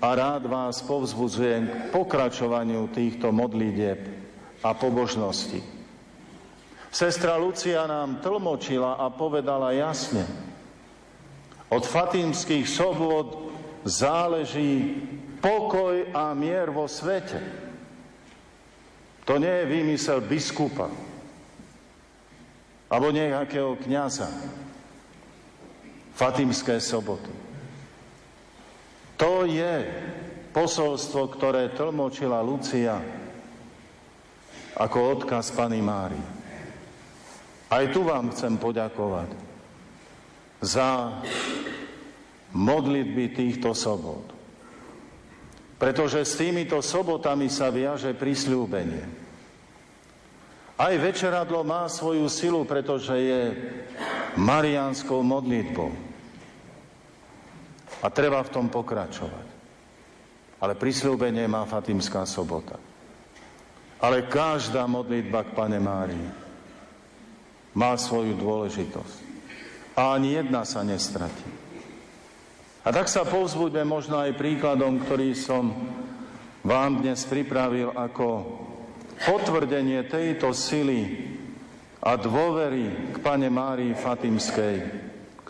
a 0.00 0.08
rád 0.16 0.48
vás 0.48 0.80
povzbudzujem 0.80 1.68
k 1.68 1.74
pokračovaniu 1.92 2.88
týchto 2.88 3.28
modlitieb 3.36 4.00
a 4.64 4.72
pobožností. 4.72 5.60
Sestra 6.88 7.36
Lucia 7.36 7.84
nám 7.84 8.24
tlmočila 8.24 8.96
a 8.96 9.12
povedala 9.12 9.76
jasne. 9.76 10.24
Od 11.68 11.84
fatímskych 11.84 12.64
sobôd 12.64 13.52
záleží 13.84 14.96
pokoj 15.44 16.08
a 16.16 16.32
mier 16.32 16.72
vo 16.72 16.88
svete. 16.88 17.44
To 19.28 19.36
nie 19.36 19.52
je 19.52 19.68
výmysel 19.68 20.24
biskupa 20.24 20.88
alebo 22.86 23.10
nejakého 23.10 23.74
kniaza. 23.82 24.30
Fatimské 26.16 26.80
soboty. 26.80 27.28
To 29.20 29.44
je 29.44 29.84
posolstvo, 30.56 31.28
ktoré 31.36 31.72
tlmočila 31.76 32.40
Lucia 32.40 32.96
ako 34.76 35.20
odkaz 35.20 35.52
Pany 35.52 35.80
Mári. 35.84 36.20
Aj 37.68 37.84
tu 37.92 38.04
vám 38.04 38.32
chcem 38.32 38.56
poďakovať 38.56 39.32
za 40.60 41.20
modlitby 42.56 43.36
týchto 43.36 43.76
sobot. 43.76 44.24
Pretože 45.76 46.24
s 46.24 46.40
týmito 46.40 46.80
sobotami 46.80 47.52
sa 47.52 47.68
viaže 47.68 48.16
prisľúbenie. 48.16 49.04
Aj 50.76 50.92
večeradlo 50.92 51.64
má 51.64 51.88
svoju 51.88 52.28
silu, 52.28 52.64
pretože 52.64 53.12
je 53.16 53.42
mariánskou 54.36 55.24
modlitbou. 55.24 56.05
A 58.04 58.06
treba 58.12 58.44
v 58.44 58.52
tom 58.52 58.66
pokračovať. 58.68 59.46
Ale 60.60 60.72
prisľúbenie 60.76 61.44
má 61.48 61.64
Fatimská 61.68 62.24
sobota. 62.28 62.76
Ale 64.00 64.28
každá 64.28 64.84
modlitba 64.84 65.44
k 65.48 65.54
Pane 65.56 65.80
Márii 65.80 66.28
má 67.76 67.96
svoju 67.96 68.36
dôležitosť. 68.36 69.16
A 69.96 70.16
ani 70.16 70.36
jedna 70.36 70.64
sa 70.68 70.84
nestratí. 70.84 71.48
A 72.84 72.92
tak 72.92 73.08
sa 73.08 73.24
povzbuďme 73.24 73.82
možno 73.88 74.20
aj 74.20 74.36
príkladom, 74.36 75.00
ktorý 75.02 75.32
som 75.34 75.72
vám 76.62 77.02
dnes 77.02 77.24
pripravil 77.24 77.90
ako 77.92 78.28
potvrdenie 79.24 80.04
tejto 80.06 80.52
sily 80.52 81.32
a 82.04 82.14
dôvery 82.14 83.12
k 83.12 83.16
Pane 83.24 83.48
Márii 83.48 83.96
Fatimskej, 83.96 85.05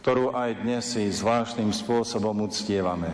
ktorú 0.07 0.38
aj 0.38 0.62
dnes 0.62 0.86
si 0.86 1.11
zvláštnym 1.11 1.74
spôsobom 1.74 2.46
uctievame. 2.46 3.11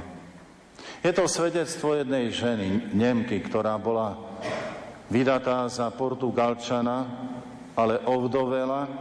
Je 1.00 1.08
to 1.16 1.24
svedectvo 1.24 1.96
jednej 1.96 2.28
ženy, 2.28 2.92
Nemky, 2.92 3.40
ktorá 3.48 3.80
bola 3.80 4.20
vydatá 5.08 5.64
za 5.72 5.88
Portugalčana, 5.88 7.08
ale 7.72 7.96
ovdovela 8.04 8.92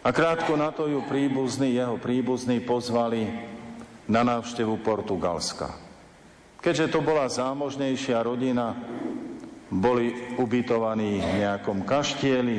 a 0.00 0.08
krátko 0.08 0.56
na 0.56 0.72
to 0.72 0.88
ju 0.88 1.04
príbuzný, 1.04 1.76
jeho 1.76 2.00
príbuzný 2.00 2.64
pozvali 2.64 3.36
na 4.08 4.24
návštevu 4.24 4.80
Portugalska. 4.80 5.68
Keďže 6.56 6.88
to 6.88 7.04
bola 7.04 7.28
zámožnejšia 7.28 8.16
rodina, 8.24 8.72
boli 9.68 10.40
ubytovaní 10.40 11.20
v 11.20 11.44
nejakom 11.44 11.84
kaštieli 11.84 12.56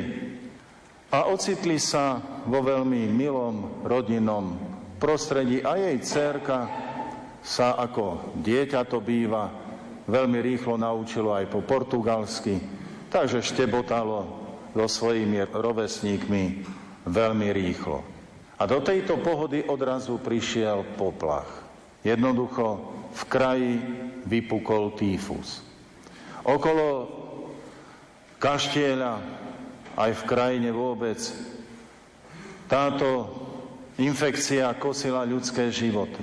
a 1.10 1.26
ocitli 1.26 1.82
sa 1.82 2.22
vo 2.46 2.62
veľmi 2.62 3.10
milom 3.10 3.82
rodinnom 3.82 4.54
prostredí 5.02 5.58
a 5.58 5.74
jej 5.74 5.98
cerka 6.06 6.70
sa 7.42 7.74
ako 7.74 8.36
dieťa 8.38 8.80
to 8.86 9.02
býva 9.02 9.50
veľmi 10.06 10.38
rýchlo 10.38 10.78
naučilo 10.78 11.34
aj 11.34 11.50
po 11.50 11.62
portugalsky, 11.66 12.58
takže 13.10 13.42
štebotalo 13.42 14.38
so 14.70 14.86
svojimi 14.86 15.50
rovesníkmi 15.50 16.44
veľmi 17.06 17.48
rýchlo. 17.50 18.06
A 18.60 18.68
do 18.68 18.78
tejto 18.84 19.18
pohody 19.18 19.64
odrazu 19.64 20.20
prišiel 20.20 20.84
poplach. 20.94 21.48
Jednoducho 22.04 22.92
v 23.10 23.22
kraji 23.26 23.74
vypukol 24.28 24.94
týfus. 24.94 25.64
Okolo 26.44 27.08
kaštieľa, 28.36 29.20
aj 29.98 30.10
v 30.14 30.22
krajine 30.26 30.70
vôbec, 30.70 31.18
táto 32.70 33.26
infekcia 33.98 34.70
kosila 34.78 35.26
ľudské 35.26 35.68
životy. 35.74 36.22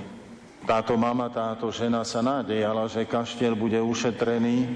Táto 0.64 0.96
mama, 1.00 1.32
táto 1.32 1.72
žena 1.72 2.04
sa 2.04 2.20
nádejala, 2.20 2.88
že 2.92 3.08
kaštiel 3.08 3.56
bude 3.56 3.80
ušetrený, 3.80 4.68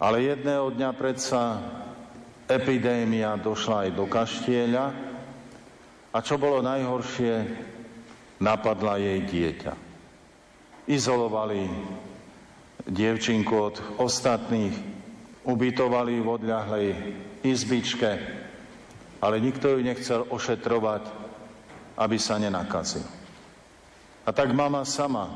ale 0.00 0.32
jedného 0.32 0.72
dňa 0.72 0.90
predsa 0.96 1.60
epidémia 2.48 3.36
došla 3.36 3.88
aj 3.88 3.90
do 3.92 4.04
kaštieľa 4.08 4.86
a 6.10 6.18
čo 6.24 6.40
bolo 6.40 6.64
najhoršie, 6.64 7.34
napadla 8.40 8.96
jej 8.96 9.20
dieťa. 9.22 9.72
Izolovali 10.88 11.68
dievčinku 12.88 13.54
od 13.54 13.76
ostatných, 14.00 14.74
ubytovali 15.44 16.18
v 16.18 16.28
odľahlej 16.28 16.88
izbičke, 17.44 18.10
ale 19.20 19.36
nikto 19.40 19.76
ju 19.76 19.78
nechcel 19.84 20.24
ošetrovať, 20.28 21.04
aby 22.00 22.16
sa 22.16 22.40
nenakazil. 22.40 23.04
A 24.24 24.30
tak 24.32 24.52
mama 24.52 24.84
sama, 24.84 25.28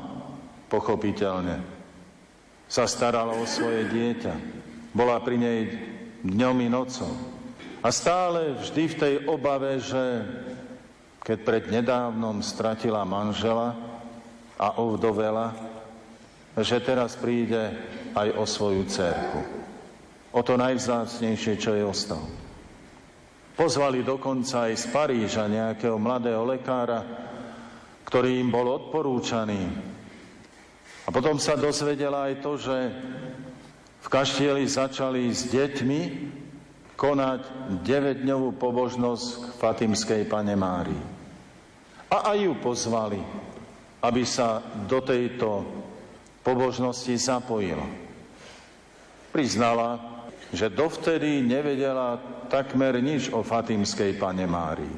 pochopiteľne, 0.69 1.61
sa 2.65 2.89
starala 2.89 3.37
o 3.37 3.45
svoje 3.45 3.85
dieťa. 3.89 4.33
Bola 4.95 5.21
pri 5.21 5.37
nej 5.37 5.59
dňom 6.25 6.57
i 6.65 6.69
nocou. 6.69 7.13
A 7.85 7.93
stále 7.93 8.57
vždy 8.57 8.83
v 8.89 8.99
tej 8.99 9.15
obave, 9.29 9.77
že 9.77 10.25
keď 11.21 11.37
pred 11.41 11.63
nedávnom 11.69 12.41
stratila 12.41 13.05
manžela 13.05 13.77
a 14.57 14.77
ovdovela, 14.81 15.53
že 16.57 16.81
teraz 16.81 17.13
príde 17.17 17.73
aj 18.17 18.29
o 18.37 18.45
svoju 18.47 18.85
cerku. 18.89 19.64
O 20.35 20.43
to 20.43 20.59
najvzácnejšie, 20.59 21.53
čo 21.55 21.71
je 21.71 21.83
ostalo. 21.87 22.27
Pozvali 23.55 24.03
dokonca 24.03 24.67
aj 24.67 24.73
z 24.75 24.85
Paríža 24.91 25.47
nejakého 25.47 25.95
mladého 25.95 26.43
lekára, 26.43 26.99
ktorý 28.03 28.43
im 28.43 28.51
bol 28.51 28.67
odporúčaný. 28.67 29.63
A 31.07 31.09
potom 31.09 31.39
sa 31.39 31.55
dozvedela 31.55 32.27
aj 32.27 32.43
to, 32.43 32.59
že 32.59 32.77
v 34.03 34.07
kaštieli 34.11 34.67
začali 34.67 35.31
s 35.31 35.47
deťmi 35.47 36.01
konať 36.99 37.41
9-dňovú 37.79 38.59
pobožnosť 38.59 39.27
k 39.39 39.43
Fatimskej 39.55 40.21
pane 40.27 40.55
Márii. 40.59 41.03
A 42.11 42.35
aj 42.35 42.37
ju 42.43 42.53
pozvali, 42.59 43.23
aby 44.03 44.23
sa 44.27 44.59
do 44.83 44.99
tejto 44.99 45.63
pobožnosti 46.43 47.15
zapojila. 47.15 47.87
Priznala, 49.31 50.14
že 50.55 50.71
dovtedy 50.71 51.43
nevedela 51.43 52.17
takmer 52.47 52.97
nič 53.03 53.29
o 53.35 53.43
Fatimskej 53.43 54.15
pane 54.15 54.47
Márii. 54.47 54.95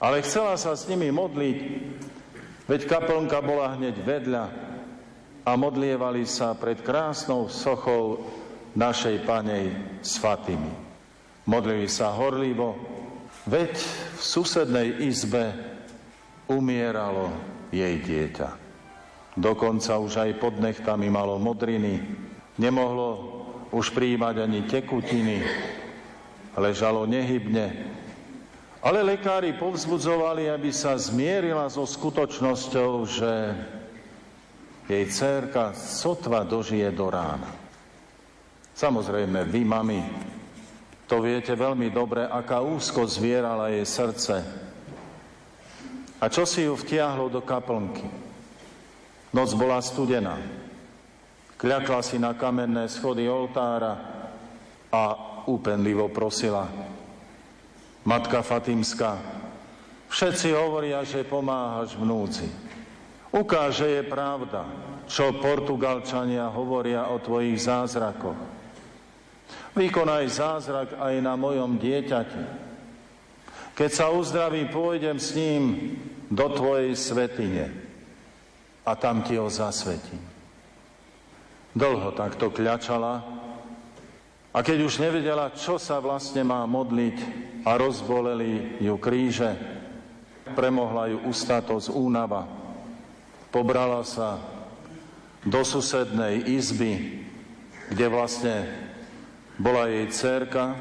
Ale 0.00 0.24
chcela 0.24 0.56
sa 0.56 0.72
s 0.72 0.88
nimi 0.88 1.12
modliť, 1.12 1.58
veď 2.64 2.80
kaplnka 2.88 3.42
bola 3.44 3.76
hneď 3.76 3.96
vedľa 4.00 4.44
a 5.44 5.50
modlievali 5.58 6.24
sa 6.24 6.56
pred 6.56 6.80
krásnou 6.80 7.50
sochou 7.50 8.24
našej 8.72 9.26
panej 9.26 9.74
s 10.00 10.16
Fatimy. 10.16 10.72
Modlili 11.44 11.90
sa 11.90 12.14
horlivo, 12.14 12.78
veď 13.50 13.74
v 14.14 14.20
susednej 14.22 15.04
izbe 15.04 15.52
umieralo 16.46 17.34
jej 17.74 17.98
dieťa. 17.98 18.48
Dokonca 19.38 19.98
už 19.98 20.12
aj 20.26 20.30
pod 20.38 20.58
nechtami 20.58 21.06
malo 21.06 21.38
modriny, 21.38 22.02
nemohlo 22.58 23.29
už 23.70 23.94
príjmať 23.94 24.34
ani 24.42 24.60
tekutiny, 24.66 25.42
ležalo 26.58 27.06
nehybne. 27.06 27.70
Ale 28.80 29.04
lekári 29.04 29.54
povzbudzovali, 29.54 30.48
aby 30.48 30.72
sa 30.72 30.96
zmierila 30.96 31.68
so 31.68 31.84
skutočnosťou, 31.84 32.92
že 33.04 33.32
jej 34.90 35.04
dcerka 35.06 35.76
sotva 35.76 36.42
dožije 36.42 36.88
do 36.90 37.06
rána. 37.12 37.50
Samozrejme, 38.74 39.44
vy, 39.46 39.62
mami, 39.62 40.00
to 41.04 41.20
viete 41.20 41.52
veľmi 41.52 41.92
dobre, 41.92 42.24
aká 42.24 42.64
úzko 42.64 43.04
zvierala 43.04 43.68
jej 43.68 43.84
srdce, 43.84 44.36
a 46.20 46.28
čo 46.28 46.44
si 46.44 46.68
ju 46.68 46.76
vtiahlo 46.76 47.32
do 47.32 47.40
kaplnky? 47.40 48.04
Noc 49.32 49.56
bola 49.56 49.80
studená. 49.80 50.36
Kľakla 51.60 52.00
si 52.00 52.16
na 52.16 52.32
kamenné 52.32 52.88
schody 52.88 53.28
oltára 53.28 53.92
a 54.88 55.02
úpenlivo 55.44 56.08
prosila. 56.08 56.64
Matka 58.00 58.40
Fatimská, 58.40 59.20
všetci 60.08 60.56
hovoria, 60.56 61.04
že 61.04 61.20
pomáhaš 61.20 62.00
v 62.00 62.08
núdzi. 62.08 62.48
Ukáže 63.28 63.92
je 63.92 64.02
pravda, 64.08 64.64
čo 65.04 65.36
Portugalčania 65.36 66.48
hovoria 66.48 67.12
o 67.12 67.20
tvojich 67.20 67.60
zázrakoch. 67.68 68.40
Vykonaj 69.76 70.24
zázrak 70.32 70.88
aj 70.96 71.14
na 71.20 71.36
mojom 71.36 71.76
dieťati. 71.76 72.42
Keď 73.76 73.90
sa 73.92 74.08
uzdravím, 74.08 74.72
pôjdem 74.72 75.20
s 75.20 75.36
ním 75.36 75.92
do 76.32 76.48
tvojej 76.56 76.96
svetine 76.96 77.68
a 78.80 78.96
tam 78.96 79.20
ti 79.20 79.36
ho 79.36 79.46
zasvetím. 79.52 80.29
Dlho 81.80 82.12
takto 82.12 82.52
kľačala 82.52 83.24
a 84.52 84.58
keď 84.60 84.84
už 84.84 85.00
nevedela, 85.00 85.48
čo 85.56 85.80
sa 85.80 85.96
vlastne 85.96 86.44
má 86.44 86.60
modliť 86.68 87.16
a 87.64 87.80
rozboleli 87.80 88.82
ju 88.84 89.00
kríže, 89.00 89.56
premohla 90.52 91.08
ju 91.08 91.24
ústatosť 91.24 91.88
únava. 91.88 92.44
Pobrala 93.48 94.04
sa 94.04 94.36
do 95.40 95.64
susednej 95.64 96.52
izby, 96.52 97.24
kde 97.88 98.06
vlastne 98.12 98.56
bola 99.56 99.88
jej 99.88 100.04
dcerka 100.12 100.76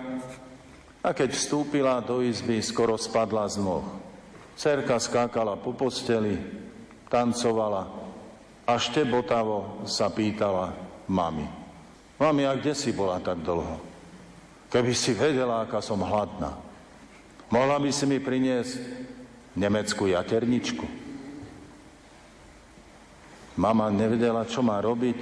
a 0.99 1.15
keď 1.15 1.31
vstúpila 1.31 2.03
do 2.03 2.19
izby, 2.19 2.59
skoro 2.59 2.99
spadla 2.99 3.47
z 3.47 3.63
noh. 3.63 3.87
Cerka 4.59 4.99
skákala 4.99 5.55
po 5.55 5.71
posteli, 5.71 6.35
tancovala 7.07 7.87
a 8.67 8.73
štebotavo 8.75 9.87
sa 9.87 10.11
pýtala 10.11 10.88
mami. 11.10 11.49
Mami, 12.22 12.43
a 12.45 12.53
kde 12.53 12.78
si 12.78 12.93
bola 12.93 13.18
tak 13.18 13.41
dlho? 13.41 13.82
Keby 14.70 14.93
si 14.93 15.18
vedela, 15.18 15.66
aká 15.66 15.82
som 15.82 15.97
hladná. 16.05 16.53
Mohla 17.49 17.82
by 17.82 17.89
si 17.89 18.05
mi 18.05 18.22
priniesť 18.22 18.78
nemeckú 19.57 20.05
jaterničku. 20.05 20.86
Mama 23.57 23.89
nevedela, 23.89 24.45
čo 24.45 24.62
má 24.62 24.78
robiť, 24.78 25.18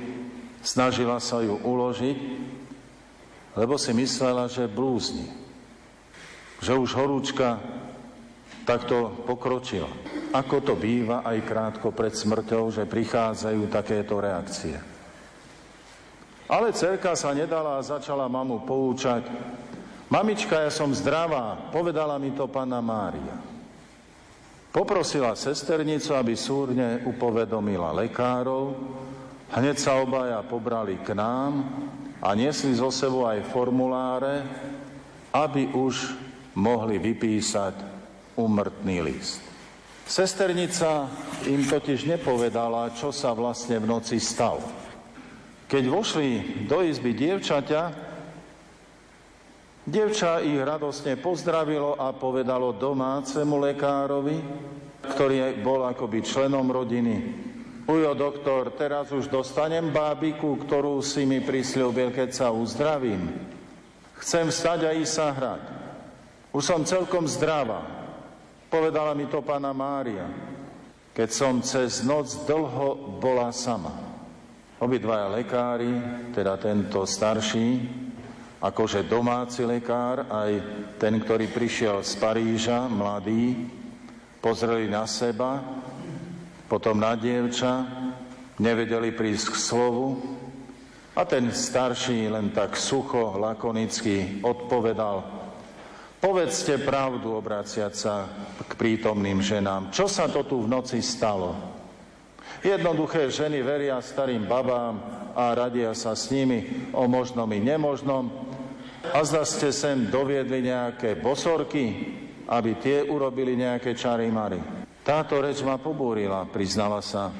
snažila 0.60 1.18
sa 1.24 1.40
ju 1.40 1.56
uložiť, 1.58 2.18
lebo 3.56 3.80
si 3.80 3.96
myslela, 3.96 4.52
že 4.52 4.68
blúzni. 4.68 5.32
Že 6.60 6.74
už 6.84 6.90
horúčka 6.94 7.58
takto 8.68 9.24
pokročila. 9.24 9.90
Ako 10.36 10.60
to 10.60 10.76
býva 10.76 11.24
aj 11.24 11.48
krátko 11.48 11.96
pred 11.96 12.12
smrťou, 12.12 12.68
že 12.76 12.84
prichádzajú 12.84 13.72
takéto 13.72 14.20
reakcie. 14.20 14.97
Ale 16.48 16.72
cerka 16.72 17.12
sa 17.20 17.36
nedala 17.36 17.76
a 17.76 17.84
začala 17.84 18.32
mamu 18.32 18.64
poučať. 18.64 19.28
Mamička, 20.08 20.64
ja 20.64 20.72
som 20.72 20.96
zdravá, 20.96 21.68
povedala 21.76 22.16
mi 22.16 22.32
to 22.32 22.48
pána 22.48 22.80
Mária. 22.80 23.36
Poprosila 24.72 25.36
sesternicu, 25.36 26.16
aby 26.16 26.40
súrne 26.40 27.04
upovedomila 27.04 27.92
lekárov. 27.92 28.80
Hneď 29.52 29.76
sa 29.76 30.00
obaja 30.00 30.40
pobrali 30.44 30.96
k 31.04 31.12
nám 31.12 31.68
a 32.24 32.32
niesli 32.32 32.72
zo 32.76 32.92
sebou 32.96 33.28
aj 33.28 33.44
formuláre, 33.52 34.44
aby 35.36 35.76
už 35.76 36.16
mohli 36.56 36.96
vypísať 37.00 37.76
umrtný 38.40 39.04
list. 39.04 39.44
Sesternica 40.08 41.12
im 41.52 41.68
totiž 41.68 42.08
nepovedala, 42.08 42.96
čo 42.96 43.12
sa 43.12 43.36
vlastne 43.36 43.76
v 43.84 43.90
noci 43.92 44.24
stalo. 44.24 44.87
Keď 45.68 45.84
vošli 45.92 46.64
do 46.64 46.80
izby 46.80 47.12
dievčaťa, 47.12 47.92
dievča 49.84 50.40
ich 50.40 50.56
radosne 50.64 51.20
pozdravilo 51.20 52.00
a 52.00 52.16
povedalo 52.16 52.72
domácemu 52.72 53.56
lekárovi, 53.72 54.40
ktorý 55.12 55.60
bol 55.60 55.84
akoby 55.84 56.24
členom 56.24 56.72
rodiny. 56.72 57.16
Ujo, 57.88 58.12
doktor, 58.16 58.76
teraz 58.76 59.12
už 59.12 59.32
dostanem 59.32 59.92
bábiku, 59.92 60.60
ktorú 60.60 61.00
si 61.04 61.24
mi 61.24 61.40
prisľúbil, 61.44 62.16
keď 62.16 62.30
sa 62.32 62.48
uzdravím. 62.52 63.28
Chcem 64.24 64.48
vstať 64.48 64.80
a 64.88 64.92
ísť 64.96 65.14
sa 65.20 65.28
hrať. 65.36 65.64
Už 66.52 66.64
som 66.64 66.88
celkom 66.88 67.28
zdravá. 67.28 67.84
Povedala 68.68 69.16
mi 69.16 69.28
to 69.28 69.40
pána 69.40 69.72
Mária, 69.72 70.28
keď 71.16 71.30
som 71.32 71.60
cez 71.64 72.04
noc 72.04 72.28
dlho 72.44 73.20
bola 73.20 73.52
sama. 73.56 74.07
Obidvaja 74.78 75.34
lekári, 75.34 75.90
teda 76.38 76.54
tento 76.62 77.02
starší, 77.02 77.82
akože 78.62 79.10
domáci 79.10 79.66
lekár, 79.66 80.30
aj 80.30 80.52
ten, 81.02 81.18
ktorý 81.18 81.50
prišiel 81.50 82.06
z 82.06 82.14
Paríža, 82.22 82.86
mladý, 82.86 83.58
pozreli 84.38 84.86
na 84.86 85.10
seba, 85.10 85.66
potom 86.70 87.02
na 87.02 87.18
dievča, 87.18 87.90
nevedeli 88.62 89.14
prísť 89.18 89.54
k 89.54 89.58
slovu 89.58 90.08
a 91.18 91.26
ten 91.26 91.50
starší 91.50 92.30
len 92.30 92.54
tak 92.54 92.78
sucho, 92.78 93.34
lakonicky 93.42 94.46
odpovedal, 94.46 95.38
Povedzte 96.18 96.82
pravdu, 96.82 97.38
obraciať 97.38 97.94
sa 97.94 98.26
k 98.66 98.74
prítomným 98.74 99.38
ženám. 99.38 99.94
Čo 99.94 100.10
sa 100.10 100.26
to 100.26 100.42
tu 100.50 100.66
v 100.66 100.72
noci 100.74 100.98
stalo? 100.98 101.77
Jednoduché 102.66 103.30
ženy 103.30 103.62
veria 103.62 104.02
starým 104.02 104.50
babám 104.50 104.98
a 105.38 105.54
radia 105.54 105.94
sa 105.94 106.18
s 106.18 106.34
nimi 106.34 106.90
o 106.94 107.06
možnom 107.06 107.46
i 107.54 107.62
nemožnom. 107.62 108.26
A 109.14 109.22
zda 109.22 109.46
ste 109.46 109.70
sem 109.70 110.10
doviedli 110.10 110.66
nejaké 110.66 111.22
bosorky, 111.22 112.18
aby 112.50 112.72
tie 112.82 113.06
urobili 113.06 113.54
nejaké 113.54 113.94
čary 113.94 114.28
mary. 114.34 114.58
Táto 115.06 115.40
reč 115.40 115.64
ma 115.64 115.80
pobúrila, 115.80 116.50
priznala 116.50 117.00
sa 117.00 117.32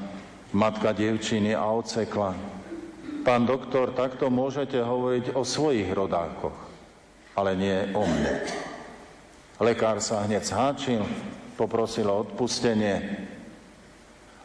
matka 0.56 0.96
devčiny 0.96 1.52
a 1.52 1.68
odsekla. 1.68 2.32
Pán 3.28 3.44
doktor, 3.44 3.92
takto 3.92 4.32
môžete 4.32 4.80
hovoriť 4.80 5.36
o 5.36 5.44
svojich 5.44 5.92
rodákoch, 5.92 6.56
ale 7.36 7.60
nie 7.60 7.92
o 7.92 8.08
mne. 8.08 8.48
Lekár 9.60 10.00
sa 10.00 10.24
hneď 10.24 10.48
zháčil, 10.48 11.04
poprosil 11.60 12.08
o 12.08 12.24
odpustenie 12.24 13.28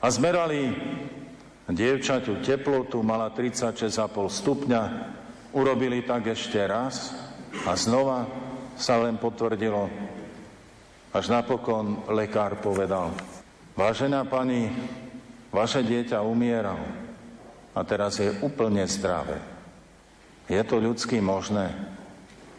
a 0.02 0.06
zmerali 0.10 0.74
dievčaťu 1.70 2.42
teplotu, 2.42 2.98
mala 3.06 3.30
36,5 3.30 4.02
stupňa, 4.28 4.82
urobili 5.54 6.02
tak 6.02 6.34
ešte 6.34 6.58
raz 6.66 7.14
a 7.62 7.78
znova 7.78 8.26
sa 8.74 8.98
len 8.98 9.14
potvrdilo. 9.14 9.86
Až 11.14 11.30
napokon 11.30 12.08
lekár 12.10 12.58
povedal, 12.58 13.14
vážená 13.78 14.26
pani, 14.26 14.72
vaše 15.54 15.84
dieťa 15.86 16.24
umieralo 16.24 16.82
a 17.76 17.80
teraz 17.86 18.18
je 18.18 18.32
úplne 18.42 18.82
zdravé. 18.88 19.38
Je 20.50 20.58
to 20.66 20.82
ľudský 20.82 21.22
možné? 21.22 21.70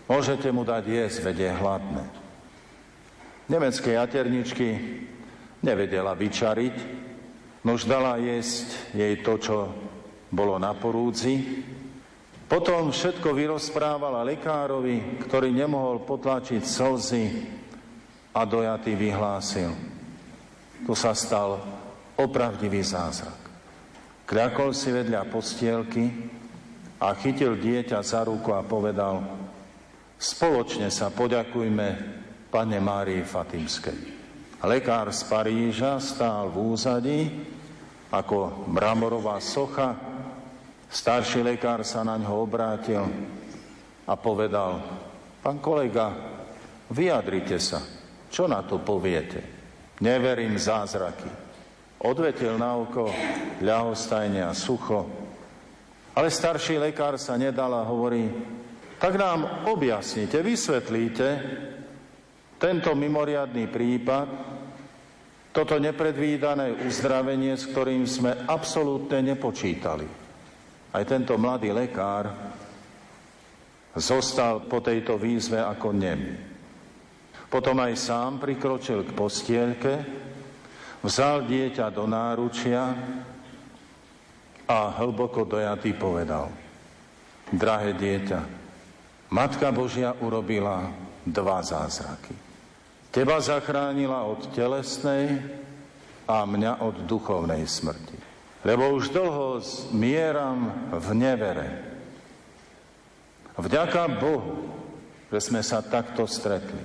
Môžete 0.07 0.47
mu 0.53 0.63
dať 0.63 0.87
jesť, 0.87 1.33
vedie 1.33 1.49
hladné. 1.51 2.05
Nemecké 3.51 3.99
jaterničky 3.99 4.69
nevedela 5.59 6.15
vyčariť, 6.15 7.02
nož 7.63 7.87
dala 7.87 8.19
jesť 8.19 8.91
jej 8.91 9.23
to, 9.23 9.39
čo 9.39 9.57
bolo 10.29 10.59
na 10.59 10.75
porúdzi. 10.75 11.63
Potom 12.51 12.91
všetko 12.91 13.33
vyrozprávala 13.33 14.21
lekárovi, 14.27 15.23
ktorý 15.25 15.49
nemohol 15.49 16.03
potlačiť 16.05 16.61
slzy 16.61 17.25
a 18.35 18.45
dojatý 18.45 18.93
vyhlásil. 18.93 19.71
Tu 20.83 20.93
sa 20.93 21.15
stal 21.15 21.63
opravdivý 22.19 22.83
zázrak. 22.83 23.39
Kľakol 24.27 24.75
si 24.75 24.91
vedľa 24.91 25.31
postielky 25.31 26.05
a 26.99 27.15
chytil 27.17 27.57
dieťa 27.57 27.99
za 28.03 28.27
ruku 28.27 28.53
a 28.53 28.61
povedal, 28.61 29.23
spoločne 30.19 30.91
sa 30.93 31.09
poďakujme 31.09 31.87
Pane 32.53 32.79
Márii 32.79 33.23
Fatimskej. 33.25 33.99
Lekár 34.63 35.11
z 35.11 35.21
Paríža 35.27 35.99
stál 35.99 36.47
v 36.47 36.57
úzadí 36.71 37.19
ako 38.13 38.69
mramorová 38.69 39.41
socha. 39.41 39.97
Starší 40.93 41.41
lekár 41.41 41.81
sa 41.81 42.05
na 42.05 42.13
ňo 42.21 42.45
obrátil 42.45 43.01
a 44.05 44.13
povedal, 44.13 44.77
pán 45.41 45.57
kolega, 45.57 46.13
vyjadrite 46.93 47.57
sa, 47.57 47.81
čo 48.29 48.45
na 48.45 48.61
to 48.61 48.77
poviete? 48.77 49.41
Neverím 50.05 50.53
zázraky. 50.53 51.25
Odvetil 52.05 52.61
na 52.61 52.77
oko 52.77 53.09
ľahostajne 53.57 54.45
a 54.45 54.53
sucho. 54.53 55.09
Ale 56.13 56.29
starší 56.29 56.77
lekár 56.77 57.17
sa 57.17 57.33
nedal 57.33 57.73
a 57.73 57.81
hovorí, 57.81 58.29
tak 59.01 59.17
nám 59.17 59.65
objasnite, 59.65 60.37
vysvetlíte, 60.45 61.27
tento 62.61 62.93
mimoriadný 62.93 63.65
prípad, 63.65 64.52
toto 65.53 65.77
nepredvídané 65.77 66.81
uzdravenie, 66.81 67.53
s 67.53 67.69
ktorým 67.69 68.09
sme 68.09 68.33
absolútne 68.49 69.21
nepočítali. 69.21 70.09
Aj 70.93 71.03
tento 71.05 71.37
mladý 71.37 71.69
lekár 71.69 72.33
zostal 73.93 74.65
po 74.65 74.81
tejto 74.81 75.21
výzve 75.21 75.61
ako 75.61 75.89
nem. 75.93 76.21
Potom 77.53 77.77
aj 77.77 77.93
sám 77.93 78.41
prikročil 78.41 79.05
k 79.05 79.13
postielke, 79.13 79.93
vzal 81.05 81.45
dieťa 81.45 81.85
do 81.93 82.09
náručia 82.09 82.81
a 84.65 84.79
hlboko 84.97 85.45
dojatý 85.45 85.93
povedal, 85.93 86.49
drahé 87.53 87.93
dieťa, 87.93 88.41
Matka 89.33 89.69
Božia 89.73 90.13
urobila 90.17 90.93
dva 91.25 91.61
zázraky. 91.61 92.42
Teba 93.13 93.37
zachránila 93.37 94.25
od 94.25 94.49
telesnej 94.57 95.37
a 96.25 96.49
mňa 96.49 96.81
od 96.81 97.05
duchovnej 97.05 97.61
smrti. 97.61 98.17
Lebo 98.65 98.89
už 98.89 99.13
dlho 99.13 99.61
zmieram 99.61 100.89
v 100.89 101.07
nevere. 101.13 101.69
Vďaka 103.53 104.09
Bohu, 104.17 104.65
že 105.29 105.45
sme 105.45 105.61
sa 105.61 105.85
takto 105.85 106.25
stretli. 106.25 106.81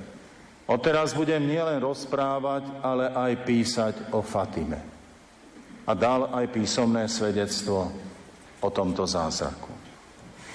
Odteraz 0.68 1.16
budem 1.16 1.48
nielen 1.48 1.80
rozprávať, 1.80 2.76
ale 2.84 3.08
aj 3.08 3.32
písať 3.48 3.94
o 4.12 4.20
Fatime. 4.20 4.84
A 5.88 5.96
dal 5.96 6.28
aj 6.28 6.44
písomné 6.52 7.08
svedectvo 7.08 7.88
o 8.60 8.68
tomto 8.68 9.08
zázraku. 9.08 9.72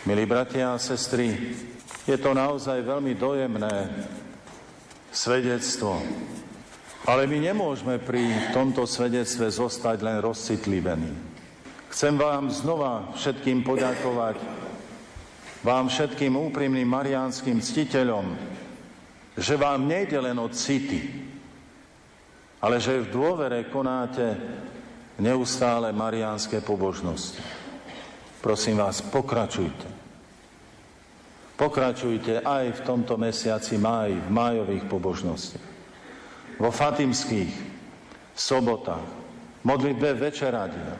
Milí 0.05 0.29
bratia 0.29 0.77
a 0.77 0.77
sestry, 0.77 1.57
je 2.05 2.17
to 2.21 2.37
naozaj 2.37 2.77
veľmi 2.85 3.17
dojemné 3.17 3.89
svedectvo. 5.13 6.01
Ale 7.05 7.29
my 7.29 7.53
nemôžeme 7.53 8.01
pri 8.01 8.51
tomto 8.51 8.89
svedectve 8.89 9.47
zostať 9.47 10.01
len 10.01 10.17
rozcitlivení. 10.19 11.13
Chcem 11.93 12.17
vám 12.17 12.49
znova 12.49 13.13
všetkým 13.13 13.61
poďakovať, 13.61 14.41
vám 15.61 15.85
všetkým 15.93 16.33
úprimným 16.33 16.89
mariánskym 16.89 17.61
ctiteľom, 17.61 18.33
že 19.37 19.53
vám 19.53 19.85
nejde 19.85 20.17
len 20.17 20.33
o 20.41 20.49
city, 20.49 21.29
ale 22.57 22.81
že 22.81 23.05
v 23.05 23.13
dôvere 23.13 23.69
konáte 23.69 24.33
neustále 25.21 25.93
mariánske 25.93 26.65
pobožnosti. 26.65 27.43
Prosím 28.41 28.81
vás, 28.81 28.99
pokračujte. 29.05 29.92
Pokračujte 31.53 32.41
aj 32.41 32.81
v 32.81 32.83
tomto 32.85 33.13
mesiaci 33.13 33.77
máj, 33.77 34.17
v 34.17 34.29
májových 34.33 34.89
pobožnostiach. 34.89 35.67
Vo 36.57 36.73
fatimských 36.73 37.53
sobotách, 38.33 39.05
modlitbe 39.61 40.17
večeradia 40.17 40.97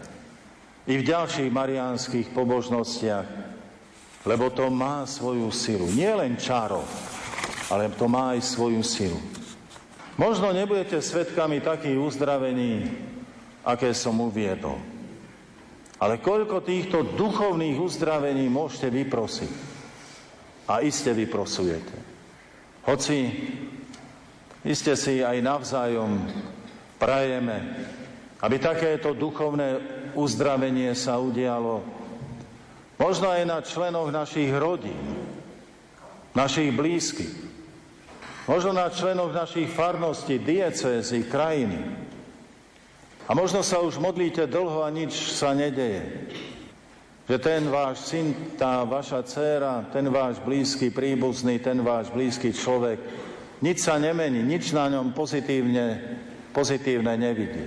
i 0.86 0.94
v 0.94 1.04
ďalších 1.04 1.50
mariánskych 1.50 2.30
pobožnostiach, 2.38 3.28
lebo 4.30 4.54
to 4.54 4.70
má 4.70 5.10
svoju 5.10 5.50
silu. 5.50 5.90
Nie 5.90 6.14
len 6.14 6.38
čarov, 6.38 6.86
ale 7.74 7.90
to 7.98 8.06
má 8.06 8.38
aj 8.38 8.46
svoju 8.46 8.86
silu. 8.86 9.20
Možno 10.22 10.54
nebudete 10.54 11.02
svetkami 11.02 11.66
takých 11.66 11.98
uzdravení, 11.98 12.94
aké 13.66 13.90
som 13.98 14.22
uviedol. 14.22 14.78
Ale 15.98 16.22
koľko 16.22 16.62
týchto 16.62 17.02
duchovných 17.18 17.82
uzdravení 17.82 18.46
môžete 18.52 18.94
vyprosiť? 18.94 19.73
A 20.68 20.80
iste 20.80 21.12
vyprosujete. 21.12 21.96
Hoci 22.88 23.32
iste 24.64 24.96
si 24.96 25.24
aj 25.24 25.44
navzájom 25.44 26.24
prajeme, 27.00 27.58
aby 28.44 28.56
takéto 28.60 29.16
duchovné 29.16 29.80
uzdravenie 30.16 30.92
sa 30.96 31.20
udialo 31.20 31.84
možno 33.00 33.28
aj 33.32 33.44
na 33.44 33.60
členoch 33.60 34.08
našich 34.12 34.52
rodín, 34.56 35.00
našich 36.32 36.72
blízkych, 36.72 37.36
možno 38.48 38.72
na 38.72 38.88
členoch 38.88 39.36
našich 39.36 39.68
farností, 39.68 40.40
diecézy, 40.40 41.28
krajiny. 41.28 41.80
A 43.28 43.32
možno 43.36 43.64
sa 43.64 43.80
už 43.80 44.00
modlíte 44.04 44.48
dlho 44.48 44.84
a 44.84 44.92
nič 44.92 45.36
sa 45.36 45.56
nedeje 45.56 46.04
že 47.24 47.40
ten 47.40 47.72
váš 47.72 48.12
syn, 48.12 48.56
tá 48.60 48.84
vaša 48.84 49.24
dcéra, 49.24 49.88
ten 49.96 50.04
váš 50.12 50.44
blízky 50.44 50.92
príbuzný, 50.92 51.60
ten 51.64 51.80
váš 51.80 52.12
blízky 52.12 52.52
človek, 52.52 53.00
nič 53.64 53.80
sa 53.80 53.96
nemení, 53.96 54.44
nič 54.44 54.76
na 54.76 54.92
ňom 54.92 55.16
pozitívne, 55.16 56.20
pozitívne 56.52 57.16
nevidí. 57.16 57.64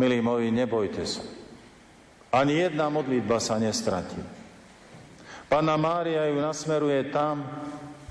Milí 0.00 0.24
moji, 0.24 0.48
nebojte 0.48 1.04
sa. 1.04 1.20
Ani 2.32 2.64
jedna 2.64 2.88
modlitba 2.88 3.36
sa 3.36 3.60
nestratí. 3.60 4.24
Pána 5.52 5.76
Mária 5.76 6.32
ju 6.32 6.40
nasmeruje 6.40 7.12
tam, 7.12 7.44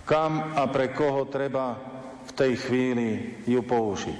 kam 0.06 0.54
a 0.54 0.70
pre 0.70 0.94
koho 0.94 1.26
treba 1.26 1.74
v 2.30 2.32
tej 2.38 2.54
chvíli 2.70 3.10
ju 3.50 3.66
použiť. 3.66 4.20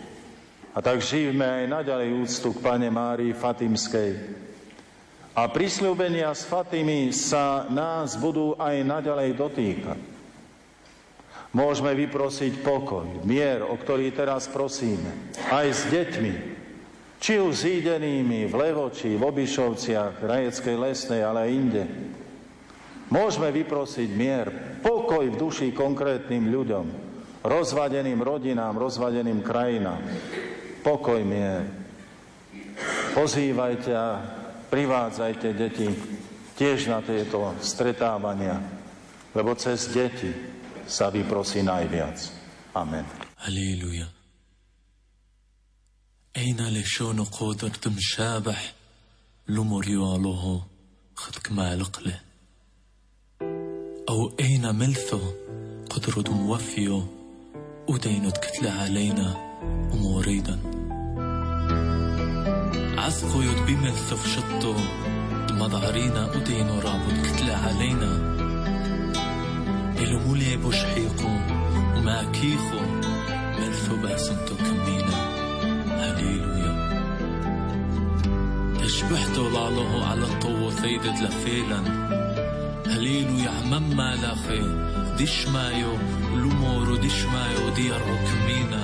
A 0.74 0.82
tak 0.82 1.06
žijme 1.06 1.46
aj 1.46 1.66
naďalej 1.70 2.18
úctu 2.18 2.50
k 2.58 2.64
Pane 2.66 2.90
Márii 2.90 3.38
Fatimskej, 3.38 4.12
a 5.32 5.48
prisľúbenia 5.48 6.28
s 6.36 6.44
Fatými 6.44 7.16
sa 7.16 7.64
nás 7.72 8.20
budú 8.20 8.60
aj 8.60 8.84
naďalej 8.84 9.30
dotýkať. 9.40 10.00
Môžeme 11.52 11.92
vyprosiť 11.96 12.64
pokoj, 12.64 13.28
mier, 13.28 13.64
o 13.64 13.76
ktorý 13.76 14.12
teraz 14.16 14.48
prosíme, 14.48 15.36
aj 15.52 15.68
s 15.68 15.82
deťmi, 15.92 16.34
či 17.20 17.44
už 17.44 17.68
zídenými 17.68 18.48
v 18.48 18.54
Levoči, 18.56 19.20
v 19.20 19.24
Obišovciach, 19.24 20.24
Rajeckej 20.24 20.76
lesnej, 20.80 21.22
ale 21.28 21.48
aj 21.48 21.52
inde. 21.52 21.84
Môžeme 23.12 23.52
vyprosiť 23.52 24.10
mier, 24.16 24.48
pokoj 24.80 25.28
v 25.28 25.36
duši 25.36 25.76
konkrétnym 25.76 26.48
ľuďom, 26.48 26.86
rozvadeným 27.44 28.20
rodinám, 28.24 28.80
rozvadeným 28.80 29.44
krajinám. 29.44 30.00
Pokoj, 30.88 31.20
mier. 31.20 31.68
Pozývajte 33.12 33.92
privádzajte 34.71 35.53
deti 35.53 35.89
tiež 36.57 36.89
na 36.89 37.05
tieto 37.05 37.55
stretávania, 37.61 38.59
lebo 39.37 39.53
cez 39.55 39.93
deti 39.93 40.33
sa 40.87 41.11
vyprosí 41.11 41.63
najviac. 41.63 42.19
Amen. 42.77 43.05
هللويا 43.37 44.09
أين 46.37 46.69
لشون 46.69 47.25
قدرت 47.25 47.89
مشابح 47.89 48.75
لمرياله 49.49 50.67
خدك 51.17 51.53
معلقله 51.53 52.21
أو 54.09 54.33
أين 54.41 54.75
ملثو 54.75 55.21
قدرت 55.91 56.31
موفيو 56.31 57.03
ودينت 57.89 58.37
كتلة 58.39 58.71
علينا 58.71 59.37
وموريدا 59.93 60.59
عزقو 63.12 63.42
يد 63.42 63.66
بمث 63.68 64.14
شطو 64.36 64.76
مظهرينا 65.52 66.32
ودينو 66.36 66.80
رابط 66.80 67.18
كتلة 67.26 67.56
علينا. 67.56 68.12
إلو 70.00 70.20
مولي 70.20 70.58
بوشحيقو 70.58 71.34
وما 71.96 72.32
كيخو 72.32 72.80
ملثو 73.60 73.96
باسنتو 73.96 74.56
كمينا. 74.56 75.18
هليلويا. 76.00 76.74
تشبحتو 78.80 79.50
لالوهو 79.50 80.04
على 80.04 80.24
الطو 80.24 80.70
ثيدت 80.70 81.22
لفيلا 81.22 81.80
هليلويا 82.88 83.50
عمم 83.50 83.98
مالاخي 83.98 84.64
ديش 85.18 85.48
مايو 85.48 85.98
لومورو 86.36 86.96
ديش 86.96 87.26
مايو 87.26 87.70
ديارو 87.76 88.16
كمينا. 88.28 88.84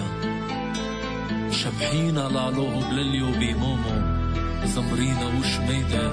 شبحينا 1.51 2.19
لالوهو 2.19 2.79
بلليو 2.89 3.31
بيمومو 3.39 4.06
زمرينا 4.67 5.25
وشميدة 5.39 6.03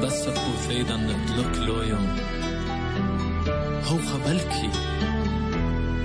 بس 0.00 0.24
بوفيدا 0.28 0.96
نطلق 0.96 1.58
لويوم 1.64 2.16
هو 3.84 3.98
خبلكي 3.98 4.70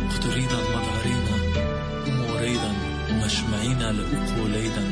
اخترينا 0.07 0.57
المدارينا 0.61 1.35
وموريدا 2.07 2.71
ومشمعينا 3.11 3.91
لأقوى 3.91 4.49
ليدا 4.49 4.83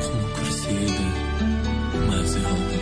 خم 0.00 0.20
كرسيدا 0.36 1.08
وما 1.94 2.22
زيادا 2.22 2.80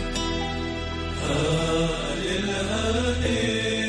آه 1.31 2.15
للآلين 2.15 3.86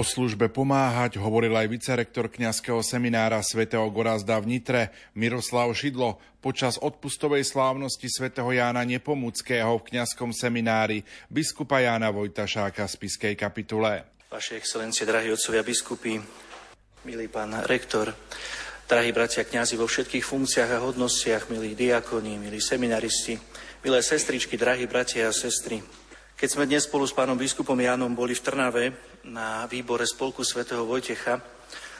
O 0.00 0.06
službe 0.16 0.48
pomáhať 0.48 1.20
hovoril 1.20 1.52
aj 1.52 1.68
vicerektor 1.68 2.32
kňazského 2.32 2.80
seminára 2.80 3.36
svätého 3.44 3.84
Gorazda 3.92 4.40
v 4.40 4.56
Nitre 4.56 4.96
Miroslav 5.12 5.68
Šidlo 5.76 6.16
počas 6.40 6.80
odpustovej 6.80 7.44
slávnosti 7.44 8.08
svätého 8.08 8.48
Jána 8.48 8.80
Nepomuckého 8.88 9.76
v 9.76 9.86
kňazskom 9.92 10.32
seminári 10.32 11.04
biskupa 11.28 11.84
Jána 11.84 12.08
Vojtašáka 12.16 12.88
z 12.88 12.96
Piskej 12.96 13.36
kapitule. 13.36 14.08
Vaše 14.32 14.56
excelencie, 14.56 15.04
drahí 15.04 15.28
otcovia 15.28 15.60
biskupy, 15.60 16.16
milý 17.04 17.28
pán 17.28 17.60
rektor, 17.68 18.16
drahí 18.88 19.12
bratia 19.12 19.44
kňazi 19.44 19.76
vo 19.76 19.84
všetkých 19.84 20.24
funkciách 20.24 20.80
a 20.80 20.80
hodnostiach, 20.80 21.52
milí 21.52 21.76
diakoni, 21.76 22.40
milí 22.40 22.56
seminaristi, 22.56 23.36
milé 23.84 24.00
sestričky, 24.00 24.56
drahí 24.56 24.88
bratia 24.88 25.28
a 25.28 25.36
sestry, 25.36 25.84
keď 26.40 26.48
sme 26.56 26.64
dnes 26.64 26.88
spolu 26.88 27.04
s 27.04 27.12
pánom 27.12 27.36
biskupom 27.36 27.76
Jánom 27.76 28.16
boli 28.16 28.32
v 28.32 28.40
Trnave 28.40 28.84
na 29.28 29.68
výbore 29.68 30.08
Spolku 30.08 30.40
svätého 30.40 30.88
Vojtecha, 30.88 31.36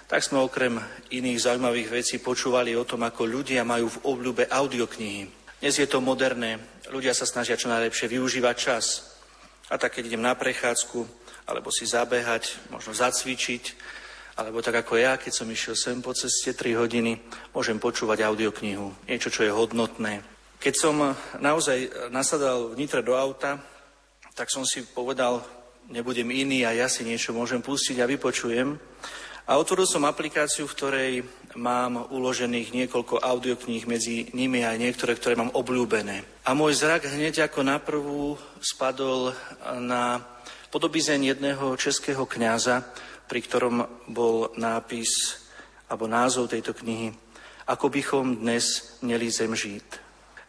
tak 0.09 0.25
sme 0.25 0.41
okrem 0.41 0.81
iných 1.13 1.45
zaujímavých 1.45 1.93
vecí 1.93 2.17
počúvali 2.25 2.73
o 2.73 2.89
tom, 2.89 3.05
ako 3.05 3.29
ľudia 3.29 3.69
majú 3.69 3.93
v 3.93 4.01
obľúbe 4.01 4.49
audioknihy. 4.49 5.29
Dnes 5.61 5.77
je 5.77 5.85
to 5.85 6.01
moderné, 6.01 6.57
ľudia 6.89 7.13
sa 7.13 7.29
snažia 7.29 7.61
čo 7.61 7.69
najlepšie 7.69 8.09
využívať 8.17 8.57
čas. 8.57 9.13
A 9.69 9.77
tak, 9.77 10.01
keď 10.01 10.09
idem 10.09 10.25
na 10.25 10.33
prechádzku, 10.33 11.05
alebo 11.45 11.69
si 11.69 11.85
zabehať, 11.85 12.73
možno 12.73 12.97
zacvičiť, 12.97 13.77
alebo 14.41 14.65
tak 14.65 14.89
ako 14.89 14.97
ja, 14.97 15.21
keď 15.21 15.37
som 15.37 15.53
išiel 15.53 15.77
sem 15.77 16.01
po 16.01 16.17
ceste 16.17 16.57
3 16.57 16.81
hodiny, 16.81 17.21
môžem 17.53 17.77
počúvať 17.77 18.25
audioknihu, 18.25 19.05
niečo, 19.05 19.29
čo 19.29 19.45
je 19.45 19.53
hodnotné. 19.53 20.25
Keď 20.65 20.75
som 20.81 20.97
naozaj 21.37 22.09
nasadal 22.09 22.73
v 22.73 22.81
Nitre 22.81 23.05
do 23.05 23.13
auta, 23.13 23.61
tak 24.41 24.49
som 24.49 24.65
si 24.65 24.81
povedal, 24.89 25.45
nebudem 25.93 26.33
iný 26.33 26.65
a 26.65 26.73
ja 26.73 26.89
si 26.89 27.05
niečo 27.05 27.37
môžem 27.37 27.61
pustiť 27.61 28.01
a 28.01 28.09
vypočujem. 28.09 28.73
A 29.45 29.61
otvoril 29.61 29.85
som 29.85 30.09
aplikáciu, 30.09 30.65
v 30.65 30.77
ktorej 30.81 31.13
mám 31.61 32.09
uložených 32.09 32.73
niekoľko 32.73 33.21
audiokníh, 33.21 33.85
medzi 33.85 34.33
nimi 34.33 34.65
aj 34.65 34.81
niektoré, 34.81 35.13
ktoré 35.13 35.37
mám 35.37 35.53
obľúbené. 35.53 36.25
A 36.49 36.57
môj 36.57 36.73
zrak 36.73 37.05
hneď 37.05 37.53
ako 37.53 37.61
na 37.69 37.77
prvú 37.85 38.41
spadol 38.65 39.37
na 39.77 40.25
podobizeň 40.73 41.37
jedného 41.37 41.77
českého 41.77 42.25
kňaza, 42.25 42.81
pri 43.29 43.45
ktorom 43.45 44.09
bol 44.09 44.57
nápis 44.57 45.37
alebo 45.93 46.09
názov 46.09 46.49
tejto 46.49 46.73
knihy 46.81 47.13
Ako 47.69 47.93
bychom 47.93 48.41
dnes 48.41 48.97
měli 49.05 49.29
zem. 49.31 49.53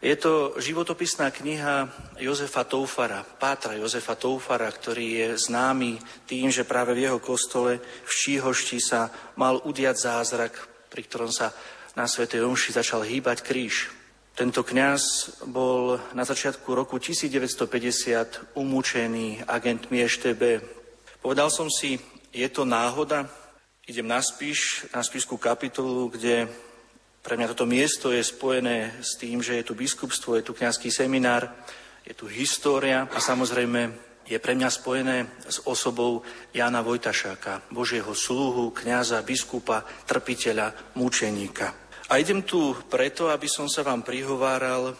Je 0.01 0.17
to 0.17 0.57
životopisná 0.57 1.29
kniha 1.29 1.85
Jozefa 2.17 2.65
Toufara, 2.65 3.21
pátra 3.21 3.77
Jozefa 3.77 4.17
Toufara, 4.17 4.65
ktorý 4.65 5.07
je 5.13 5.27
známy 5.37 6.01
tým, 6.25 6.49
že 6.49 6.65
práve 6.65 6.97
v 6.97 7.05
jeho 7.05 7.21
kostole 7.21 7.77
v 7.77 8.09
Šíhošti 8.09 8.81
sa 8.81 9.13
mal 9.37 9.61
udiať 9.61 10.01
zázrak, 10.01 10.57
pri 10.89 11.05
ktorom 11.05 11.29
sa 11.29 11.53
na 11.93 12.09
Svetej 12.09 12.41
Omši 12.41 12.81
začal 12.81 13.05
hýbať 13.05 13.45
kríž. 13.45 13.93
Tento 14.33 14.65
kňaz 14.65 15.37
bol 15.45 16.01
na 16.17 16.25
začiatku 16.25 16.65
roku 16.73 16.97
1950 16.97 18.57
umúčený 18.57 19.45
agentmi 19.45 20.01
EŠTB. 20.01 20.65
Povedal 21.21 21.53
som 21.53 21.69
si, 21.69 22.01
je 22.33 22.49
to 22.49 22.65
náhoda? 22.65 23.29
Idem 23.85 24.09
na 24.09 24.17
spíš, 24.17 24.89
na 24.97 25.05
spísku 25.05 25.37
kapitolu, 25.37 26.09
kde 26.09 26.49
pre 27.21 27.37
mňa 27.37 27.53
toto 27.53 27.69
miesto 27.69 28.09
je 28.09 28.25
spojené 28.25 28.97
s 29.01 29.13
tým, 29.21 29.45
že 29.45 29.61
je 29.61 29.63
tu 29.69 29.77
biskupstvo, 29.77 30.35
je 30.35 30.45
tu 30.45 30.57
kňazský 30.57 30.89
seminár, 30.89 31.53
je 32.01 32.17
tu 32.17 32.25
história 32.25 33.05
a 33.05 33.19
samozrejme 33.21 33.93
je 34.25 34.37
pre 34.41 34.57
mňa 34.57 34.69
spojené 34.73 35.17
s 35.45 35.61
osobou 35.69 36.25
Jana 36.49 36.81
Vojtašáka, 36.81 37.69
Božieho 37.69 38.13
sluhu, 38.17 38.73
kňaza, 38.73 39.21
biskupa, 39.21 39.85
trpiteľa, 40.09 40.97
mučeníka. 40.97 41.73
A 42.09 42.17
idem 42.17 42.41
tu 42.41 42.73
preto, 42.89 43.29
aby 43.29 43.45
som 43.45 43.69
sa 43.69 43.85
vám 43.85 44.01
prihováral 44.01 44.97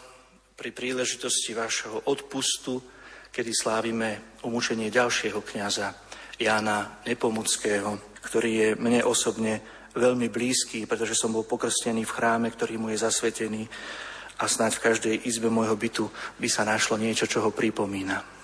pri 0.54 0.70
príležitosti 0.70 1.52
vašeho 1.58 2.06
odpustu, 2.06 2.78
kedy 3.34 3.50
slávime 3.50 4.38
umúčenie 4.46 4.92
ďalšieho 4.92 5.42
kňaza, 5.42 5.90
Jana 6.38 7.02
Nepomuckého, 7.02 8.14
ktorý 8.22 8.50
je 8.52 8.68
mne 8.78 9.00
osobne 9.04 9.81
veľmi 9.92 10.28
blízky, 10.32 10.84
pretože 10.88 11.16
som 11.16 11.32
bol 11.32 11.44
pokrstený 11.44 12.04
v 12.04 12.14
chráme, 12.14 12.48
ktorý 12.48 12.80
mu 12.80 12.88
je 12.92 13.00
zasvetený 13.00 13.68
a 14.40 14.44
snáď 14.48 14.80
v 14.80 14.84
každej 14.90 15.14
izbe 15.28 15.52
môjho 15.52 15.76
bytu 15.76 16.04
by 16.40 16.48
sa 16.48 16.64
našlo 16.64 16.96
niečo, 16.96 17.28
čo 17.28 17.44
ho 17.44 17.54
pripomína. 17.54 18.42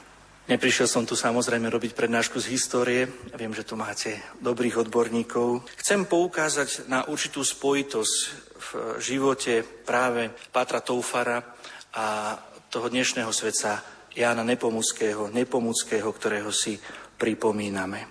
Neprišiel 0.48 0.88
som 0.88 1.04
tu 1.04 1.12
samozrejme 1.12 1.68
robiť 1.68 1.92
prednášku 1.92 2.40
z 2.40 2.56
histórie, 2.56 3.04
viem, 3.36 3.52
že 3.52 3.68
tu 3.68 3.76
máte 3.76 4.16
dobrých 4.40 4.80
odborníkov. 4.80 5.68
Chcem 5.76 6.08
poukázať 6.08 6.88
na 6.88 7.04
určitú 7.04 7.44
spojitosť 7.44 8.16
v 8.56 8.68
živote 8.96 9.60
práve 9.84 10.32
Patra 10.48 10.80
Toufara 10.80 11.44
a 11.92 12.36
toho 12.72 12.88
dnešného 12.88 13.28
svetca 13.28 13.84
Jána 14.16 14.40
Nepomuckého, 14.40 15.28
Nepomuckého, 15.28 16.08
ktorého 16.08 16.48
si 16.48 16.80
pripomíname. 17.20 18.08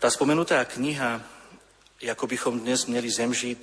Tá 0.00 0.08
spomenutá 0.08 0.64
kniha 0.64 1.33
ako 2.10 2.24
bychom 2.26 2.54
dnes 2.60 2.86
měli 2.86 3.10
zemžiť, 3.10 3.60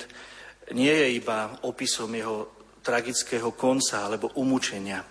nie 0.72 0.94
je 0.94 1.08
iba 1.20 1.60
opisom 1.68 2.16
jeho 2.16 2.48
tragického 2.82 3.54
konca 3.54 4.06
alebo 4.06 4.34
umúčenia. 4.40 5.06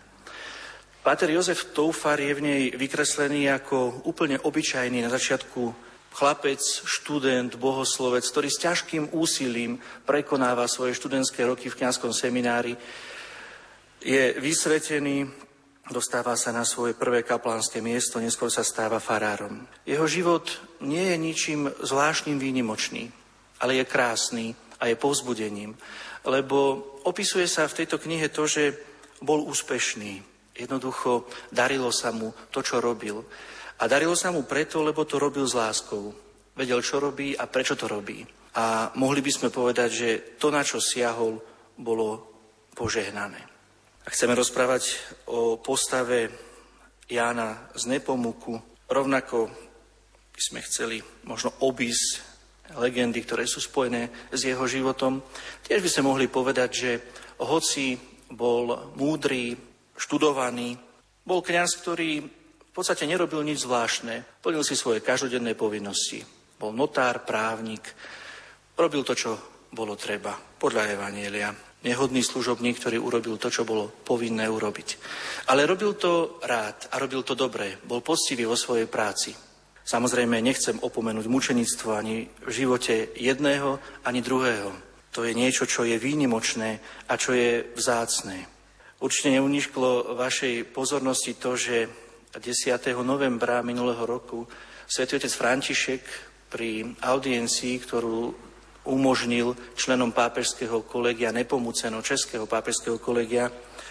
Páter 1.01 1.32
Jozef 1.32 1.73
Toufar 1.73 2.20
je 2.20 2.35
v 2.36 2.44
nej 2.44 2.62
vykreslený 2.77 3.48
ako 3.48 4.05
úplne 4.05 4.36
obyčajný 4.36 5.01
na 5.01 5.09
začiatku 5.09 5.73
chlapec, 6.12 6.61
študent, 6.85 7.57
bohoslovec, 7.57 8.27
ktorý 8.27 8.48
s 8.51 8.61
ťažkým 8.61 9.15
úsilím 9.15 9.78
prekonáva 10.05 10.69
svoje 10.69 10.93
študentské 10.98 11.47
roky 11.47 11.70
v 11.70 11.78
kňazskom 11.78 12.12
seminári, 12.12 12.77
je 14.01 14.35
vysvetený, 14.40 15.28
dostáva 15.93 16.36
sa 16.36 16.57
na 16.57 16.65
svoje 16.65 16.97
prvé 16.97 17.20
kaplánske 17.23 17.85
miesto, 17.85 18.16
neskôr 18.16 18.48
sa 18.48 18.65
stáva 18.65 18.97
farárom. 18.97 19.69
Jeho 19.85 20.09
život 20.09 20.48
nie 20.81 21.15
je 21.15 21.16
ničím 21.20 21.61
zvláštnym 21.81 22.40
výnimočný 22.40 23.19
ale 23.60 23.80
je 23.80 23.84
krásny 23.84 24.56
a 24.80 24.88
je 24.88 24.96
povzbudením, 24.96 25.76
lebo 26.24 26.56
opisuje 27.04 27.44
sa 27.48 27.68
v 27.68 27.84
tejto 27.84 28.00
knihe 28.00 28.32
to, 28.32 28.48
že 28.48 28.76
bol 29.20 29.44
úspešný. 29.44 30.24
Jednoducho 30.56 31.28
darilo 31.52 31.92
sa 31.92 32.12
mu 32.12 32.32
to, 32.52 32.60
čo 32.60 32.80
robil. 32.80 33.24
A 33.80 33.88
darilo 33.88 34.12
sa 34.16 34.28
mu 34.28 34.44
preto, 34.44 34.84
lebo 34.84 35.08
to 35.08 35.16
robil 35.16 35.44
s 35.48 35.56
láskou. 35.56 36.12
Vedel, 36.52 36.84
čo 36.84 37.00
robí 37.00 37.32
a 37.32 37.48
prečo 37.48 37.76
to 37.76 37.88
robí. 37.88 38.20
A 38.56 38.92
mohli 39.00 39.24
by 39.24 39.32
sme 39.32 39.48
povedať, 39.48 39.90
že 39.92 40.10
to, 40.36 40.52
na 40.52 40.60
čo 40.60 40.82
siahol, 40.82 41.40
bolo 41.80 42.28
požehnané. 42.76 43.40
A 44.04 44.08
chceme 44.12 44.36
rozprávať 44.36 44.96
o 45.32 45.56
postave 45.60 46.28
Jána 47.08 47.72
z 47.72 47.88
Nepomuku. 47.88 48.60
Rovnako 48.90 49.48
by 50.34 50.40
sme 50.40 50.60
chceli 50.66 51.00
možno 51.24 51.52
obísť 51.64 52.30
legendy, 52.78 53.24
ktoré 53.24 53.48
sú 53.48 53.59
spojené 53.59 54.30
s 54.30 54.47
jeho 54.47 54.62
životom. 54.66 55.24
Tiež 55.64 55.82
by 55.82 55.90
sme 55.90 56.09
mohli 56.10 56.26
povedať, 56.30 56.70
že 56.70 56.90
hoci 57.42 57.98
bol 58.30 58.94
múdry, 58.94 59.56
študovaný, 59.97 60.78
bol 61.26 61.42
kňaz, 61.42 61.80
ktorý 61.82 62.10
v 62.70 62.72
podstate 62.72 63.05
nerobil 63.05 63.42
nič 63.42 63.66
zvláštne, 63.66 64.40
plnil 64.40 64.62
si 64.62 64.78
svoje 64.78 65.02
každodenné 65.02 65.59
povinnosti. 65.59 66.22
Bol 66.60 66.70
notár, 66.70 67.26
právnik, 67.26 67.82
robil 68.78 69.02
to, 69.02 69.18
čo 69.18 69.30
bolo 69.72 69.98
treba, 69.98 70.36
podľa 70.36 70.94
Evanielia. 70.94 71.51
Nehodný 71.80 72.20
služobník, 72.20 72.76
ktorý 72.76 73.01
urobil 73.01 73.40
to, 73.40 73.48
čo 73.48 73.64
bolo 73.64 73.88
povinné 73.88 74.44
urobiť. 74.44 74.88
Ale 75.48 75.64
robil 75.64 75.97
to 75.97 76.38
rád 76.44 76.92
a 76.92 77.01
robil 77.01 77.24
to 77.24 77.32
dobre. 77.32 77.80
Bol 77.80 78.05
poctivý 78.05 78.44
vo 78.44 78.52
svojej 78.52 78.84
práci. 78.84 79.32
Samozrejme, 79.90 80.38
nechcem 80.38 80.78
opomenúť 80.78 81.26
mučenictvo 81.26 81.98
ani 81.98 82.30
v 82.46 82.50
živote 82.54 83.10
jedného, 83.18 83.82
ani 84.06 84.22
druhého. 84.22 84.70
To 85.10 85.26
je 85.26 85.34
niečo, 85.34 85.66
čo 85.66 85.82
je 85.82 85.98
výnimočné 85.98 86.78
a 87.10 87.18
čo 87.18 87.34
je 87.34 87.66
vzácné. 87.74 88.46
Určite 89.02 89.34
neunišklo 89.34 90.14
vašej 90.14 90.70
pozornosti 90.70 91.34
to, 91.34 91.58
že 91.58 91.90
10. 92.38 92.70
novembra 93.02 93.66
minulého 93.66 94.06
roku 94.06 94.46
svätý 94.86 95.18
otec 95.18 95.34
František 95.34 96.02
pri 96.46 96.94
audiencii, 97.02 97.74
ktorú 97.82 98.30
umožnil 98.86 99.58
členom 99.74 100.14
pápežského 100.14 100.86
kolegia, 100.86 101.34
nepomúceno 101.34 101.98
českého 101.98 102.46
pápežského 102.46 103.02
kolegia, 103.02 103.50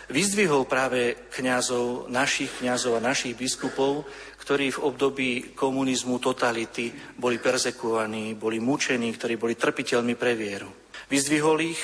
vyzdvihol 0.10 0.66
práve 0.66 1.30
kňazov, 1.30 2.10
našich 2.10 2.50
kňazov 2.64 2.98
a 2.98 3.06
našich 3.06 3.38
biskupov, 3.38 4.10
ktorí 4.50 4.74
v 4.74 4.82
období 4.82 5.30
komunizmu, 5.54 6.18
totality 6.18 6.90
boli 7.22 7.38
perzekovaní, 7.38 8.34
boli 8.34 8.58
mučení, 8.58 9.14
ktorí 9.14 9.38
boli 9.38 9.54
trpiteľmi 9.54 10.18
pre 10.18 10.34
vieru. 10.34 10.90
Vyzdvihol 11.06 11.62
ich 11.62 11.78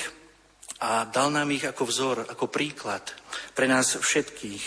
a 0.82 1.06
dal 1.06 1.30
nám 1.30 1.46
ich 1.54 1.62
ako 1.62 1.86
vzor, 1.86 2.16
ako 2.26 2.50
príklad 2.50 3.06
pre 3.54 3.70
nás 3.70 3.94
všetkých. 3.94 4.66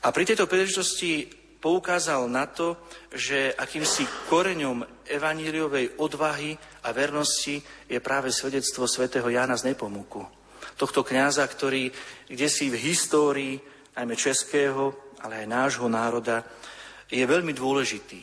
A 0.00 0.16
pri 0.16 0.32
tejto 0.32 0.48
príležitosti 0.48 1.28
poukázal 1.60 2.24
na 2.24 2.48
to, 2.48 2.88
že 3.12 3.52
akýmsi 3.52 4.32
koreňom 4.32 5.04
evaníliovej 5.04 6.00
odvahy 6.00 6.56
a 6.56 6.96
vernosti 6.96 7.60
je 7.84 8.00
práve 8.00 8.32
svedectvo 8.32 8.88
svätého 8.88 9.28
Jána 9.28 9.60
z 9.60 9.68
Nepomuku. 9.68 10.24
Tohto 10.80 11.04
kňaza, 11.04 11.44
ktorý 11.44 11.92
kde 12.32 12.48
si 12.48 12.72
v 12.72 12.80
histórii, 12.80 13.60
najmä 13.92 14.16
českého, 14.16 15.12
ale 15.20 15.44
aj 15.44 15.52
nášho 15.52 15.84
národa, 15.84 16.40
je 17.10 17.24
veľmi 17.26 17.50
dôležitý. 17.50 18.22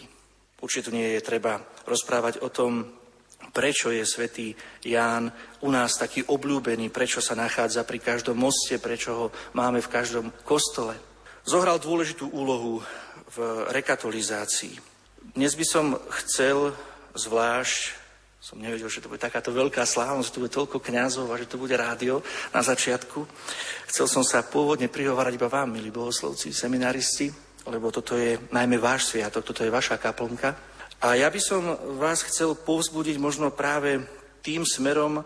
Určite 0.58 0.90
nie 0.90 1.20
je 1.20 1.22
treba 1.22 1.62
rozprávať 1.86 2.42
o 2.42 2.50
tom, 2.50 2.88
prečo 3.54 3.94
je 3.94 4.02
svätý 4.08 4.58
Ján 4.82 5.30
u 5.62 5.70
nás 5.70 6.00
taký 6.00 6.26
obľúbený, 6.26 6.90
prečo 6.90 7.22
sa 7.22 7.38
nachádza 7.38 7.86
pri 7.86 8.02
každom 8.02 8.40
moste, 8.40 8.82
prečo 8.82 9.12
ho 9.14 9.26
máme 9.54 9.84
v 9.84 9.92
každom 9.92 10.34
kostole. 10.42 10.98
Zohral 11.46 11.78
dôležitú 11.78 12.28
úlohu 12.34 12.82
v 13.38 13.38
rekatolizácii. 13.70 14.80
Dnes 15.38 15.54
by 15.54 15.66
som 15.68 15.86
chcel 16.24 16.74
zvlášť 17.14 18.08
som 18.38 18.64
nevedel, 18.64 18.88
že 18.88 19.04
to 19.04 19.12
bude 19.12 19.20
takáto 19.20 19.52
veľká 19.52 19.84
slávnosť, 19.84 20.28
že 20.32 20.36
to 20.38 20.44
bude 20.46 20.56
toľko 20.56 20.78
kňazov 20.80 21.28
a 21.28 21.42
že 21.42 21.52
to 21.52 21.60
bude 21.60 21.76
rádio 21.76 22.24
na 22.56 22.64
začiatku. 22.64 23.28
Chcel 23.92 24.08
som 24.08 24.24
sa 24.24 24.40
pôvodne 24.40 24.88
prihovárať 24.88 25.36
iba 25.36 25.52
vám, 25.52 25.76
milí 25.76 25.92
bohoslovci, 25.92 26.56
seminaristi, 26.56 27.28
lebo 27.68 27.91
toto 27.91 28.15
je 28.15 28.39
najmä 28.52 28.80
váš 28.80 29.11
sviatok, 29.11 29.44
toto 29.44 29.64
je 29.64 29.72
vaša 29.72 29.99
kaplnka. 29.99 30.56
A 30.98 31.14
ja 31.14 31.30
by 31.30 31.38
som 31.38 31.61
vás 32.02 32.26
chcel 32.26 32.57
povzbudiť 32.57 33.22
možno 33.22 33.53
práve 33.53 34.02
tým 34.41 34.65
smerom, 34.65 35.22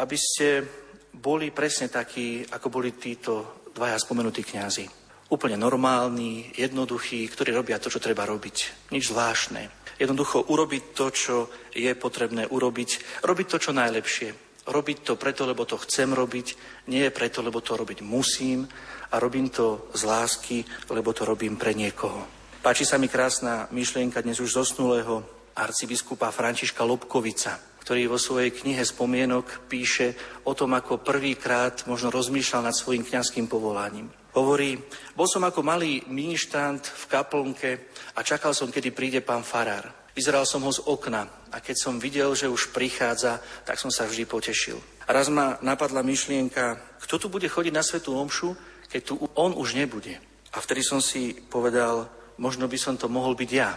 aby 0.00 0.16
ste 0.18 0.66
boli 1.12 1.52
presne 1.54 1.92
takí, 1.92 2.42
ako 2.48 2.66
boli 2.72 2.96
títo 2.96 3.62
dvaja 3.70 4.00
spomenutí 4.00 4.42
kňazi. 4.42 4.88
Úplne 5.32 5.56
normálni, 5.56 6.52
jednoduchí, 6.56 7.24
ktorí 7.28 7.54
robia 7.54 7.80
to, 7.80 7.88
čo 7.88 8.02
treba 8.02 8.28
robiť. 8.28 8.90
Nič 8.92 9.12
zvláštne. 9.12 9.70
Jednoducho 9.96 10.50
urobiť 10.50 10.84
to, 10.92 11.06
čo 11.12 11.36
je 11.72 11.92
potrebné 11.94 12.48
urobiť. 12.48 13.22
Robiť 13.24 13.46
to, 13.48 13.56
čo 13.60 13.72
najlepšie. 13.72 14.28
Robiť 14.66 14.98
to 15.06 15.14
preto, 15.16 15.46
lebo 15.46 15.64
to 15.64 15.78
chcem 15.78 16.12
robiť, 16.14 16.46
nie 16.90 17.06
preto, 17.10 17.42
lebo 17.42 17.58
to 17.62 17.74
robiť 17.74 17.98
musím 18.02 18.66
a 19.12 19.20
robím 19.20 19.52
to 19.52 19.92
z 19.92 20.02
lásky, 20.08 20.64
lebo 20.88 21.12
to 21.12 21.28
robím 21.28 21.60
pre 21.60 21.76
niekoho. 21.76 22.24
Páči 22.64 22.88
sa 22.88 22.96
mi 22.96 23.12
krásna 23.12 23.68
myšlienka 23.68 24.24
dnes 24.24 24.40
už 24.40 24.56
zosnulého 24.56 25.20
arcibiskupa 25.52 26.32
Františka 26.32 26.80
Lobkovica, 26.80 27.60
ktorý 27.84 28.08
vo 28.08 28.16
svojej 28.16 28.56
knihe 28.56 28.80
spomienok 28.80 29.68
píše 29.68 30.16
o 30.48 30.56
tom, 30.56 30.72
ako 30.72 31.04
prvýkrát 31.04 31.84
možno 31.84 32.08
rozmýšľal 32.08 32.62
nad 32.64 32.72
svojim 32.72 33.04
kňazským 33.04 33.50
povolaním. 33.50 34.08
Hovorí, 34.32 34.80
bol 35.12 35.28
som 35.28 35.44
ako 35.44 35.60
malý 35.60 36.00
miništant 36.08 36.80
v 36.80 37.04
kaplnke 37.04 37.70
a 38.16 38.24
čakal 38.24 38.56
som, 38.56 38.72
kedy 38.72 38.96
príde 38.96 39.20
pán 39.20 39.44
farár. 39.44 39.92
Vyzeral 40.16 40.48
som 40.48 40.64
ho 40.64 40.72
z 40.72 40.80
okna 40.88 41.52
a 41.52 41.60
keď 41.60 41.76
som 41.76 42.00
videl, 42.00 42.32
že 42.32 42.48
už 42.48 42.72
prichádza, 42.72 43.44
tak 43.68 43.76
som 43.76 43.92
sa 43.92 44.08
vždy 44.08 44.24
potešil. 44.24 44.80
A 45.04 45.10
raz 45.12 45.28
ma 45.28 45.60
napadla 45.60 46.00
myšlienka, 46.00 46.80
kto 47.04 47.20
tu 47.20 47.26
bude 47.28 47.48
chodiť 47.50 47.72
na 47.74 47.84
svetú 47.84 48.16
omšu, 48.16 48.56
keď 48.92 49.00
tu 49.00 49.14
on 49.40 49.56
už 49.56 49.72
nebude. 49.72 50.20
A 50.52 50.60
vtedy 50.60 50.84
som 50.84 51.00
si 51.00 51.32
povedal, 51.32 52.12
možno 52.36 52.68
by 52.68 52.76
som 52.76 53.00
to 53.00 53.08
mohol 53.08 53.32
byť 53.32 53.50
ja. 53.56 53.72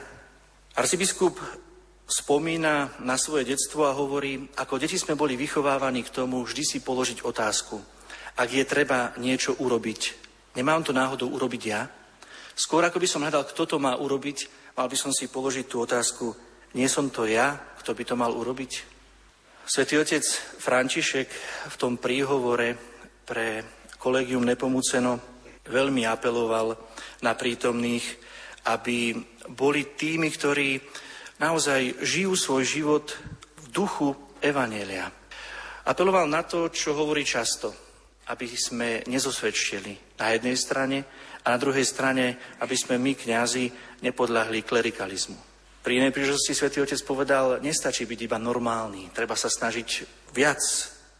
Arcibiskup 0.75 1.39
spomína 2.03 2.99
na 2.99 3.15
svoje 3.15 3.47
detstvo 3.55 3.87
a 3.87 3.95
hovorí, 3.95 4.51
ako 4.59 4.75
deti 4.75 4.99
sme 4.99 5.15
boli 5.15 5.39
vychovávaní 5.39 6.03
k 6.03 6.11
tomu 6.11 6.43
vždy 6.43 6.63
si 6.67 6.77
položiť 6.83 7.23
otázku. 7.23 7.79
Ak 8.35 8.51
je 8.51 8.67
treba 8.67 9.15
niečo 9.15 9.55
urobiť, 9.55 10.25
Nemám 10.55 10.87
to 10.87 10.95
náhodou 10.95 11.27
urobiť 11.35 11.63
ja? 11.67 11.83
Skôr 12.55 12.87
ako 12.87 13.03
by 13.03 13.07
som 13.11 13.23
hľadal, 13.27 13.43
kto 13.43 13.75
to 13.75 13.77
má 13.77 13.99
urobiť, 13.99 14.71
mal 14.79 14.87
by 14.87 14.95
som 14.95 15.11
si 15.11 15.27
položiť 15.27 15.67
tú 15.67 15.83
otázku, 15.83 16.31
nie 16.79 16.87
som 16.87 17.11
to 17.11 17.27
ja, 17.27 17.59
kto 17.83 17.91
by 17.91 18.03
to 18.07 18.15
mal 18.15 18.31
urobiť? 18.31 18.95
Svetý 19.67 19.99
otec 19.99 20.23
František 20.63 21.27
v 21.67 21.75
tom 21.75 21.99
príhovore 21.99 22.79
pre 23.27 23.67
kolegium 24.05 24.45
Nepomuceno 24.45 25.17
veľmi 25.65 26.05
apeloval 26.05 26.77
na 27.25 27.33
prítomných, 27.33 28.05
aby 28.69 29.17
boli 29.49 29.97
tými, 29.97 30.29
ktorí 30.29 30.77
naozaj 31.41 32.05
žijú 32.05 32.37
svoj 32.37 32.63
život 32.69 33.05
v 33.57 33.65
duchu 33.73 34.13
Evanelia. 34.37 35.09
Apeloval 35.89 36.29
na 36.29 36.45
to, 36.45 36.69
čo 36.69 36.93
hovorí 36.93 37.25
často– 37.25 37.73
aby 38.25 38.47
sme 38.57 39.05
nezosvedčili 39.05 40.17
na 40.17 40.33
jednej 40.33 40.57
strane 40.57 40.97
a 41.45 41.53
na 41.53 41.57
druhej 41.61 41.85
strane, 41.85 42.57
aby 42.57 42.73
sme 42.73 42.97
my, 42.97 43.13
kňazi, 43.13 43.65
nepodľahli 44.01 44.65
klerikalizmu. 44.65 45.37
Pri 45.85 46.01
inej 46.01 46.09
príležitosti 46.09 46.57
svätý 46.57 46.81
Otec 46.81 46.97
povedal, 47.05 47.61
nestačí 47.61 48.09
byť 48.09 48.19
iba 48.25 48.41
normálny, 48.41 49.13
treba 49.13 49.37
sa 49.37 49.45
snažiť 49.45 49.89
viac, 50.33 50.57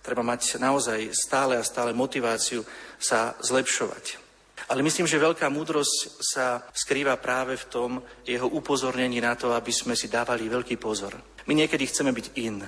treba 0.06 0.22
mať 0.22 0.61
naozaj 0.61 1.10
stále 1.10 1.57
a 1.57 1.65
stále 1.65 1.98
motiváciu 1.98 2.61
sa 3.02 3.34
zlepšovať. 3.41 4.22
Ale 4.69 4.86
myslím, 4.86 5.10
že 5.10 5.22
veľká 5.22 5.49
múdrosť 5.49 6.22
sa 6.22 6.61
skrýva 6.73 7.18
práve 7.18 7.57
v 7.57 7.65
tom 7.69 7.91
jeho 8.26 8.45
upozornení 8.49 9.18
na 9.22 9.34
to, 9.34 9.53
aby 9.53 9.73
sme 9.73 9.98
si 9.98 10.06
dávali 10.06 10.45
veľký 10.45 10.77
pozor. 10.77 11.18
My 11.45 11.53
niekedy 11.53 11.86
chceme 11.90 12.14
byť 12.14 12.27
in. 12.38 12.61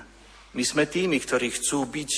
My 0.53 0.63
sme 0.65 0.89
tými, 0.89 1.17
ktorí 1.17 1.53
chcú 1.53 1.85
byť 1.85 2.11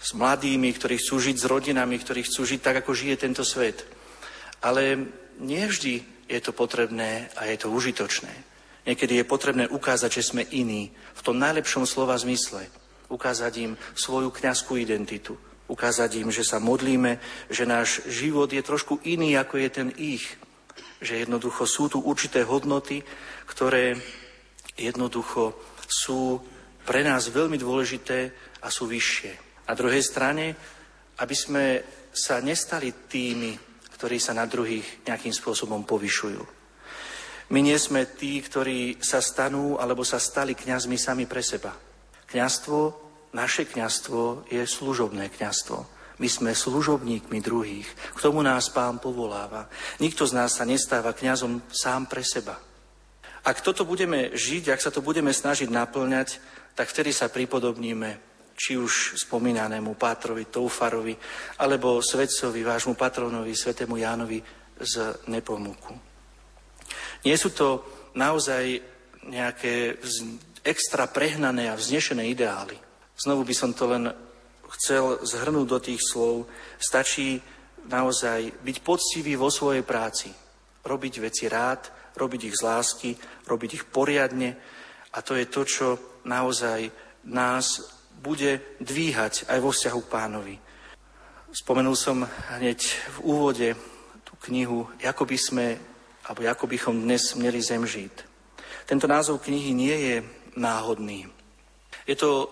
s 0.00 0.10
mladými, 0.14 0.70
ktorí 0.74 0.98
chcú 0.98 1.18
žiť 1.18 1.36
s 1.38 1.48
rodinami, 1.50 1.98
ktorí 1.98 2.22
chcú 2.26 2.42
žiť 2.46 2.60
tak, 2.62 2.76
ako 2.82 2.94
žije 2.94 3.16
tento 3.18 3.42
svet. 3.42 3.82
Ale 4.62 4.96
nevždy 5.42 6.26
je 6.30 6.40
to 6.40 6.54
potrebné 6.54 7.28
a 7.34 7.50
je 7.50 7.56
to 7.58 7.68
užitočné. 7.72 8.30
Niekedy 8.86 9.20
je 9.20 9.28
potrebné 9.28 9.64
ukázať, 9.68 10.10
že 10.22 10.28
sme 10.32 10.42
iní, 10.54 10.94
v 11.18 11.24
tom 11.24 11.36
najlepšom 11.36 11.84
slova 11.84 12.16
zmysle. 12.16 12.64
Ukázať 13.10 13.52
im 13.58 13.72
svoju 13.98 14.30
kňazskú 14.30 14.78
identitu. 14.78 15.34
Ukázať 15.66 16.22
im, 16.22 16.30
že 16.30 16.46
sa 16.46 16.62
modlíme, 16.62 17.18
že 17.50 17.66
náš 17.66 18.06
život 18.06 18.50
je 18.50 18.62
trošku 18.62 19.02
iný, 19.06 19.34
ako 19.34 19.54
je 19.58 19.70
ten 19.70 19.88
ich. 19.98 20.24
Že 21.02 21.26
jednoducho 21.26 21.66
sú 21.66 21.90
tu 21.90 21.98
určité 22.02 22.46
hodnoty, 22.46 23.02
ktoré 23.46 23.98
jednoducho 24.78 25.58
sú 25.86 26.38
pre 26.86 27.02
nás 27.02 27.30
veľmi 27.30 27.58
dôležité 27.58 28.30
a 28.62 28.70
sú 28.70 28.86
vyššie. 28.86 29.66
Na 29.66 29.74
druhej 29.74 30.02
strane, 30.02 30.54
aby 31.22 31.34
sme 31.36 31.64
sa 32.10 32.42
nestali 32.42 33.06
tými, 33.06 33.54
ktorí 33.94 34.18
sa 34.18 34.34
na 34.34 34.48
druhých 34.48 35.06
nejakým 35.06 35.30
spôsobom 35.30 35.86
povyšujú. 35.86 36.42
My 37.50 37.60
nie 37.66 37.78
sme 37.78 38.06
tí, 38.06 38.38
ktorí 38.38 39.02
sa 39.02 39.18
stanú 39.18 39.74
alebo 39.74 40.06
sa 40.06 40.22
stali 40.22 40.54
kňazmi 40.54 40.94
sami 40.94 41.26
pre 41.26 41.42
seba. 41.42 41.89
Kňazstvo, 42.30 42.94
naše 43.34 43.66
kňazstvo 43.66 44.46
je 44.46 44.62
služobné 44.62 45.30
kňazstvo. 45.34 45.78
My 46.20 46.28
sme 46.28 46.50
služobníkmi 46.52 47.40
druhých. 47.40 47.88
K 48.14 48.22
tomu 48.22 48.44
nás 48.44 48.68
pán 48.70 49.00
povoláva. 49.00 49.66
Nikto 49.98 50.28
z 50.28 50.36
nás 50.36 50.54
sa 50.54 50.68
nestáva 50.68 51.16
kňazom 51.16 51.64
sám 51.72 52.06
pre 52.06 52.22
seba. 52.22 52.60
Ak 53.40 53.64
toto 53.64 53.88
budeme 53.88 54.30
žiť, 54.36 54.68
ak 54.68 54.84
sa 54.84 54.92
to 54.92 55.00
budeme 55.00 55.32
snažiť 55.32 55.72
naplňať, 55.72 56.38
tak 56.76 56.92
vtedy 56.92 57.10
sa 57.10 57.32
pripodobníme 57.32 58.30
či 58.60 58.76
už 58.76 59.16
spomínanému 59.16 59.96
Pátrovi 59.96 60.52
Toufarovi, 60.52 61.16
alebo 61.64 62.04
svetcovi, 62.04 62.60
vášmu 62.60 62.92
patronovi, 62.92 63.56
svetému 63.56 63.96
Jánovi 63.96 64.44
z 64.76 65.24
Nepomuku. 65.32 65.96
Nie 67.24 67.40
sú 67.40 67.56
to 67.56 67.80
naozaj 68.12 68.76
nejaké 69.24 69.96
extra 70.64 71.08
prehnané 71.08 71.70
a 71.70 71.78
vznešené 71.78 72.28
ideály. 72.30 72.76
Znovu 73.16 73.44
by 73.44 73.54
som 73.56 73.72
to 73.76 73.84
len 73.88 74.08
chcel 74.80 75.20
zhrnúť 75.20 75.66
do 75.68 75.78
tých 75.82 76.00
slov. 76.00 76.48
Stačí 76.80 77.40
naozaj 77.88 78.62
byť 78.62 78.76
poctivý 78.80 79.34
vo 79.36 79.50
svojej 79.50 79.82
práci. 79.82 80.30
Robiť 80.84 81.14
veci 81.20 81.44
rád, 81.50 82.14
robiť 82.16 82.40
ich 82.48 82.56
z 82.56 82.62
lásky, 82.64 83.10
robiť 83.44 83.70
ich 83.76 83.84
poriadne. 83.88 84.56
A 85.12 85.18
to 85.20 85.34
je 85.34 85.46
to, 85.50 85.62
čo 85.66 85.86
naozaj 86.24 86.88
nás 87.28 87.82
bude 88.20 88.78
dvíhať 88.80 89.48
aj 89.48 89.58
vo 89.60 89.72
vzťahu 89.72 90.00
k 90.04 90.12
pánovi. 90.12 90.56
Spomenul 91.50 91.98
som 91.98 92.22
hneď 92.56 92.78
v 93.16 93.18
úvode 93.26 93.68
tú 94.22 94.38
knihu, 94.48 94.86
ako 95.02 95.24
by 95.26 95.38
sme, 95.40 95.66
alebo 96.28 96.46
ako 96.46 96.70
bychom 96.70 96.94
dnes 97.02 97.34
mali 97.34 97.58
zem 97.58 97.82
žiť. 97.82 98.14
Tento 98.86 99.10
názov 99.10 99.42
knihy 99.42 99.74
nie 99.74 99.96
je 99.98 100.16
náhodný. 100.56 101.28
Je 102.06 102.16
to 102.16 102.48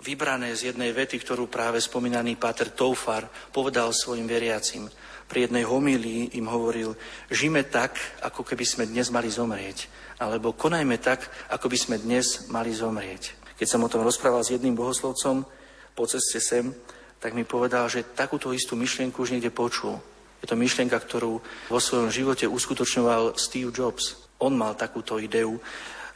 vybrané 0.00 0.56
z 0.56 0.72
jednej 0.72 0.92
vety, 0.96 1.20
ktorú 1.20 1.46
práve 1.46 1.80
spomínaný 1.80 2.40
Páter 2.40 2.72
Toufar 2.72 3.28
povedal 3.52 3.92
svojim 3.92 4.24
veriacim. 4.24 4.88
Pri 5.30 5.46
jednej 5.46 5.62
homílii 5.62 6.34
im 6.42 6.50
hovoril, 6.50 6.96
žime 7.30 7.62
tak, 7.70 7.94
ako 8.24 8.42
keby 8.42 8.64
sme 8.66 8.84
dnes 8.90 9.14
mali 9.14 9.30
zomrieť. 9.30 9.86
Alebo 10.18 10.58
konajme 10.58 10.98
tak, 10.98 11.30
ako 11.54 11.70
by 11.70 11.78
sme 11.78 11.96
dnes 12.02 12.50
mali 12.50 12.74
zomrieť. 12.74 13.38
Keď 13.54 13.66
som 13.68 13.84
o 13.84 13.92
tom 13.92 14.02
rozprával 14.02 14.42
s 14.42 14.50
jedným 14.50 14.74
bohoslovcom 14.74 15.46
po 15.94 16.04
ceste 16.08 16.42
sem, 16.42 16.74
tak 17.20 17.36
mi 17.36 17.44
povedal, 17.44 17.86
že 17.86 18.16
takúto 18.16 18.50
istú 18.50 18.74
myšlienku 18.74 19.20
už 19.22 19.36
niekde 19.36 19.52
počul. 19.52 20.00
Je 20.40 20.48
to 20.48 20.56
myšlienka, 20.56 20.96
ktorú 20.96 21.36
vo 21.68 21.80
svojom 21.80 22.08
živote 22.08 22.48
uskutočňoval 22.48 23.36
Steve 23.36 23.68
Jobs. 23.68 24.16
On 24.40 24.56
mal 24.56 24.72
takúto 24.72 25.20
ideu 25.20 25.60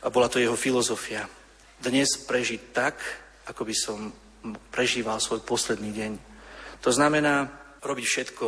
a 0.04 0.12
bola 0.12 0.28
to 0.28 0.36
jeho 0.36 0.56
filozofia. 0.56 1.24
Dnes 1.80 2.20
prežiť 2.28 2.60
tak, 2.76 3.00
ako 3.48 3.62
by 3.64 3.74
som 3.74 3.98
prežíval 4.68 5.16
svoj 5.16 5.40
posledný 5.40 5.90
deň. 5.96 6.12
To 6.84 6.92
znamená 6.92 7.48
robiť 7.80 8.04
všetko 8.04 8.46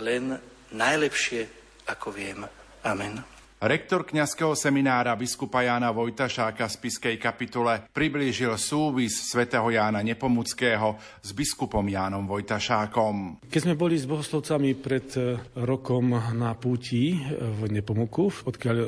len 0.00 0.32
najlepšie, 0.72 1.44
ako 1.92 2.08
viem. 2.08 2.40
Amen. 2.88 3.33
Rektor 3.62 4.02
kňazského 4.02 4.58
seminára 4.58 5.14
biskupa 5.14 5.62
Jána 5.62 5.94
Vojtašáka 5.94 6.66
z 6.66 6.74
Piskej 6.74 7.16
kapitule 7.22 7.86
priblížil 7.94 8.50
súvis 8.58 9.30
svätého 9.30 9.62
Jána 9.70 10.02
Nepomuckého 10.02 10.98
s 11.22 11.30
biskupom 11.30 11.86
Jánom 11.86 12.26
Vojtašákom. 12.26 13.46
Keď 13.46 13.62
sme 13.62 13.78
boli 13.78 13.94
s 13.94 14.10
bohoslovcami 14.10 14.74
pred 14.74 15.06
e, 15.14 15.38
rokom 15.62 16.18
na 16.34 16.50
púti 16.58 17.14
e, 17.14 17.18
v 17.30 17.78
Nepomuku, 17.78 18.42
odkiaľ 18.42 18.76
e, 18.82 18.86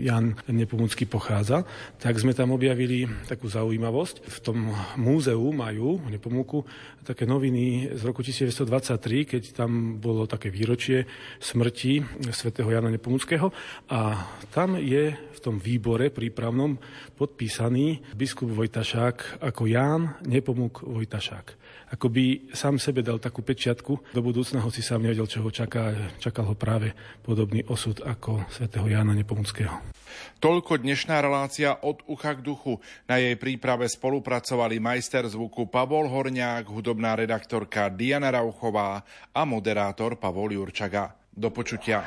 Jan 0.00 0.32
Nepomucký 0.48 1.04
pochádza, 1.04 1.68
tak 2.00 2.16
sme 2.16 2.32
tam 2.32 2.56
objavili 2.56 3.04
takú 3.28 3.52
zaujímavosť. 3.52 4.24
V 4.24 4.38
tom 4.40 4.72
múzeu 4.96 5.44
majú 5.52 6.00
v 6.00 6.16
Nepomuku 6.16 6.64
také 7.04 7.28
noviny 7.28 7.92
z 7.92 8.02
roku 8.08 8.24
1923, 8.24 9.28
keď 9.28 9.42
tam 9.52 10.00
bolo 10.00 10.24
také 10.24 10.48
výročie 10.48 11.04
smrti 11.36 12.00
svätého 12.32 12.72
Jana 12.72 12.88
Nepomuckého 12.88 13.52
a 13.88 14.28
tam 14.48 14.80
je 14.80 15.12
v 15.12 15.38
tom 15.44 15.60
výbore 15.60 16.08
prípravnom 16.08 16.80
podpísaný 17.20 18.00
biskup 18.16 18.48
Vojtašák 18.48 19.44
ako 19.44 19.62
Ján 19.68 20.24
Nepomuk 20.24 20.80
Vojtašák. 20.88 21.46
Ako 21.92 22.08
by 22.08 22.50
sám 22.56 22.80
sebe 22.80 23.04
dal 23.04 23.20
takú 23.20 23.44
pečiatku 23.44 24.16
do 24.16 24.20
budúcna, 24.24 24.64
hoci 24.64 24.80
sám 24.80 25.04
nevedel, 25.04 25.28
čo 25.28 25.44
ho 25.44 25.50
čaká. 25.52 25.92
Čakal 26.18 26.48
ho 26.50 26.56
práve 26.56 26.96
podobný 27.22 27.62
osud 27.68 28.00
ako 28.02 28.48
svätého 28.50 28.88
Jána 28.88 29.12
Nepomuckého. 29.12 29.94
Toľko 30.40 30.80
dnešná 30.80 31.20
relácia 31.20 31.76
od 31.84 32.02
ucha 32.08 32.34
k 32.34 32.40
duchu. 32.42 32.80
Na 33.06 33.20
jej 33.20 33.36
príprave 33.36 33.86
spolupracovali 33.86 34.80
majster 34.80 35.28
zvuku 35.28 35.68
Pavol 35.68 36.08
Horňák, 36.08 36.66
hudobná 36.66 37.14
redaktorka 37.14 37.92
Diana 37.92 38.32
Rauchová 38.32 39.04
a 39.30 39.42
moderátor 39.44 40.16
Pavol 40.16 40.56
Jurčaga. 40.56 41.14
Do 41.34 41.50
počutia. 41.50 42.06